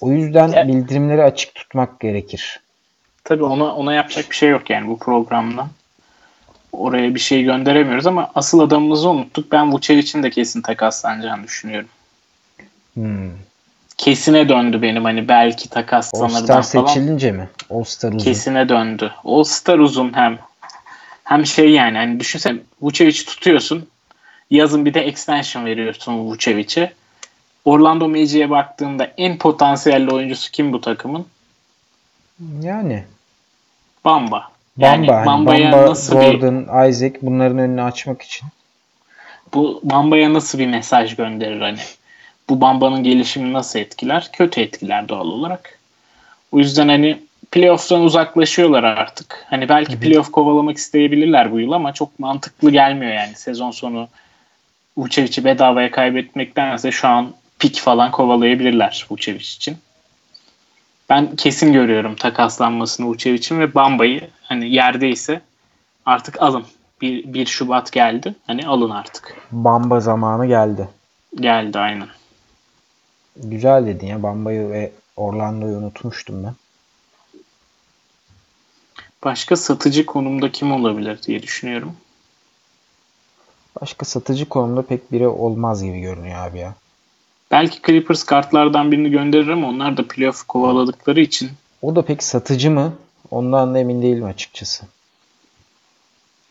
O 0.00 0.12
yüzden 0.12 0.48
ya, 0.48 0.68
bildirimleri 0.68 1.22
açık 1.22 1.54
tutmak 1.54 2.00
gerekir. 2.00 2.60
Tabii 3.24 3.44
ona 3.44 3.74
ona 3.74 3.92
yapacak 3.94 4.30
bir 4.30 4.36
şey 4.36 4.48
yok 4.50 4.70
yani 4.70 4.88
bu 4.88 4.98
programda. 4.98 5.66
Oraya 6.72 7.14
bir 7.14 7.20
şey 7.20 7.42
gönderemiyoruz 7.42 8.06
ama 8.06 8.30
asıl 8.34 8.60
adamımızı 8.60 9.08
unuttuk. 9.08 9.52
Ben 9.52 9.72
Vucevic'in 9.72 10.22
de 10.22 10.30
kesin 10.30 10.62
takaslanacağını 10.62 11.44
düşünüyorum. 11.44 11.88
Hmm. 13.00 13.30
Kesine 13.96 14.48
döndü 14.48 14.82
benim 14.82 15.04
hani 15.04 15.28
belki 15.28 15.68
takaslanır 15.68 16.34
All-Star 16.34 16.62
falan. 16.62 16.86
seçilince 16.86 17.32
mi? 17.32 17.48
All-Star 17.70 18.08
uzun. 18.08 18.18
Kesine 18.18 18.68
döndü. 18.68 19.12
All-Star 19.24 19.78
uzun 19.78 20.16
hem. 20.16 20.38
Hem 21.24 21.46
şey 21.46 21.70
yani 21.70 21.96
hani 21.96 22.20
düşünsene 22.20 22.58
Vucevic'i 22.80 23.24
tutuyorsun. 23.24 23.88
Yazın 24.50 24.84
bir 24.84 24.94
de 24.94 25.00
extension 25.00 25.64
veriyorsun 25.64 26.18
Vucevic'e. 26.18 26.92
Orlando 27.64 28.08
Magic'e 28.08 28.50
baktığında 28.50 29.12
en 29.16 29.38
potansiyelli 29.38 30.10
oyuncusu 30.10 30.50
kim 30.50 30.72
bu 30.72 30.80
takımın? 30.80 31.26
Yani. 32.60 33.04
Bamba. 34.04 34.50
Yani 34.78 35.08
Bamba. 35.08 35.52
Hani 35.52 35.64
Bamba, 35.64 35.86
nasıl 35.86 36.12
Gordon, 36.12 36.66
bir... 36.66 36.88
Isaac 36.88 37.14
bunların 37.22 37.58
önünü 37.58 37.82
açmak 37.82 38.22
için. 38.22 38.48
bu 39.54 39.80
Bamba'ya 39.84 40.32
nasıl 40.32 40.58
bir 40.58 40.66
mesaj 40.66 41.16
gönderir 41.16 41.60
hani? 41.60 41.78
Bu 42.50 42.60
Bamba'nın 42.60 43.02
gelişimini 43.02 43.52
nasıl 43.52 43.78
etkiler? 43.78 44.30
Kötü 44.32 44.60
etkiler 44.60 45.08
doğal 45.08 45.26
olarak. 45.26 45.78
O 46.52 46.58
yüzden 46.58 46.88
hani 46.88 47.20
playoff'tan 47.50 48.00
uzaklaşıyorlar 48.00 48.82
artık. 48.82 49.46
Hani 49.50 49.68
belki 49.68 50.00
playoff 50.00 50.32
kovalamak 50.32 50.76
isteyebilirler 50.76 51.52
bu 51.52 51.60
yıl 51.60 51.72
ama 51.72 51.94
çok 51.94 52.18
mantıklı 52.18 52.70
gelmiyor 52.70 53.12
yani 53.12 53.34
sezon 53.34 53.70
sonu 53.70 54.08
Vucevic'i 54.96 55.44
bedavaya 55.44 55.90
kaybetmektense 55.90 56.92
şu 56.92 57.08
an 57.08 57.32
pik 57.58 57.80
falan 57.80 58.10
kovalayabilirler 58.10 59.06
Vucevic 59.10 59.40
için. 59.40 59.76
Ben 61.08 61.36
kesin 61.36 61.72
görüyorum 61.72 62.14
takaslanmasını 62.14 63.06
Vucevic'in 63.06 63.60
ve 63.60 63.74
Bamba'yı 63.74 64.20
hani 64.42 64.74
yerdeyse 64.74 65.40
artık 66.06 66.42
alın. 66.42 66.64
Bir, 67.00 67.34
1 67.34 67.46
Şubat 67.46 67.92
geldi. 67.92 68.34
Hani 68.46 68.66
alın 68.66 68.90
artık. 68.90 69.36
Bamba 69.52 70.00
zamanı 70.00 70.46
geldi. 70.46 70.88
Geldi 71.36 71.78
aynen. 71.78 72.08
Güzel 73.36 73.86
dedin 73.86 74.06
ya. 74.06 74.22
Bamba'yı 74.22 74.70
ve 74.70 74.92
Orlando'yu 75.16 75.76
unutmuştum 75.76 76.44
ben. 76.44 76.54
Başka 79.24 79.56
satıcı 79.56 80.06
konumda 80.06 80.52
kim 80.52 80.72
olabilir 80.72 81.22
diye 81.22 81.42
düşünüyorum. 81.42 81.96
Başka 83.80 84.06
satıcı 84.06 84.48
konumda 84.48 84.82
pek 84.82 85.12
biri 85.12 85.28
olmaz 85.28 85.82
gibi 85.82 86.00
görünüyor 86.00 86.38
abi 86.38 86.58
ya. 86.58 86.74
Belki 87.50 87.82
Clippers 87.86 88.22
kartlardan 88.22 88.92
birini 88.92 89.10
gönderir 89.10 89.48
ama 89.48 89.68
onlar 89.68 89.96
da 89.96 90.08
playoff 90.08 90.42
kovaladıkları 90.42 91.20
için. 91.20 91.50
O 91.82 91.96
da 91.96 92.02
pek 92.02 92.22
satıcı 92.22 92.70
mı? 92.70 92.92
Ondan 93.30 93.74
da 93.74 93.78
emin 93.78 94.02
değilim 94.02 94.24
açıkçası. 94.24 94.86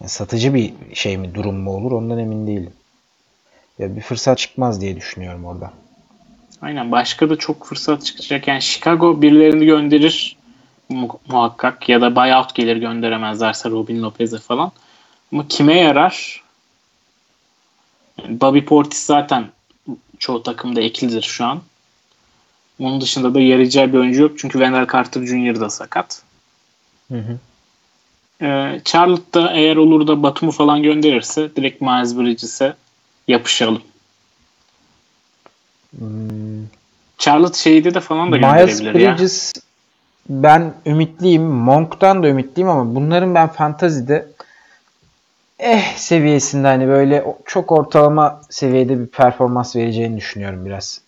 Yani 0.02 0.10
satıcı 0.10 0.54
bir 0.54 0.74
şey 0.94 1.18
mi 1.18 1.36
durum 1.36 1.56
mu 1.56 1.76
olur 1.76 1.92
ondan 1.92 2.20
emin 2.20 2.48
değilim. 2.48 2.74
Ya 3.80 3.96
bir 3.96 4.02
fırsat 4.02 4.38
çıkmaz 4.38 4.82
diye 4.82 4.96
düşünüyorum 4.96 5.46
orada. 5.46 5.74
Aynen 6.62 6.91
başka 6.91 7.30
da 7.30 7.36
çok 7.36 7.66
fırsat 7.66 8.05
çıkacak. 8.05 8.47
Yani 8.47 8.62
Chicago 8.62 9.22
birilerini 9.22 9.66
gönderir 9.66 10.38
mu- 10.89 11.20
muhakkak 11.28 11.89
ya 11.89 12.01
da 12.01 12.16
buyout 12.16 12.55
gelir 12.55 12.78
gönderemezlerse 12.78 13.70
Robin 13.70 14.01
Lopez'e 14.03 14.38
falan. 14.38 14.72
Ama 15.34 15.47
kime 15.47 15.78
yarar? 15.80 16.43
Yani 18.24 18.41
Bobby 18.41 18.60
Portis 18.60 19.05
zaten 19.05 19.45
çoğu 20.20 20.43
takımda 20.43 20.82
eklidir 20.82 21.22
şu 21.22 21.45
an. 21.45 21.62
Onun 22.80 23.01
dışında 23.01 23.34
da 23.34 23.39
yarayacağı 23.39 23.93
bir 23.93 23.97
oyuncu 23.97 24.22
yok. 24.22 24.39
Çünkü 24.39 24.53
Wendell 24.53 24.88
Carter 24.93 25.26
Jr. 25.26 25.60
da 25.60 25.70
sakat. 25.70 26.22
Hı 27.12 27.18
hı. 27.18 27.38
Ee, 28.41 28.82
Charlotte'da 28.86 29.53
eğer 29.53 29.76
olur 29.76 30.07
da 30.07 30.24
Batum'u 30.24 30.51
falan 30.51 30.84
gönderirse 30.84 31.55
direkt 31.55 31.82
Miles 31.82 32.18
Bridges'e 32.18 32.74
yapışalım. 33.28 33.82
Hmm. 35.98 36.66
Charlotte 37.18 37.58
şeyde 37.58 37.94
de 37.94 38.00
falan 38.00 38.32
da 38.32 38.36
Miles 38.36 38.80
gönderebilir 38.80 39.06
ya. 39.06 39.14
Bridges 39.14 39.54
ben 40.30 40.74
ümitliyim. 40.86 41.44
Monk'tan 41.44 42.24
da 42.24 42.28
ümitliyim 42.28 42.70
ama 42.70 42.96
bunların 42.96 43.36
ben 43.36 43.48
fantazide 43.48 44.28
eh 45.60 45.96
seviyesinde 45.96 46.68
hani 46.68 46.88
böyle 46.88 47.26
çok 47.46 47.72
ortalama 47.72 48.42
seviyede 48.50 49.00
bir 49.00 49.08
performans 49.08 49.76
vereceğini 49.76 50.18
düşünüyorum 50.18 50.66
biraz. 50.66 51.02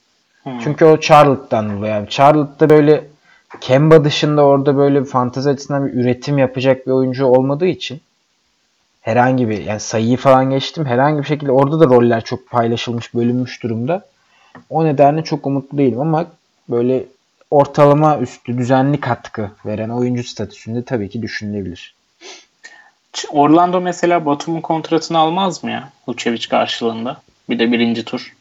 Hmm. 0.43 0.59
Çünkü 0.59 0.85
o 0.85 0.99
Charlotte'dan 0.99 1.77
dolayı. 1.77 1.93
Yani 1.93 2.09
Charlotte'da 2.09 2.69
böyle 2.69 3.03
Kemba 3.61 4.03
dışında 4.03 4.45
orada 4.45 4.77
böyle 4.77 5.03
fantezi 5.03 5.49
açısından 5.49 5.87
bir 5.87 5.93
üretim 5.93 6.37
yapacak 6.37 6.87
bir 6.87 6.91
oyuncu 6.91 7.25
olmadığı 7.25 7.65
için 7.65 8.01
herhangi 9.01 9.49
bir 9.49 9.65
yani 9.65 9.79
sayıyı 9.79 10.17
falan 10.17 10.49
geçtim 10.49 10.85
herhangi 10.85 11.21
bir 11.21 11.27
şekilde 11.27 11.51
orada 11.51 11.79
da 11.79 11.85
roller 11.85 12.23
çok 12.23 12.49
paylaşılmış 12.49 13.13
bölünmüş 13.13 13.63
durumda. 13.63 14.05
O 14.69 14.85
nedenle 14.85 15.23
çok 15.23 15.47
umutlu 15.47 15.77
değilim 15.77 15.99
ama 15.99 16.25
böyle 16.69 17.05
ortalama 17.51 18.17
üstü 18.17 18.57
düzenli 18.57 18.99
katkı 18.99 19.51
veren 19.65 19.89
oyuncu 19.89 20.23
statüsünde 20.23 20.83
tabii 20.83 21.09
ki 21.09 21.21
düşünülebilir. 21.21 21.95
Orlando 23.29 23.81
mesela 23.81 24.25
Batum'un 24.25 24.61
kontratını 24.61 25.17
almaz 25.17 25.63
mı 25.63 25.71
ya? 25.71 25.89
Vucevic 26.07 26.47
karşılığında. 26.49 27.21
Bir 27.49 27.59
de 27.59 27.71
birinci 27.71 28.05
tur. 28.05 28.35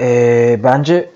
Ee, 0.00 0.60
bence 0.64 1.10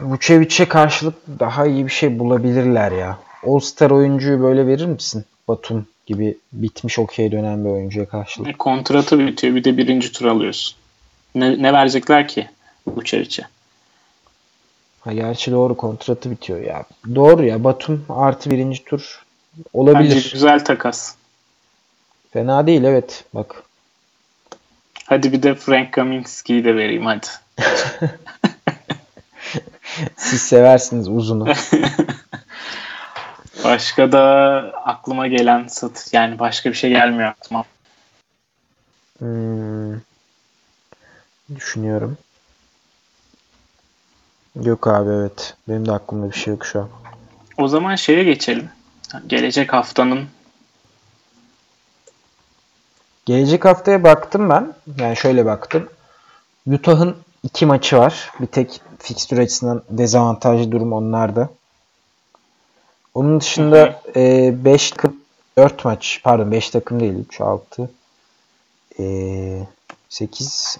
Vucevic'e 0.00 0.68
karşılık 0.68 1.14
daha 1.40 1.66
iyi 1.66 1.86
bir 1.86 1.90
şey 1.90 2.18
bulabilirler 2.18 2.92
ya. 2.92 3.18
All-Star 3.46 3.90
oyuncuyu 3.90 4.42
böyle 4.42 4.66
verir 4.66 4.86
misin? 4.86 5.24
Batum 5.48 5.86
gibi 6.06 6.38
bitmiş 6.52 6.98
okey 6.98 7.32
dönen 7.32 7.64
bir 7.64 7.70
oyuncuya 7.70 8.06
karşılık. 8.08 8.48
E, 8.48 8.52
kontratı 8.52 9.18
bitiyor 9.18 9.54
bir 9.54 9.64
de 9.64 9.76
birinci 9.76 10.12
tur 10.12 10.26
alıyorsun. 10.26 10.76
Ne, 11.34 11.62
ne 11.62 11.72
verecekler 11.72 12.28
ki 12.28 12.50
Vucevic'e? 12.86 13.42
Ha, 15.00 15.12
gerçi 15.12 15.52
doğru 15.52 15.76
kontratı 15.76 16.30
bitiyor 16.30 16.60
ya. 16.60 16.84
Doğru 17.14 17.44
ya 17.44 17.64
Batum 17.64 18.06
artı 18.08 18.50
birinci 18.50 18.84
tur 18.84 19.24
Bence 19.56 19.68
olabilir. 19.72 20.30
güzel 20.32 20.64
takas. 20.64 21.14
Fena 22.32 22.66
değil 22.66 22.84
evet 22.84 23.24
bak. 23.34 23.62
Hadi 25.06 25.32
bir 25.32 25.42
de 25.42 25.54
Frank 25.54 25.92
Kaminsky'yi 25.92 26.64
de 26.64 26.76
vereyim 26.76 27.06
hadi. 27.06 27.26
Siz 30.16 30.42
seversiniz 30.42 31.08
uzunu. 31.08 31.46
Başka 33.64 34.12
da 34.12 34.22
aklıma 34.84 35.26
gelen 35.26 35.66
sat 35.66 36.08
yani 36.12 36.38
başka 36.38 36.70
bir 36.70 36.74
şey 36.74 36.90
gelmiyor 36.90 37.28
aklıma. 37.28 37.64
Hmm. 39.18 39.94
Düşünüyorum. 41.56 42.18
Yok 44.62 44.86
abi 44.86 45.10
evet. 45.10 45.54
Benim 45.68 45.86
de 45.86 45.92
aklımda 45.92 46.30
bir 46.30 46.36
şey 46.36 46.52
yok 46.54 46.66
şu 46.66 46.80
an. 46.80 46.88
O 47.58 47.68
zaman 47.68 47.94
şeye 47.94 48.24
geçelim. 48.24 48.68
Gelecek 49.26 49.72
haftanın 49.72 50.28
Gelecek 53.26 53.64
haftaya 53.64 54.04
baktım 54.04 54.50
ben. 54.50 54.74
Yani 54.98 55.16
şöyle 55.16 55.46
baktım. 55.46 55.88
Utah'ın 56.66 57.16
iki 57.42 57.66
maçı 57.66 57.96
var. 57.96 58.32
Bir 58.40 58.46
tek 58.46 58.80
fikstür 58.98 59.38
açısından 59.38 59.82
dezavantajlı 59.90 60.72
durum 60.72 60.92
onlarda. 60.92 61.48
Onun 63.14 63.40
dışında 63.40 64.02
5 64.14 64.90
takım 64.90 65.16
4 65.58 65.84
maç 65.84 66.20
pardon 66.24 66.50
5 66.52 66.70
takım 66.70 67.00
değil 67.00 67.14
3 67.14 67.40
6 67.40 67.90
8 70.08 70.78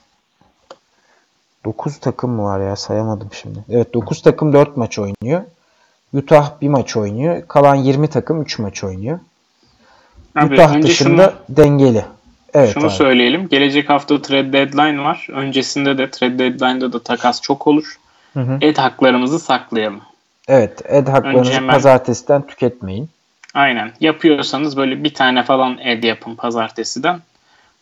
9 1.65 1.99
takım 1.99 2.31
mı 2.31 2.45
var 2.45 2.61
ya 2.61 2.77
sayamadım 2.77 3.29
şimdi. 3.33 3.59
Evet 3.71 3.95
9 3.95 4.23
takım 4.23 4.53
4 4.53 4.77
maç 4.77 4.99
oynuyor. 4.99 5.43
Utah 6.15 6.51
bir 6.61 6.69
maç 6.69 6.97
oynuyor. 6.97 7.49
Kalan 7.49 7.75
20 7.75 8.09
takım 8.09 8.43
3 8.43 8.59
maç 8.59 8.85
oynuyor. 8.85 9.19
Abi, 10.37 10.55
Utah 10.55 10.83
dışında 10.83 11.35
dengeli. 11.49 12.05
Evet 12.55 12.75
Şunu 12.75 12.85
abi. 12.85 12.93
söyleyelim. 12.93 13.49
Gelecek 13.49 13.91
hafta 13.91 14.23
trade 14.23 14.53
deadline 14.53 14.99
var. 15.03 15.27
Öncesinde 15.33 15.99
de 15.99 16.11
trade 16.11 16.39
deadline'da 16.39 16.93
da 16.93 17.03
takas 17.03 17.43
çok 17.43 17.67
olur. 17.67 17.99
Hı 18.35 18.41
hı. 18.41 18.59
Et 18.61 18.79
haklarımızı 18.79 19.39
saklayalım. 19.39 20.01
Evet, 20.49 20.83
ed 20.85 21.09
haklarınızı 21.09 21.41
Önce 21.51 21.53
hemen- 21.53 21.75
pazartesiden 21.75 22.47
tüketmeyin. 22.47 23.09
Aynen. 23.55 23.93
Yapıyorsanız 24.01 24.77
böyle 24.77 25.05
bir 25.05 25.15
tane 25.15 25.43
falan 25.43 25.79
ed 25.79 26.03
yapın 26.03 26.35
pazartesiden. 26.35 27.21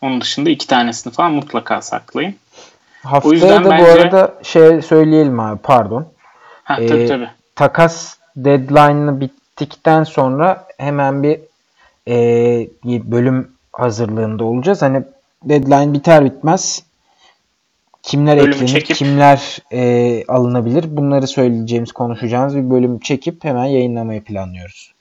Onun 0.00 0.20
dışında 0.20 0.50
iki 0.50 0.66
tanesini 0.66 1.12
falan 1.12 1.32
mutlaka 1.32 1.82
saklayın. 1.82 2.34
Haftaya 3.04 3.60
da 3.60 3.64
bu 3.64 3.70
bence- 3.70 3.92
arada 3.92 4.34
şey 4.42 4.82
söyleyelim 4.82 5.40
abi 5.40 5.58
pardon. 5.62 6.06
Ha 6.64 6.76
Ee, 6.80 6.86
tabii 6.86 7.06
tabii. 7.06 7.28
Takas 7.56 8.16
deadline'ı 8.36 9.20
bittikten 9.20 10.04
sonra 10.04 10.66
hemen 10.78 11.22
bir 11.22 11.40
e, 12.08 12.14
bir 12.84 13.10
bölüm 13.10 13.50
hazırlığında 13.72 14.44
olacağız. 14.44 14.82
Hani 14.82 15.02
deadline 15.44 15.92
biter 15.92 16.24
bitmez 16.24 16.82
kimler 18.02 18.38
Bölümü 18.38 18.54
eklenir, 18.54 18.70
çekip- 18.72 18.96
kimler 18.96 19.58
e, 19.72 20.24
alınabilir 20.28 20.96
bunları 20.96 21.26
söyleyeceğimiz, 21.26 21.92
konuşacağımız 21.92 22.56
bir 22.56 22.70
bölüm 22.70 22.98
çekip 22.98 23.44
hemen 23.44 23.64
yayınlamayı 23.64 24.24
planlıyoruz. 24.24 24.92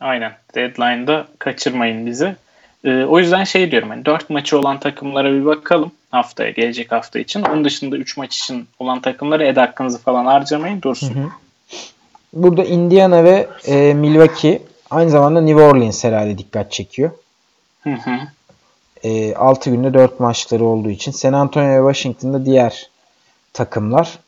Aynen. 0.00 0.32
Deadline'da 0.54 1.26
kaçırmayın 1.38 2.06
bizi. 2.06 2.36
Ee, 2.84 3.04
o 3.04 3.18
yüzden 3.18 3.44
şey 3.44 3.70
diyorum 3.70 3.88
hani 3.88 4.04
4 4.04 4.30
maçı 4.30 4.58
olan 4.58 4.78
takımlara 4.78 5.32
bir 5.32 5.44
bakalım 5.44 5.92
haftaya 6.14 6.50
gelecek 6.50 6.92
hafta 6.92 7.18
için. 7.18 7.42
Onun 7.42 7.64
dışında 7.64 7.96
3 7.96 8.16
maç 8.16 8.36
için 8.36 8.68
olan 8.78 9.00
takımlara 9.00 9.44
ed 9.44 9.56
hakkınızı 9.56 9.98
falan 9.98 10.26
harcamayın 10.26 10.82
dursun. 10.82 11.14
Hı 11.14 11.20
hı. 11.20 11.28
Burada 12.32 12.64
Indiana 12.64 13.24
ve 13.24 13.48
e, 13.66 13.94
Milwaukee 13.94 14.62
aynı 14.90 15.10
zamanda 15.10 15.40
New 15.40 15.62
Orleans 15.62 16.04
herhalde 16.04 16.38
dikkat 16.38 16.72
çekiyor. 16.72 17.10
Hı 17.82 17.90
hı. 17.90 18.10
E, 19.04 19.34
6 19.34 19.70
günde 19.70 19.94
4 19.94 20.20
maçları 20.20 20.64
olduğu 20.64 20.90
için. 20.90 21.12
San 21.12 21.32
Antonio 21.32 21.84
ve 21.84 21.92
Washington'da 21.92 22.44
diğer 22.46 22.90
takımlar. 23.52 24.18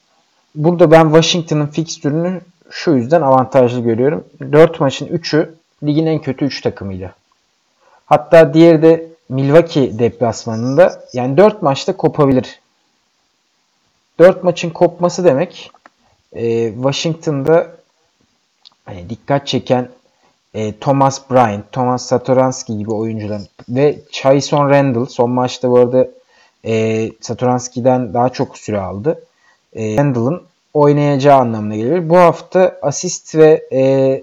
Burada 0.55 0.91
ben 0.91 1.05
Washington'ın 1.05 1.67
fikstürünü 1.67 2.41
şu 2.71 2.91
yüzden 2.91 3.23
avantajlı 3.23 3.81
görüyorum. 3.81 4.25
4 4.53 4.81
maçın 4.81 5.07
3'ü 5.07 5.55
ligin 5.83 6.07
en 6.07 6.19
kötü 6.19 6.45
3 6.45 6.61
takımıyla. 6.61 7.13
Hatta 8.07 8.55
diğeri 8.55 8.83
de 8.83 9.07
Milwaukee 9.29 9.99
deplasmanında 9.99 11.03
yani 11.13 11.37
4 11.37 11.63
maçta 11.63 11.97
kopabilir. 11.97 12.61
4 14.19 14.45
maçın 14.45 14.71
kopması 14.71 15.25
demek 15.25 15.71
e, 16.33 16.73
Washington'da 16.75 17.77
hani 18.85 19.11
dikkat 19.11 19.47
çeken 19.47 19.89
e, 20.55 20.79
Thomas 20.79 21.31
Bryant, 21.31 21.73
Thomas 21.73 22.07
Satoransky 22.07 22.79
gibi 22.79 22.93
oyuncuların 22.93 23.49
ve 23.69 23.99
Chayson 24.13 24.71
Randall 24.71 25.07
son 25.07 25.31
maçta 25.31 25.71
bu 25.71 25.79
arada 25.79 26.09
e, 26.65 27.11
Satoransky'den 27.21 28.15
daha 28.15 28.29
çok 28.29 28.59
süre 28.59 28.81
aldı. 28.81 29.25
E, 29.75 29.97
Randall'ın 29.97 30.43
oynayacağı 30.75 31.39
anlamına 31.39 31.77
gelir. 31.77 32.09
Bu 32.09 32.17
hafta 32.17 32.79
asist 32.83 33.35
ve 33.35 33.69
e, 33.73 34.23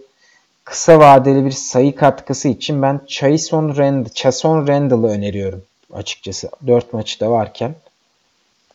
kısa 0.63 0.99
vadeli 0.99 1.45
bir 1.45 1.51
sayı 1.51 1.95
katkısı 1.95 2.47
için 2.47 2.81
ben 2.81 3.01
Chayson 3.07 3.77
Randall, 3.77 4.09
Chason 4.13 4.67
Randall'ı 4.67 5.07
öneriyorum 5.07 5.63
açıkçası. 5.93 6.49
4 6.67 6.93
maçı 6.93 7.19
da 7.19 7.31
varken. 7.31 7.75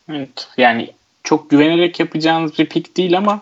Evet. 0.09 0.47
Yani 0.57 0.93
çok 1.23 1.49
güvenerek 1.49 1.99
yapacağınız 1.99 2.59
bir 2.59 2.65
pik 2.65 2.97
değil 2.97 3.17
ama 3.17 3.41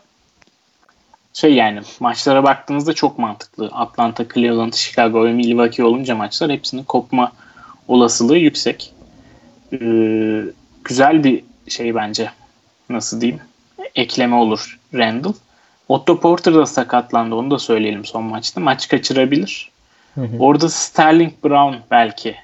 şey 1.33 1.53
yani 1.53 1.81
maçlara 1.99 2.43
baktığınızda 2.43 2.93
çok 2.93 3.19
mantıklı. 3.19 3.69
Atlanta, 3.73 4.25
Cleveland, 4.33 4.73
Chicago 4.73 5.25
ve 5.25 5.33
Milwaukee 5.33 5.83
olunca 5.83 6.15
maçlar 6.15 6.51
hepsinin 6.51 6.83
kopma 6.83 7.31
olasılığı 7.87 8.37
yüksek. 8.37 8.93
Ee, 9.73 10.43
güzel 10.83 11.23
bir 11.23 11.43
şey 11.67 11.95
bence. 11.95 12.31
Nasıl 12.89 13.21
diyeyim? 13.21 13.41
Ekleme 13.95 14.35
olur 14.35 14.79
Randall. 14.93 15.33
Otto 15.89 16.19
Porter 16.19 16.55
da 16.55 16.65
sakatlandı. 16.65 17.35
Onu 17.35 17.51
da 17.51 17.59
söyleyelim 17.59 18.05
son 18.05 18.23
maçta. 18.23 18.61
Maç 18.61 18.87
kaçırabilir. 18.87 19.71
Hı 20.15 20.21
hı. 20.21 20.37
Orada 20.39 20.69
Sterling 20.69 21.33
Brown 21.43 21.75
belki 21.91 22.35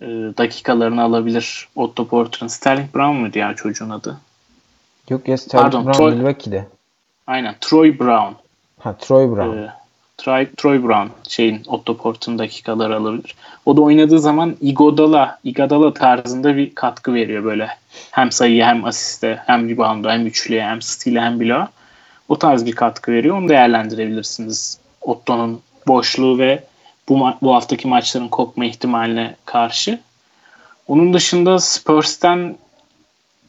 e, 0.00 0.06
dakikalarını 0.38 1.02
alabilir. 1.02 1.68
Otto 1.76 2.08
Porter'ın. 2.08 2.48
Sterling 2.48 2.94
Brown 2.94 3.16
mu 3.16 3.32
diğer 3.32 3.56
çocuğun 3.56 3.90
adı? 3.90 4.20
Yok 5.10 5.28
ya 5.28 5.38
Sterling 5.38 5.72
Pardon, 5.72 5.86
Brown 5.86 5.98
Troy, 5.98 6.14
Milwaukee'de. 6.14 6.66
Aynen. 7.26 7.54
Troy 7.60 7.98
Brown. 7.98 8.34
Ha 8.78 8.96
Troy 8.98 9.36
Brown. 9.36 9.56
Ee, 9.56 9.72
Troy, 10.18 10.46
Troy 10.56 10.82
Brown 10.82 11.08
şeyin 11.28 11.62
Otto 11.66 11.96
Porter'ın 11.96 12.38
dakikaları 12.38 12.96
alabilir. 12.96 13.34
O 13.66 13.76
da 13.76 13.80
oynadığı 13.80 14.18
zaman 14.20 14.56
Igodala, 14.60 15.38
Igodala 15.44 15.94
tarzında 15.94 16.56
bir 16.56 16.74
katkı 16.74 17.14
veriyor 17.14 17.44
böyle. 17.44 17.68
Hem 18.10 18.32
sayıya 18.32 18.66
hem 18.66 18.84
asiste 18.84 19.42
hem 19.46 19.68
rebound'a 19.68 20.12
hem 20.12 20.26
üçlüye 20.26 20.64
hem 20.64 20.82
steal'e 20.82 21.20
hem 21.20 21.40
bloğa. 21.40 21.68
O 22.32 22.38
tarz 22.38 22.66
bir 22.66 22.72
katkı 22.72 23.12
veriyor. 23.12 23.38
Onu 23.38 23.48
değerlendirebilirsiniz. 23.48 24.78
Otto'nun 25.00 25.60
boşluğu 25.86 26.38
ve 26.38 26.64
bu, 27.08 27.30
bu 27.42 27.54
haftaki 27.54 27.88
maçların 27.88 28.28
kopma 28.28 28.64
ihtimaline 28.64 29.36
karşı. 29.44 30.00
Onun 30.88 31.14
dışında 31.14 31.58
Spurs'ten 31.58 32.56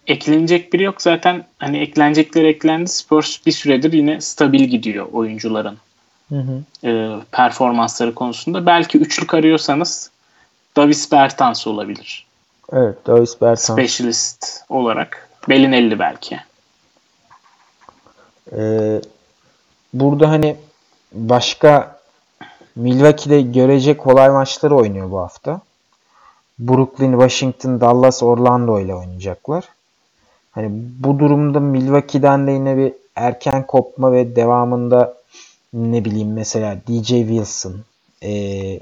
eklenecek 0.07 0.73
biri 0.73 0.83
yok. 0.83 1.01
Zaten 1.01 1.45
hani 1.57 1.77
eklenecekler 1.77 2.43
eklendi. 2.43 2.89
Spurs 2.89 3.45
bir 3.45 3.51
süredir 3.51 3.93
yine 3.93 4.21
stabil 4.21 4.63
gidiyor 4.63 5.07
oyuncuların 5.11 5.77
hı 6.29 6.35
hı. 6.35 6.87
E, 6.87 7.11
performansları 7.31 8.15
konusunda. 8.15 8.65
Belki 8.65 8.97
üçlük 8.97 9.33
arıyorsanız 9.33 10.11
Davis 10.75 11.11
Bertans 11.11 11.67
olabilir. 11.67 12.25
Evet 12.73 13.07
Davis 13.07 13.41
Bertans. 13.41 13.69
Specialist 13.69 14.63
olarak. 14.69 15.29
Belinelli 15.49 15.99
belki. 15.99 16.39
Ee, 18.57 19.01
burada 19.93 20.29
hani 20.29 20.55
başka 21.13 21.99
Milwaukee'de 22.75 23.41
görecek 23.41 23.99
kolay 23.99 24.29
maçları 24.29 24.75
oynuyor 24.75 25.11
bu 25.11 25.19
hafta. 25.19 25.61
Brooklyn, 26.59 27.11
Washington, 27.11 27.81
Dallas, 27.81 28.23
Orlando 28.23 28.79
ile 28.79 28.95
oynayacaklar. 28.95 29.69
Hani 30.51 30.69
bu 30.99 31.19
durumda 31.19 31.59
Milwaukee'den 31.59 32.47
de 32.47 32.51
yine 32.51 32.77
bir 32.77 32.93
erken 33.15 33.67
kopma 33.67 34.11
ve 34.11 34.35
devamında 34.35 35.13
ne 35.73 36.05
bileyim 36.05 36.33
mesela 36.33 36.77
DJ 36.87 37.07
Wilson 37.07 37.75
e, 38.23 38.79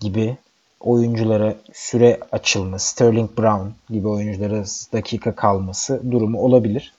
gibi 0.00 0.36
oyunculara 0.80 1.54
süre 1.72 2.20
açılması, 2.32 2.88
Sterling 2.88 3.38
Brown 3.38 3.68
gibi 3.90 4.08
oyunculara 4.08 4.64
dakika 4.92 5.34
kalması 5.34 6.00
durumu 6.10 6.40
olabilir. 6.40 6.92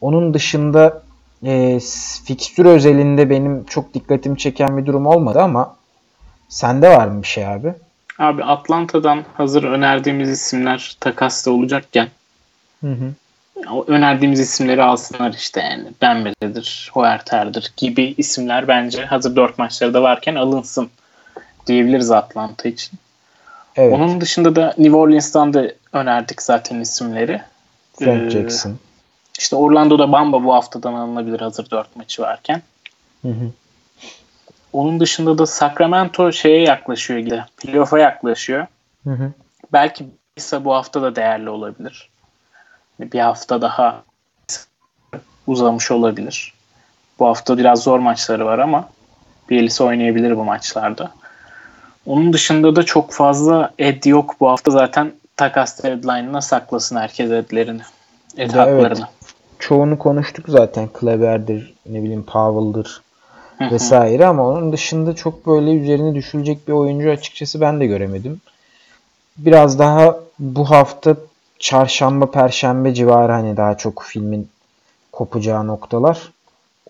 Onun 0.00 0.34
dışında 0.34 1.02
e, 1.44 1.80
fikstür 2.24 2.64
özelinde 2.64 3.30
benim 3.30 3.64
çok 3.64 3.94
dikkatimi 3.94 4.38
çeken 4.38 4.76
bir 4.78 4.86
durum 4.86 5.06
olmadı 5.06 5.40
ama 5.40 5.76
sende 6.48 6.88
var 6.88 7.06
mı 7.06 7.22
bir 7.22 7.26
şey 7.26 7.46
abi? 7.46 7.74
Abi 8.18 8.44
Atlanta'dan 8.44 9.24
hazır 9.34 9.64
önerdiğimiz 9.64 10.30
isimler 10.30 10.96
takasta 11.00 11.50
olacakken 11.50 12.08
hı 12.80 12.92
hı. 12.92 13.12
Önerdiğimiz 13.86 14.40
isimleri 14.40 14.82
alsınlar 14.82 15.32
işte 15.32 15.60
yani 15.60 15.84
Bembele'dir, 16.02 16.90
Huerter'dir 16.92 17.72
gibi 17.76 18.14
isimler 18.18 18.68
bence 18.68 19.04
hazır 19.04 19.36
dört 19.36 19.58
maçları 19.58 19.94
da 19.94 20.02
varken 20.02 20.34
alınsın 20.34 20.90
diyebiliriz 21.66 22.10
Atlanta 22.10 22.68
için. 22.68 22.98
Evet. 23.76 23.92
Onun 23.92 24.20
dışında 24.20 24.56
da 24.56 24.74
New 24.78 24.96
Orleans'tan 24.96 25.54
da 25.54 25.72
önerdik 25.92 26.42
zaten 26.42 26.80
isimleri. 26.80 27.40
Frank 27.98 28.22
ee, 28.22 28.30
Jackson. 28.30 28.78
İşte 29.38 29.56
Orlando'da 29.56 30.12
Bamba 30.12 30.44
bu 30.44 30.54
haftadan 30.54 30.94
alınabilir 30.94 31.40
hazır 31.40 31.70
dört 31.70 31.96
maçı 31.96 32.22
varken. 32.22 32.62
Hı 33.22 33.28
hı. 33.28 33.50
Onun 34.72 35.00
dışında 35.00 35.38
da 35.38 35.46
Sacramento 35.46 36.32
şeye 36.32 36.62
yaklaşıyor 36.62 37.20
gibi. 37.20 37.42
Playoff'a 37.56 37.98
yaklaşıyor. 37.98 38.66
Hı 39.04 39.10
hı. 39.10 39.32
Belki 39.72 40.06
ise 40.36 40.64
bu 40.64 40.74
hafta 40.74 41.02
da 41.02 41.16
değerli 41.16 41.50
olabilir. 41.50 42.10
Bir 43.00 43.20
hafta 43.20 43.62
daha 43.62 44.02
uzamış 45.46 45.90
olabilir. 45.90 46.54
Bu 47.18 47.26
hafta 47.26 47.58
biraz 47.58 47.82
zor 47.82 47.98
maçları 47.98 48.46
var 48.46 48.58
ama 48.58 48.88
Bielisa 49.50 49.84
oynayabilir 49.84 50.36
bu 50.36 50.44
maçlarda. 50.44 51.12
Onun 52.06 52.32
dışında 52.32 52.76
da 52.76 52.82
çok 52.82 53.12
fazla 53.12 53.70
ed 53.78 54.04
yok 54.04 54.36
bu 54.40 54.48
hafta 54.48 54.70
zaten 54.70 55.12
takas 55.36 55.82
deadline'ına 55.82 56.40
saklasın 56.40 56.96
herkes 56.96 57.30
edlerini. 57.30 57.82
Ed 58.36 58.50
evet. 58.54 58.98
Çoğunu 59.62 59.98
konuştuk 59.98 60.48
zaten. 60.48 60.88
Kleber'dir, 60.88 61.74
ne 61.86 62.02
bileyim 62.02 62.22
Powell'dır 62.22 63.02
vesaire 63.60 64.26
ama 64.26 64.48
onun 64.48 64.72
dışında 64.72 65.14
çok 65.14 65.46
böyle 65.46 65.72
üzerine 65.72 66.14
düşülecek 66.14 66.68
bir 66.68 66.72
oyuncu 66.72 67.10
açıkçası 67.10 67.60
ben 67.60 67.80
de 67.80 67.86
göremedim. 67.86 68.40
Biraz 69.36 69.78
daha 69.78 70.16
bu 70.38 70.70
hafta 70.70 71.16
çarşamba, 71.58 72.30
perşembe 72.30 72.94
civarı 72.94 73.32
hani 73.32 73.56
daha 73.56 73.76
çok 73.76 74.02
filmin 74.02 74.48
kopacağı 75.12 75.66
noktalar. 75.66 76.32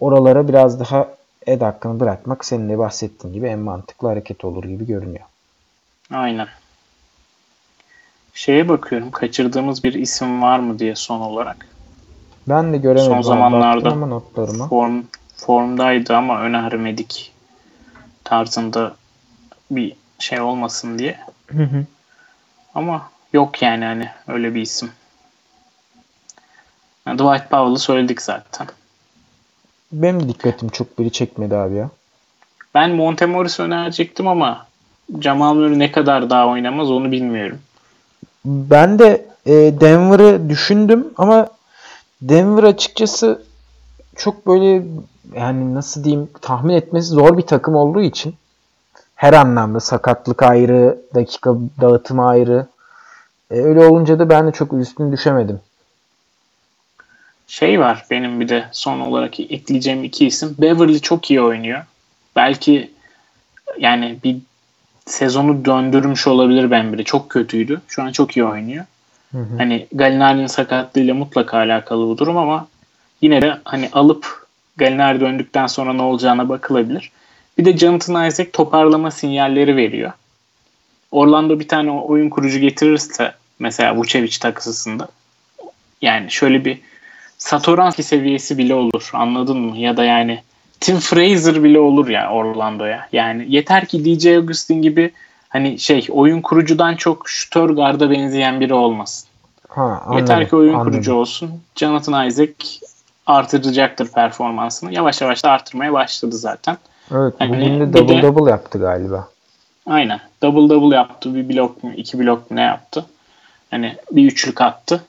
Oralara 0.01 0.49
biraz 0.49 0.81
daha 0.81 1.09
ed 1.47 1.61
hakkını 1.61 2.01
bırakmak 2.01 2.45
senin 2.45 2.69
de 2.69 2.79
bahsettiğin 2.79 3.35
gibi 3.35 3.47
en 3.47 3.59
mantıklı 3.59 4.09
hareket 4.09 4.45
olur 4.45 4.65
gibi 4.65 4.87
görünüyor. 4.87 5.25
Aynen. 6.11 6.49
Şeye 8.35 8.69
bakıyorum 8.69 9.11
kaçırdığımız 9.11 9.85
bir 9.85 9.95
isim 9.95 10.43
var 10.43 10.59
mı 10.59 10.79
diye 10.79 10.95
son 10.95 11.21
olarak. 11.21 11.72
Ben 12.49 12.73
de 12.73 12.79
göremedim. 12.79 13.13
Son 13.13 13.23
zamanlarda 13.23 13.91
ama 13.91 14.07
notlarıma. 14.07 14.69
Form, 14.69 15.03
formdaydı 15.37 16.17
ama 16.17 16.41
önermedik 16.41 17.33
tarzında 18.25 18.95
bir 19.71 19.97
şey 20.19 20.41
olmasın 20.41 20.99
diye. 20.99 21.19
Hı 21.47 21.63
hı. 21.63 21.85
Ama 22.75 23.11
yok 23.33 23.63
yani 23.63 23.85
hani 23.85 24.09
öyle 24.29 24.55
bir 24.55 24.63
isim. 24.63 24.91
Yani 27.07 27.19
Dwight 27.19 27.51
Powell'ı 27.51 27.79
söyledik 27.79 28.23
zaten. 28.23 28.67
Benim 29.93 30.23
de 30.23 30.29
dikkatim 30.29 30.69
çok 30.69 30.99
biri 30.99 31.13
çekmedi 31.13 31.57
abi 31.57 31.75
ya. 31.75 31.91
Ben 32.75 32.91
Montemoris 32.91 33.61
önerecektim 33.61 34.29
ama 34.29 34.67
Jamal 35.21 35.55
Murray 35.55 35.79
ne 35.79 35.93
kadar 35.93 36.31
daha 36.31 36.47
oynamaz 36.49 36.91
onu 36.91 37.13
bilmiyorum. 37.13 37.59
Ben 38.45 38.99
de 38.99 39.27
e, 39.47 39.53
Denver'ı 39.53 40.49
düşündüm 40.49 41.09
ama 41.17 41.49
Denver 42.23 42.63
açıkçası 42.63 43.43
çok 44.17 44.47
böyle 44.47 44.83
yani 45.35 45.75
nasıl 45.75 46.05
diyeyim 46.05 46.29
tahmin 46.41 46.75
etmesi 46.75 47.09
zor 47.09 47.39
bir 47.39 47.43
takım 47.43 47.75
olduğu 47.75 48.03
için 48.03 48.35
her 49.15 49.33
anlamda 49.33 49.81
sakatlık 49.81 50.43
ayrı, 50.43 50.99
dakika 51.15 51.55
dağıtımı 51.81 52.29
ayrı. 52.29 52.67
E, 53.51 53.55
öyle 53.55 53.85
olunca 53.85 54.19
da 54.19 54.29
ben 54.29 54.47
de 54.47 54.53
çok 54.53 54.73
üstüne 54.73 55.13
düşemedim. 55.13 55.61
Şey 57.47 57.81
var 57.81 58.07
benim 58.11 58.41
bir 58.41 58.49
de 58.49 58.69
son 58.73 59.01
olarak 59.01 59.41
ekleyeceğim 59.41 60.05
iki 60.05 60.27
isim. 60.27 60.57
Beverly 60.59 61.01
çok 61.01 61.31
iyi 61.31 61.43
oynuyor. 61.43 61.85
Belki 62.37 62.91
yani 63.79 64.19
bir 64.25 64.37
sezonu 65.07 65.65
döndürmüş 65.65 66.27
olabilir 66.27 66.71
ben 66.71 66.93
biri. 66.93 67.05
Çok 67.05 67.31
kötüydü. 67.31 67.81
Şu 67.89 68.03
an 68.03 68.13
çok 68.13 68.37
iyi 68.37 68.45
oynuyor. 68.45 68.85
Hı. 69.33 69.39
Hani 69.59 69.87
Galinari'nin 69.93 70.47
sakatlığıyla 70.47 71.15
mutlaka 71.15 71.59
alakalı 71.59 72.07
bu 72.07 72.19
durum 72.19 72.37
ama 72.37 72.67
yine 73.23 73.43
de 73.43 73.59
hani 73.65 73.89
alıp 73.93 74.47
Galinari 74.77 75.21
döndükten 75.21 75.67
sonra 75.67 75.93
ne 75.93 76.03
olacağına 76.03 76.49
bakılabilir. 76.49 77.11
Bir 77.59 77.65
de 77.65 77.79
Jonathan 77.79 78.29
Isaac 78.29 78.49
toparlama 78.53 79.11
sinyalleri 79.11 79.77
veriyor. 79.77 80.13
Orlando 81.11 81.61
bir 81.61 81.69
tane 81.69 81.91
oyun 81.91 82.29
kurucu 82.29 82.59
getirirse 82.59 83.35
mesela 83.59 83.97
Vucevic 83.97 84.39
takısında 84.41 85.09
yani 86.03 86.31
şöyle 86.31 86.65
bir 86.65 86.81
Satoranski 87.39 88.03
seviyesi 88.03 88.59
bile 88.59 88.75
olur. 88.75 89.11
Anladın 89.13 89.59
mı? 89.59 89.79
Ya 89.79 89.97
da 89.97 90.05
yani 90.05 90.43
Tim 90.81 90.99
Fraser 90.99 91.65
bile 91.65 91.79
olur 91.79 92.09
ya 92.09 92.31
Orlando'ya. 92.31 93.09
Yani 93.13 93.47
yeter 93.49 93.87
ki 93.87 94.05
DJ 94.05 94.27
Augustin 94.27 94.83
gibi 94.83 95.11
hani 95.53 95.79
şey 95.79 96.07
oyun 96.11 96.41
kurucudan 96.41 96.97
çok 96.97 97.29
şutör 97.29 97.71
garda 97.71 98.11
benzeyen 98.11 98.61
biri 98.61 98.75
olmasın. 98.75 99.29
Ha, 99.69 99.83
anladım, 100.07 100.19
Yeter 100.19 100.49
ki 100.49 100.57
oyun 100.57 100.75
anladım. 100.75 100.93
kurucu 100.93 101.15
olsun. 101.15 101.51
Jonathan 101.77 102.27
Isaac 102.27 102.55
artıracaktır 103.27 104.09
performansını. 104.13 104.95
Yavaş 104.95 105.21
yavaş 105.21 105.45
da 105.45 105.51
artırmaya 105.51 105.93
başladı 105.93 106.37
zaten. 106.37 106.77
Evet, 107.13 107.35
Hani 107.39 107.51
bugün 107.51 107.81
de 107.81 107.93
double 107.93 108.17
de- 108.19 108.23
double 108.23 108.51
yaptı 108.51 108.79
galiba. 108.79 109.29
Aynen. 109.87 110.21
Double 110.43 110.75
double 110.75 110.97
yaptı. 110.97 111.35
Bir 111.35 111.49
blok 111.49 111.85
mu, 111.85 111.93
iki 111.97 112.19
blok 112.19 112.51
mu 112.51 112.57
ne 112.57 112.61
yaptı? 112.63 113.07
Hani 113.71 113.97
bir 114.13 114.25
üçlük 114.25 114.61
attı. 114.61 115.05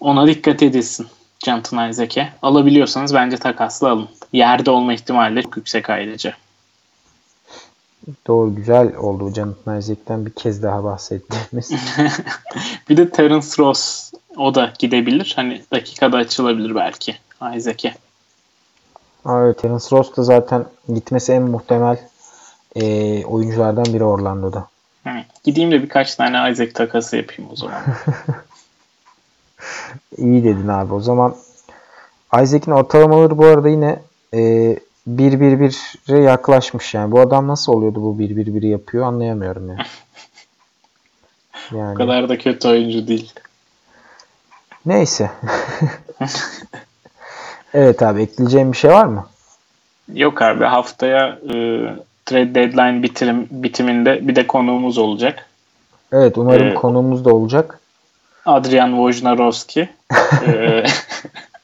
Ona 0.00 0.26
dikkat 0.26 0.62
edilsin. 0.62 1.06
Jonathan 1.44 1.90
Isaac'e. 1.90 2.28
Alabiliyorsanız 2.42 3.14
bence 3.14 3.36
takasla 3.36 3.90
alın. 3.90 4.08
Yerde 4.32 4.70
olma 4.70 4.92
ihtimali 4.92 5.36
de 5.36 5.42
çok 5.42 5.56
yüksek 5.56 5.90
ayrıca. 5.90 6.34
Doğru 8.26 8.54
güzel 8.54 8.96
oldu 8.96 9.34
Jonathan 9.34 9.78
Isaac'ten 9.78 10.26
bir 10.26 10.30
kez 10.30 10.62
daha 10.62 10.84
bahsettiğimiz. 10.84 11.70
bir 12.88 12.96
de 12.96 13.10
Terence 13.10 13.48
Ross 13.58 14.12
o 14.36 14.54
da 14.54 14.72
gidebilir. 14.78 15.32
Hani 15.36 15.62
dakikada 15.72 16.16
açılabilir 16.16 16.74
belki 16.74 17.16
Isaac'e. 17.56 17.94
Aa, 19.24 19.44
evet, 19.44 19.58
Terence 19.58 19.86
Ross 19.92 20.16
da 20.16 20.22
zaten 20.22 20.64
gitmesi 20.94 21.32
en 21.32 21.42
muhtemel 21.42 21.98
e, 22.76 23.24
oyunculardan 23.24 23.84
biri 23.84 24.04
Orlando'da. 24.04 24.68
Hı. 25.04 25.10
Gideyim 25.44 25.70
de 25.70 25.82
birkaç 25.82 26.14
tane 26.14 26.52
Isaac 26.52 26.72
takası 26.74 27.16
yapayım 27.16 27.50
o 27.52 27.56
zaman. 27.56 27.82
İyi 30.18 30.44
dedin 30.44 30.68
abi. 30.68 30.94
O 30.94 31.00
zaman 31.00 31.36
Isaac'in 32.42 32.70
ortalamaları 32.70 33.38
bu 33.38 33.44
arada 33.44 33.68
yine 33.68 34.02
e, 34.34 34.40
1-1-1'e 35.08 36.18
yaklaşmış 36.22 36.94
yani. 36.94 37.12
Bu 37.12 37.20
adam 37.20 37.48
nasıl 37.48 37.72
oluyordu 37.72 38.02
bu 38.02 38.16
1-1-1'i 38.22 38.68
yapıyor 38.68 39.06
anlayamıyorum 39.06 39.68
yani. 39.68 39.82
o 41.72 41.76
Yani 41.76 41.94
kadar 41.98 42.28
da 42.28 42.38
kötü 42.38 42.68
oyuncu 42.68 43.08
değil. 43.08 43.32
neyse. 44.86 45.30
evet 47.74 48.02
abi 48.02 48.22
ekleyeceğim 48.22 48.72
bir 48.72 48.76
şey 48.76 48.90
var 48.90 49.04
mı? 49.04 49.26
Yok 50.14 50.42
abi 50.42 50.64
haftaya 50.64 51.26
e, 51.28 51.54
trade 52.26 52.54
deadline 52.54 53.02
bitirim, 53.02 53.48
bitiminde 53.50 54.28
bir 54.28 54.36
de 54.36 54.46
konuğumuz 54.46 54.98
olacak. 54.98 55.46
Evet 56.12 56.38
umarım 56.38 56.68
Ee, 56.68 56.74
konuğumuz 56.74 57.24
da 57.24 57.34
olacak. 57.34 57.80
Adrian 58.46 58.90
Wojnarowski. 58.90 59.88
Ee, 60.46 60.84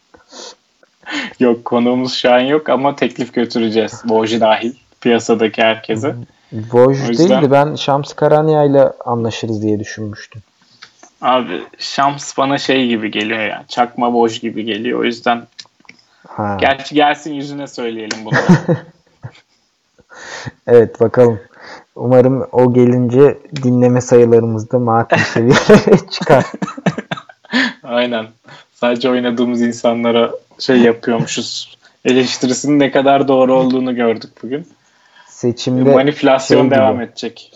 yok 1.41 1.65
konuğumuz 1.65 2.15
şu 2.15 2.33
an 2.33 2.41
yok 2.41 2.69
ama 2.69 2.97
teklif 2.97 3.35
götüreceğiz. 3.35 3.91
Woj 4.03 4.41
dahil 4.41 4.73
piyasadaki 5.01 5.63
herkese. 5.63 6.15
Woj 6.51 7.01
o 7.03 7.09
yüzden- 7.09 7.29
değildi 7.29 7.51
ben 7.51 7.75
Şams 7.75 8.13
Karanya 8.13 8.65
ile 8.65 8.93
anlaşırız 9.05 9.63
diye 9.63 9.81
düşünmüştüm. 9.81 10.43
Abi 11.23 11.63
Shams 11.79 12.39
bana 12.39 12.59
şey 12.59 12.89
gibi 12.89 13.11
geliyor 13.11 13.41
ya. 13.41 13.65
Çakma 13.69 14.07
Woj 14.07 14.41
gibi 14.41 14.65
geliyor. 14.65 15.01
O 15.01 15.05
yüzden 15.05 15.43
Ha. 16.29 16.57
gerçi 16.61 16.95
gelsin 16.95 17.33
yüzüne 17.33 17.67
söyleyelim 17.67 18.19
bunu. 18.25 18.35
Evet 20.67 21.01
bakalım. 21.01 21.41
Umarım 21.97 22.49
o 22.53 22.73
gelince 22.75 23.39
dinleme 23.63 24.01
sayılarımız 24.01 24.71
da 24.73 24.79
makul 24.79 25.17
seviyelere 25.17 25.99
çıkar. 26.11 26.45
Aynen. 27.83 28.27
Sadece 28.75 29.11
oynadığımız 29.11 29.63
insanlara 29.63 30.31
şey 30.59 30.79
yapıyormuşuz. 30.79 31.79
Eleştirisinin 32.05 32.79
ne 32.79 32.91
kadar 32.91 33.29
doğru 33.29 33.55
olduğunu 33.55 33.95
gördük 33.97 34.31
bugün. 34.43 34.67
Seçimde 35.27 35.93
Manipülasyon 35.93 36.59
şey 36.59 36.67
gibi. 36.67 36.75
devam 36.75 37.01
edecek. 37.01 37.53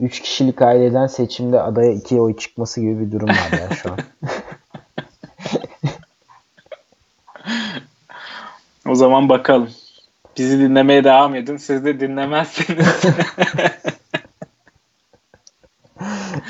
3 0.00 0.20
kişilik 0.22 0.62
aileden 0.62 1.06
seçimde 1.06 1.60
adaya 1.60 1.92
2 1.92 2.20
oy 2.20 2.36
çıkması 2.36 2.80
gibi 2.80 3.00
bir 3.06 3.12
durum 3.12 3.28
var 3.28 3.52
ya 3.52 3.76
şu 3.82 3.92
an. 3.92 3.98
O 8.88 8.94
zaman 8.94 9.28
bakalım. 9.28 9.70
Bizi 10.38 10.58
dinlemeye 10.58 11.04
devam 11.04 11.34
edin. 11.34 11.56
Siz 11.56 11.84
de 11.84 12.00
dinlemezseniz 12.00 12.86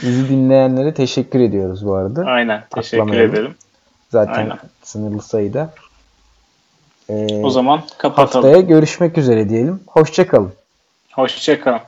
Bizi 0.03 0.29
dinleyenlere 0.29 0.95
teşekkür 0.95 1.41
ediyoruz 1.41 1.87
bu 1.87 1.95
arada. 1.95 2.25
aynen 2.25 2.65
teşekkür 2.75 3.03
Atlamayalım. 3.03 3.35
ederim. 3.35 3.55
Zaten 4.11 4.35
aynen. 4.35 4.59
sınırlı 4.83 5.23
sayıda. 5.23 5.71
Ee, 7.09 7.43
O 7.43 7.51
zaman 7.51 7.83
kapatalım. 7.99 8.45
haftaya 8.49 8.61
görüşmek 8.67 9.19
üzere 9.19 9.49
diyelim. 9.49 9.81
Hoşçakalın. 9.87 10.53
Hoşçakalın. 11.13 11.81